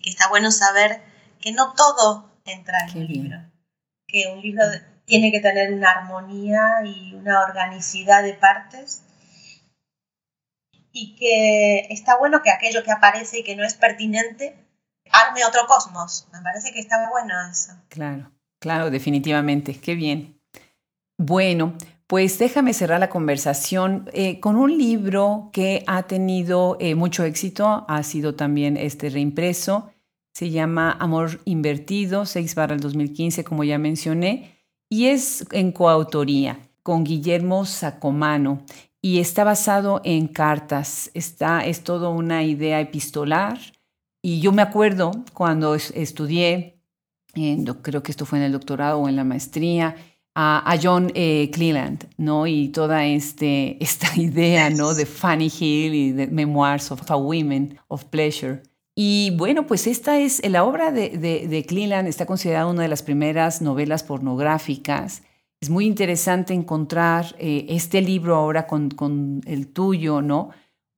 está 0.03 0.27
bueno 0.27 0.51
saber 0.51 1.01
que 1.39 1.53
no 1.53 1.73
todo 1.73 2.29
entra 2.43 2.77
en 2.89 2.97
un 2.97 3.07
libro, 3.07 3.37
que 4.07 4.27
un 4.27 4.41
libro 4.41 4.63
tiene 5.11 5.29
que 5.29 5.41
tener 5.41 5.73
una 5.73 5.91
armonía 5.91 6.83
y 6.85 7.13
una 7.15 7.41
organicidad 7.41 8.23
de 8.23 8.33
partes 8.33 9.03
y 10.93 11.17
que 11.17 11.93
está 11.93 12.17
bueno 12.17 12.41
que 12.41 12.49
aquello 12.49 12.81
que 12.85 12.93
aparece 12.93 13.39
y 13.39 13.43
que 13.43 13.57
no 13.57 13.65
es 13.65 13.73
pertinente 13.73 14.55
arme 15.11 15.43
otro 15.43 15.67
cosmos. 15.67 16.29
Me 16.31 16.39
parece 16.41 16.71
que 16.71 16.79
está 16.79 17.09
bueno 17.09 17.33
eso. 17.51 17.73
Claro. 17.89 18.31
Claro, 18.59 18.89
definitivamente. 18.89 19.73
Qué 19.73 19.95
bien. 19.95 20.39
Bueno, 21.17 21.73
pues 22.07 22.39
déjame 22.39 22.73
cerrar 22.73 23.01
la 23.01 23.09
conversación 23.09 24.09
eh, 24.13 24.39
con 24.39 24.55
un 24.55 24.77
libro 24.77 25.49
que 25.51 25.83
ha 25.87 26.03
tenido 26.03 26.77
eh, 26.79 26.95
mucho 26.95 27.25
éxito, 27.25 27.83
ha 27.89 28.01
sido 28.03 28.35
también 28.35 28.77
este 28.77 29.09
reimpreso, 29.09 29.91
se 30.33 30.51
llama 30.51 30.95
Amor 31.01 31.41
Invertido, 31.43 32.25
6 32.25 32.55
barra 32.55 32.75
el 32.75 32.79
2015, 32.79 33.43
como 33.43 33.65
ya 33.65 33.77
mencioné, 33.77 34.60
y 34.91 35.05
es 35.07 35.47
en 35.51 35.71
coautoría 35.71 36.59
con 36.83 37.05
Guillermo 37.05 37.65
Sacomano 37.65 38.63
y 39.01 39.19
está 39.19 39.45
basado 39.45 40.01
en 40.03 40.27
cartas, 40.27 41.09
está, 41.13 41.65
es 41.65 41.85
todo 41.85 42.11
una 42.11 42.43
idea 42.43 42.81
epistolar. 42.81 43.57
Y 44.21 44.41
yo 44.41 44.51
me 44.51 44.61
acuerdo 44.61 45.11
cuando 45.33 45.75
estudié 45.75 46.81
creo 47.81 48.03
que 48.03 48.11
esto 48.11 48.25
fue 48.25 48.39
en 48.39 48.43
el 48.45 48.51
doctorado 48.51 48.99
o 48.99 49.07
en 49.07 49.15
la 49.15 49.23
maestría, 49.23 49.95
a, 50.35 50.77
John 50.81 51.11
eh, 51.15 51.49
Cleland, 51.51 52.09
¿no? 52.17 52.45
Y 52.45 52.67
toda 52.69 53.05
este, 53.05 53.77
esta 53.83 54.19
idea, 54.19 54.69
¿no? 54.69 54.93
De 54.93 55.05
Fanny 55.05 55.47
Hill 55.47 55.93
y 55.93 56.11
de 56.11 56.27
Memoirs 56.27 56.91
of 56.91 57.09
a 57.09 57.15
Women 57.15 57.79
of 57.87 58.03
Pleasure. 58.05 58.61
Y 59.03 59.31
bueno, 59.31 59.65
pues 59.65 59.87
esta 59.87 60.19
es, 60.19 60.47
la 60.47 60.63
obra 60.63 60.91
de, 60.91 61.09
de, 61.17 61.65
Cleland 61.65 62.07
está 62.07 62.27
considerada 62.27 62.67
una 62.67 62.83
de 62.83 62.87
las 62.87 63.01
primeras 63.01 63.59
novelas 63.59 64.03
pornográficas. 64.03 65.23
Es 65.59 65.71
muy 65.71 65.87
interesante 65.87 66.53
encontrar 66.53 67.35
eh, 67.39 67.65
este 67.69 68.03
libro 68.03 68.35
ahora 68.35 68.67
con, 68.67 68.91
con 68.91 69.41
el 69.47 69.73
tuyo, 69.73 70.21
¿no? 70.21 70.51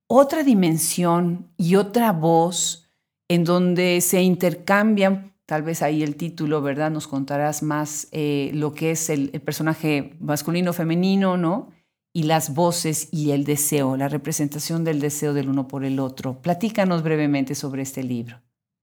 Otra 0.08 0.43
dimensión 0.43 1.47
y 1.56 1.76
otra 1.76 2.12
voz 2.12 2.91
en 3.30 3.45
donde 3.45 4.01
se 4.01 4.22
intercambian 4.22 5.34
tal 5.45 5.64
vez 5.64 5.82
ahí 5.82 6.04
el 6.04 6.18
título, 6.18 6.62
¿verdad? 6.62 6.91
Nos 6.91 7.08
contarás 7.08 7.64
más 7.64 8.10
eh, 8.12 8.51
lo 8.54 8.74
que 8.74 8.91
es 8.91 9.10
el, 9.10 9.30
personaje 9.45 10.18
masculino, 10.20 10.74
femenino, 10.74 11.38
¿no? 11.38 11.70
Y 12.16 12.24
las 12.24 12.53
voces 12.53 13.09
y 13.11 13.32
el 13.32 13.43
deseo, 13.43 13.97
la 13.97 14.07
representación 14.07 14.84
del 14.84 14.99
deseo 14.99 15.34
del 15.34 15.49
uno 15.49 15.68
por 15.68 15.84
el 15.84 15.99
otro. 15.99 16.39
Platícanos 16.41 17.01
brevemente 17.01 17.55
sobre 17.55 17.82
este 17.82 18.03
libro. 18.03 18.39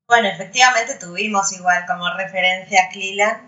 Bueno, 0.09 0.27
efectivamente 0.27 0.97
tuvimos 0.97 1.53
igual 1.53 1.85
como 1.87 2.13
referencia 2.17 2.81
a 2.83 2.89
Cleland 2.89 3.43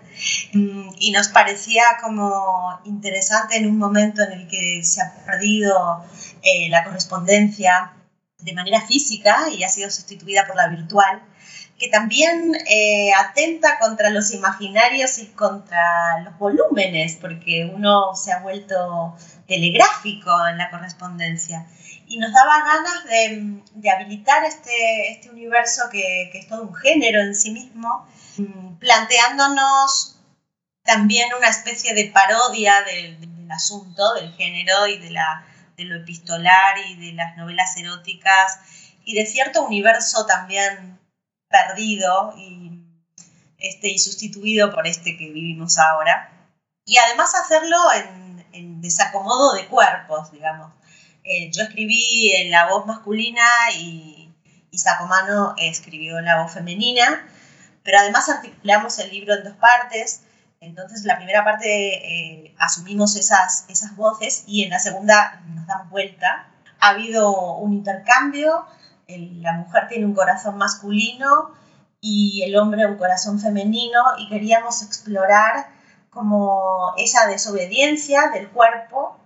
mm, 0.53 0.91
y 1.01 1.11
nos 1.11 1.27
parecía 1.29 1.83
como 2.01 2.81
interesante 2.85 3.57
en 3.57 3.67
un 3.67 3.79
momento 3.79 4.23
en 4.23 4.33
el 4.33 4.47
que 4.47 4.85
se 4.85 5.03
ha 5.03 5.13
perdido 5.27 6.05
eh, 6.43 6.69
la 6.71 6.85
correspondencia 6.85 7.93
de 8.39 8.53
manera 8.55 8.81
física 8.81 9.49
y 9.51 9.65
ha 9.65 9.69
sido 9.69 9.91
sustituida 9.91 10.47
por 10.47 10.55
la 10.55 10.69
virtual 10.69 11.23
que 11.83 11.89
también 11.89 12.55
eh, 12.71 13.11
atenta 13.13 13.81
contra 13.81 14.11
los 14.11 14.33
imaginarios 14.33 15.19
y 15.19 15.27
contra 15.27 16.21
los 16.21 16.39
volúmenes, 16.39 17.19
porque 17.21 17.69
uno 17.75 18.15
se 18.15 18.31
ha 18.31 18.39
vuelto 18.39 19.17
telegráfico 19.47 20.31
en 20.47 20.59
la 20.59 20.71
correspondencia. 20.71 21.67
Y 22.07 22.19
nos 22.19 22.33
daba 22.33 22.65
ganas 22.65 23.05
de, 23.05 23.91
habilitar 23.91 24.45
este, 24.45 25.13
este 25.13 25.31
universo 25.31 25.85
que, 25.91 26.29
que, 26.33 26.39
es 26.39 26.49
todo 26.49 26.63
un 26.63 26.75
género 26.75 27.21
en 27.21 27.35
sí 27.35 27.51
mismo, 27.51 28.07
planteándonos 28.79 30.19
también 30.85 31.33
una 31.35 31.49
especie 31.49 31.95
de 31.95 32.11
parodia 32.11 32.83
del, 32.83 33.21
del 33.21 33.51
asunto, 33.51 34.15
del 34.15 34.33
género 34.35 34.87
y 34.87 34.99
de, 34.99 35.11
la, 35.11 35.47
de 35.77 35.85
lo 35.85 35.97
epistolar 35.97 36.77
y 36.89 36.97
de 36.97 37.13
las 37.13 37.37
novelas 37.37 37.77
eróticas 37.77 38.59
y 39.05 39.15
de 39.15 39.27
cierto 39.27 39.65
universo 39.65 40.27
también 40.27 40.99
perdido 41.49 42.35
y, 42.37 42.83
este, 43.59 43.89
y 43.89 43.99
sustituido 43.99 44.73
por 44.73 44.87
este 44.87 45.17
que 45.17 45.31
vivimos 45.31 45.79
ahora. 45.79 46.31
Y 46.85 46.97
además 46.97 47.35
hacerlo 47.35 47.79
en, 47.93 48.22
desacomodo 48.81 49.55
de 49.55 49.67
cuerpos, 49.67 50.33
digamos. 50.33 50.73
Eh, 51.25 51.51
yo 51.53 51.63
escribí 51.63 52.33
en 52.35 52.51
la 52.51 52.69
voz 52.69 52.87
masculina 52.87 53.47
y, 53.79 54.33
y 54.71 54.79
Sacomano 54.79 55.55
escribió 55.57 56.19
en 56.19 56.25
la 56.25 56.43
voz 56.43 56.53
femenina, 56.53 57.27
pero 57.85 57.99
además 57.99 58.29
articulamos 58.29 58.99
el 58.99 59.11
libro 59.11 59.35
en 59.35 59.45
dos 59.45 59.55
partes. 59.55 60.23
Entonces, 60.61 61.05
la 61.05 61.17
primera 61.17 61.45
parte 61.45 61.67
eh, 61.67 62.55
asumimos 62.59 63.17
esas, 63.17 63.67
esas 63.69 63.97
voces 63.97 64.45
y 64.47 64.65
en 64.65 64.71
la 64.71 64.79
segunda 64.79 65.43
nos 65.55 65.67
damos 65.67 65.91
vuelta. 65.91 66.49
Ha 66.81 66.91
habido 66.91 67.57
un 67.57 67.73
intercambio, 67.75 68.67
la 69.09 69.53
mujer 69.53 69.89
tiene 69.89 70.07
un 70.07 70.15
corazón 70.15 70.57
masculino 70.57 71.53
y 72.01 72.43
el 72.45 72.57
hombre 72.57 72.87
un 72.87 72.97
corazón 72.97 73.41
femenino 73.41 74.03
y 74.19 74.29
queríamos 74.29 74.83
explorar 74.83 75.69
como 76.13 76.95
esa 76.99 77.27
desobediencia 77.27 78.29
del 78.29 78.51
cuerpo 78.51 79.19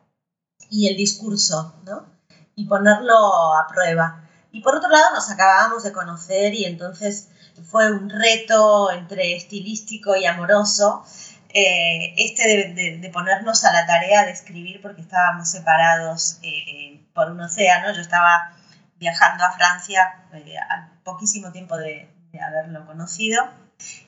y 0.70 0.88
el 0.88 0.96
discurso, 0.96 1.74
¿no? 1.84 2.06
Y 2.54 2.66
ponerlo 2.66 3.14
a 3.54 3.66
prueba. 3.68 4.22
Y 4.52 4.60
por 4.62 4.76
otro 4.76 4.88
lado 4.88 5.14
nos 5.14 5.30
acabábamos 5.30 5.82
de 5.82 5.92
conocer 5.92 6.54
y 6.54 6.64
entonces 6.64 7.28
fue 7.64 7.90
un 7.90 8.08
reto 8.08 8.90
entre 8.90 9.36
estilístico 9.36 10.16
y 10.16 10.26
amoroso 10.26 11.04
eh, 11.48 12.14
este 12.16 12.46
de, 12.46 12.74
de, 12.74 12.98
de, 12.98 13.10
ponernos 13.10 13.64
a 13.64 13.72
la 13.72 13.86
tarea 13.86 14.24
de 14.24 14.30
escribir 14.30 14.80
porque 14.82 15.00
estábamos 15.00 15.48
separados 15.50 16.38
eh, 16.42 17.04
por 17.14 17.30
un 17.30 17.40
océano. 17.40 17.92
Yo 17.92 18.00
estaba 18.00 18.52
viajando 18.98 19.44
a 19.44 19.52
Francia 19.52 20.24
eh, 20.32 20.54
al 20.58 20.90
poquísimo 21.02 21.52
tiempo 21.52 21.76
de, 21.76 22.08
de, 22.32 22.40
haberlo 22.40 22.86
conocido 22.86 23.44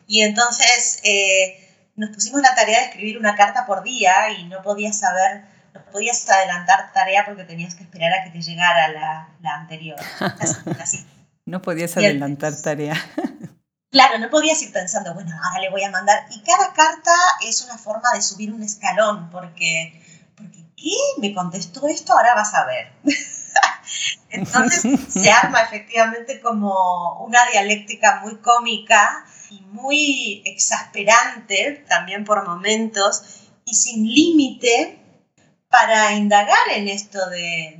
y 0.06 0.22
entonces 0.22 1.00
eh, 1.04 1.67
nos 1.98 2.10
pusimos 2.10 2.40
la 2.40 2.54
tarea 2.54 2.80
de 2.80 2.86
escribir 2.86 3.18
una 3.18 3.36
carta 3.36 3.66
por 3.66 3.82
día 3.82 4.30
y 4.38 4.44
no 4.44 4.62
podías 4.62 4.98
saber 4.98 5.44
no 5.74 5.84
podías 5.92 6.28
adelantar 6.28 6.92
tarea 6.92 7.24
porque 7.26 7.44
tenías 7.44 7.74
que 7.74 7.82
esperar 7.82 8.12
a 8.12 8.24
que 8.24 8.30
te 8.30 8.40
llegara 8.40 8.88
la, 8.88 9.28
la 9.42 9.54
anterior. 9.54 9.98
Así, 10.20 10.56
así. 10.80 11.06
No 11.44 11.62
podías 11.62 11.96
adelantar 11.96 12.54
tarea. 12.60 12.94
Claro, 13.90 14.18
no 14.18 14.28
podías 14.28 14.60
ir 14.60 14.70
pensando, 14.70 15.14
bueno, 15.14 15.34
ahora 15.42 15.62
le 15.62 15.70
voy 15.70 15.82
a 15.82 15.90
mandar. 15.90 16.26
Y 16.30 16.42
cada 16.42 16.74
carta 16.74 17.10
es 17.42 17.64
una 17.64 17.78
forma 17.78 18.12
de 18.12 18.20
subir 18.20 18.52
un 18.52 18.62
escalón, 18.62 19.30
porque, 19.30 20.02
porque 20.36 20.58
¿qué? 20.76 20.92
Me 21.16 21.32
contestó 21.34 21.88
esto, 21.88 22.12
ahora 22.12 22.34
vas 22.34 22.52
a 22.52 22.66
ver. 22.66 22.92
Entonces 24.28 25.00
se 25.08 25.30
arma 25.30 25.62
efectivamente 25.62 26.38
como 26.42 27.24
una 27.24 27.38
dialéctica 27.50 28.20
muy 28.22 28.36
cómica 28.36 29.24
y 29.50 29.60
muy 29.60 30.42
exasperante 30.44 31.84
también 31.88 32.24
por 32.24 32.46
momentos 32.46 33.22
y 33.64 33.74
sin 33.74 34.06
límite 34.06 34.98
para 35.68 36.14
indagar 36.14 36.56
en 36.74 36.88
esto 36.88 37.28
de, 37.28 37.76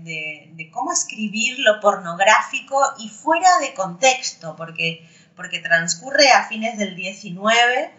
de, 0.54 0.70
cómo 0.70 0.92
escribir 0.92 1.58
lo 1.60 1.80
pornográfico 1.80 2.78
y 2.98 3.08
fuera 3.08 3.58
de 3.60 3.72
contexto, 3.72 4.54
porque, 4.56 5.08
porque 5.34 5.60
transcurre 5.60 6.30
a 6.30 6.46
fines 6.46 6.76
del 6.76 6.94
19 6.94 7.90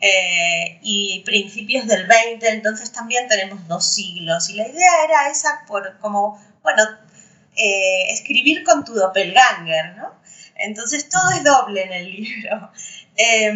eh, 0.00 0.78
y 0.82 1.22
principios 1.24 1.86
del 1.86 2.06
20, 2.06 2.48
entonces 2.48 2.90
también 2.90 3.28
tenemos 3.28 3.68
dos 3.68 3.86
siglos. 3.86 4.50
Y 4.50 4.54
la 4.54 4.66
idea 4.66 5.04
era 5.04 5.30
esa, 5.30 5.64
por, 5.68 5.98
como, 5.98 6.42
bueno, 6.62 6.82
eh, 7.56 8.10
escribir 8.10 8.64
con 8.64 8.84
tu 8.84 8.94
doppelganger, 8.94 9.96
¿no? 9.96 10.20
Entonces 10.56 11.08
todo 11.08 11.30
es 11.30 11.44
doble 11.44 11.84
en 11.84 11.92
el 11.92 12.10
libro. 12.10 12.70
Eh, 13.20 13.52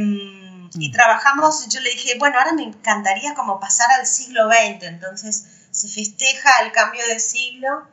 y 0.75 0.91
trabajamos, 0.91 1.69
yo 1.69 1.81
le 1.81 1.91
dije, 1.91 2.19
bueno, 2.19 2.39
ahora 2.39 2.53
me 2.53 2.65
encantaría 2.65 3.35
como 3.35 3.61
pasar 3.61 3.91
al 3.93 4.07
siglo 4.07 4.49
XX, 4.49 4.83
entonces 4.83 5.47
se 5.71 5.89
festeja 5.89 6.51
el 6.65 6.73
cambio 6.73 7.07
de 7.07 7.19
siglo 7.19 7.89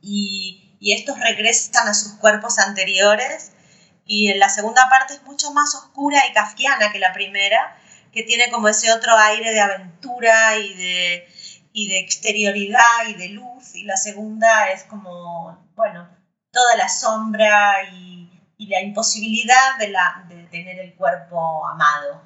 y, 0.00 0.76
y, 0.78 0.92
estos 0.92 1.18
regresan 1.18 1.88
a 1.88 1.94
sus 1.94 2.12
cuerpos 2.14 2.58
anteriores. 2.58 3.52
Y 4.04 4.30
en 4.30 4.38
la 4.38 4.48
segunda 4.48 4.88
parte 4.88 5.14
es 5.14 5.22
mucho 5.24 5.50
más 5.52 5.74
oscura 5.74 6.22
y 6.30 6.32
kafkiana 6.32 6.92
que 6.92 7.00
la 7.00 7.12
primera, 7.12 7.76
que 8.12 8.22
tiene 8.22 8.50
como 8.50 8.68
ese 8.68 8.92
otro 8.92 9.16
aire 9.16 9.52
de 9.52 9.60
aventura 9.60 10.58
y 10.58 10.74
de, 10.74 11.28
y 11.72 11.88
de 11.88 11.98
exterioridad 11.98 13.08
y 13.08 13.14
de 13.14 13.30
luz. 13.30 13.74
Y 13.74 13.84
la 13.84 13.96
segunda 13.96 14.68
es 14.70 14.84
como, 14.84 15.66
bueno, 15.74 16.08
toda 16.52 16.76
la 16.76 16.88
sombra 16.88 17.82
y, 17.92 18.25
y 18.58 18.68
la 18.68 18.80
imposibilidad 18.80 19.78
de, 19.78 19.88
la, 19.88 20.24
de 20.28 20.44
tener 20.44 20.78
el 20.78 20.94
cuerpo 20.94 21.66
amado. 21.66 22.22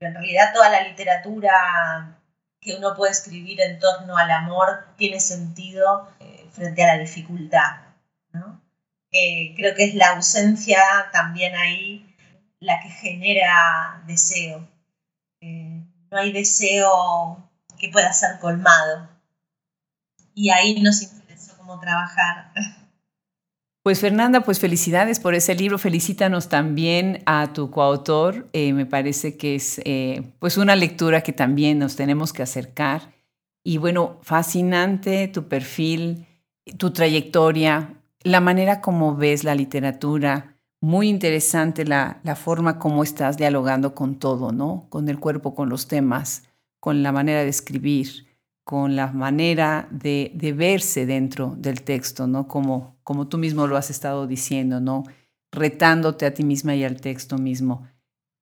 En 0.00 0.14
realidad 0.14 0.52
toda 0.52 0.68
la 0.68 0.82
literatura 0.82 2.18
que 2.60 2.74
uno 2.74 2.94
puede 2.94 3.12
escribir 3.12 3.60
en 3.60 3.78
torno 3.78 4.16
al 4.16 4.30
amor 4.30 4.88
tiene 4.96 5.20
sentido 5.20 6.10
eh, 6.20 6.48
frente 6.52 6.84
a 6.84 6.96
la 6.96 6.98
dificultad. 6.98 7.80
¿no? 8.32 8.60
Eh, 9.12 9.54
creo 9.56 9.74
que 9.74 9.84
es 9.84 9.94
la 9.94 10.10
ausencia 10.10 10.80
también 11.12 11.54
ahí 11.54 12.14
la 12.60 12.80
que 12.80 12.88
genera 12.88 14.02
deseo. 14.06 14.68
Eh, 15.40 15.82
no 16.10 16.18
hay 16.18 16.32
deseo 16.32 17.50
que 17.78 17.88
pueda 17.90 18.12
ser 18.12 18.38
colmado. 18.40 19.08
Y 20.34 20.50
ahí 20.50 20.80
nos 20.82 21.02
interesó 21.02 21.56
cómo 21.56 21.78
trabajar. 21.80 22.52
Pues 23.86 24.00
Fernanda, 24.00 24.40
pues 24.40 24.58
felicidades 24.58 25.20
por 25.20 25.36
ese 25.36 25.54
libro. 25.54 25.78
Felicítanos 25.78 26.48
también 26.48 27.22
a 27.24 27.52
tu 27.52 27.70
coautor. 27.70 28.48
Eh, 28.52 28.72
me 28.72 28.84
parece 28.84 29.36
que 29.36 29.54
es 29.54 29.80
eh, 29.84 30.24
pues 30.40 30.56
una 30.56 30.74
lectura 30.74 31.20
que 31.20 31.32
también 31.32 31.78
nos 31.78 31.94
tenemos 31.94 32.32
que 32.32 32.42
acercar. 32.42 33.14
Y 33.62 33.78
bueno, 33.78 34.18
fascinante 34.22 35.28
tu 35.28 35.46
perfil, 35.46 36.26
tu 36.78 36.90
trayectoria, 36.90 37.94
la 38.24 38.40
manera 38.40 38.80
como 38.80 39.14
ves 39.14 39.44
la 39.44 39.54
literatura. 39.54 40.56
Muy 40.80 41.08
interesante 41.08 41.84
la, 41.84 42.18
la 42.24 42.34
forma 42.34 42.80
como 42.80 43.04
estás 43.04 43.36
dialogando 43.36 43.94
con 43.94 44.18
todo, 44.18 44.50
¿no? 44.50 44.86
Con 44.88 45.08
el 45.08 45.20
cuerpo, 45.20 45.54
con 45.54 45.68
los 45.68 45.86
temas, 45.86 46.42
con 46.80 47.04
la 47.04 47.12
manera 47.12 47.44
de 47.44 47.50
escribir 47.50 48.25
con 48.66 48.96
la 48.96 49.06
manera 49.06 49.86
de, 49.92 50.32
verse 50.56 51.06
dentro 51.06 51.54
del 51.56 51.82
texto, 51.82 52.26
¿no? 52.26 52.48
Como, 52.48 52.98
como 53.04 53.28
tú 53.28 53.38
mismo 53.38 53.68
lo 53.68 53.76
has 53.76 53.90
estado 53.90 54.26
diciendo, 54.26 54.80
¿no? 54.80 55.04
Retándote 55.52 56.26
a 56.26 56.34
ti 56.34 56.42
misma 56.42 56.74
y 56.74 56.82
al 56.82 57.00
texto 57.00 57.38
mismo. 57.38 57.86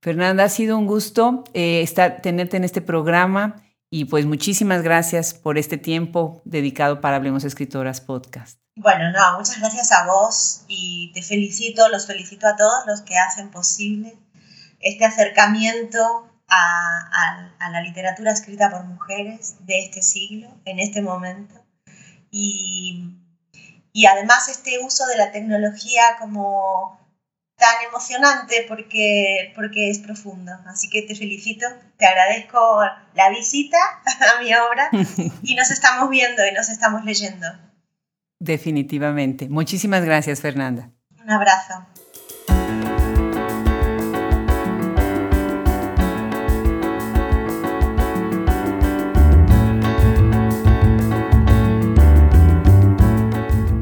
Fernanda, 0.00 0.44
ha 0.44 0.48
sido 0.48 0.78
un 0.78 0.86
gusto 0.86 1.44
eh, 1.52 1.82
estar, 1.82 2.22
tenerte 2.22 2.56
en 2.56 2.64
este 2.64 2.80
programa 2.80 3.56
y 3.90 4.06
pues 4.06 4.24
muchísimas 4.24 4.82
gracias 4.82 5.34
por 5.34 5.58
este 5.58 5.76
tiempo 5.76 6.40
dedicado 6.46 7.02
para 7.02 7.16
Hablemos 7.16 7.44
Escritoras 7.44 8.00
Podcast. 8.00 8.58
Bueno, 8.76 9.12
no, 9.12 9.36
muchas 9.36 9.60
gracias 9.60 9.92
a 9.92 10.06
vos 10.06 10.64
y 10.68 11.12
te 11.12 11.20
felicito, 11.20 11.86
los 11.90 12.06
felicito 12.06 12.46
a 12.46 12.56
todos 12.56 12.86
los 12.86 13.02
que 13.02 13.18
hacen 13.18 13.50
posible 13.50 14.16
este 14.80 15.04
acercamiento 15.04 16.30
a, 16.48 16.98
a, 17.12 17.54
a, 17.58 17.70
la 17.70 17.80
literatura 17.80 18.32
escrita 18.32 18.70
por 18.70 18.84
mujeres 18.84 19.56
de 19.60 19.84
este 19.84 20.02
siglo, 20.02 20.48
en 20.64 20.78
este 20.78 21.02
momento. 21.02 21.54
Y, 22.30 23.16
y 23.92 24.06
además 24.06 24.48
este 24.48 24.78
uso 24.80 25.06
de 25.06 25.16
la 25.16 25.32
tecnología 25.32 26.16
como 26.18 26.98
tan 27.56 27.86
emocionante 27.88 28.64
porque, 28.68 29.52
porque 29.54 29.90
es 29.90 29.98
profundo. 29.98 30.52
Así 30.66 30.90
que 30.90 31.02
te 31.02 31.14
felicito, 31.14 31.66
te 31.96 32.06
agradezco 32.06 32.82
la 33.14 33.30
visita 33.30 33.78
a 34.36 34.42
mi 34.42 34.52
obra 34.54 34.90
y 35.42 35.54
nos 35.54 35.70
estamos 35.70 36.10
viendo 36.10 36.46
y 36.46 36.52
nos 36.52 36.68
estamos 36.68 37.04
leyendo. 37.04 37.46
Definitivamente. 38.40 39.48
Muchísimas 39.48 40.04
gracias, 40.04 40.40
Fernanda. 40.40 40.90
Un 41.22 41.30
abrazo. 41.30 41.86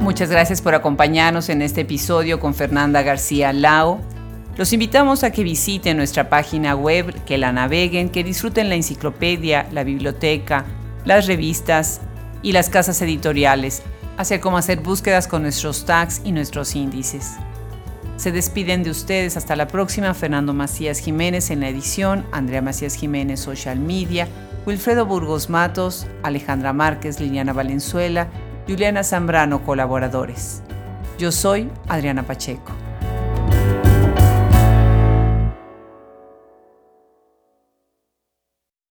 Muchas 0.02 0.30
gracias 0.30 0.60
por 0.60 0.74
acompañarnos 0.74 1.48
en 1.48 1.62
este 1.62 1.82
episodio 1.82 2.40
con 2.40 2.54
Fernanda 2.56 3.02
García 3.02 3.52
Lao. 3.52 4.00
Los 4.56 4.72
invitamos 4.72 5.22
a 5.22 5.30
que 5.30 5.44
visiten 5.44 5.96
nuestra 5.96 6.28
página 6.28 6.74
web, 6.74 7.22
que 7.24 7.38
la 7.38 7.52
naveguen, 7.52 8.08
que 8.08 8.24
disfruten 8.24 8.68
la 8.68 8.74
enciclopedia, 8.74 9.68
la 9.70 9.84
biblioteca, 9.84 10.64
las 11.04 11.28
revistas 11.28 12.00
y 12.42 12.50
las 12.50 12.68
casas 12.68 13.00
editoriales, 13.00 13.84
así 14.16 14.36
como 14.40 14.58
hacer 14.58 14.80
búsquedas 14.80 15.28
con 15.28 15.42
nuestros 15.42 15.84
tags 15.84 16.20
y 16.24 16.32
nuestros 16.32 16.74
índices. 16.74 17.36
Se 18.16 18.32
despiden 18.32 18.82
de 18.82 18.90
ustedes 18.90 19.36
hasta 19.36 19.54
la 19.54 19.68
próxima 19.68 20.14
Fernando 20.14 20.52
Macías 20.52 20.98
Jiménez 20.98 21.50
en 21.52 21.60
la 21.60 21.68
edición, 21.68 22.26
Andrea 22.32 22.60
Macías 22.60 22.96
Jiménez 22.96 23.38
Social 23.38 23.78
Media, 23.78 24.26
Wilfredo 24.66 25.06
Burgos 25.06 25.48
Matos, 25.48 26.08
Alejandra 26.24 26.72
Márquez, 26.72 27.20
Liliana 27.20 27.52
Valenzuela, 27.52 28.26
Juliana 28.68 29.02
Zambrano 29.02 29.64
colaboradores. 29.64 30.62
Yo 31.18 31.32
soy 31.32 31.70
Adriana 31.88 32.22
Pacheco. 32.22 32.81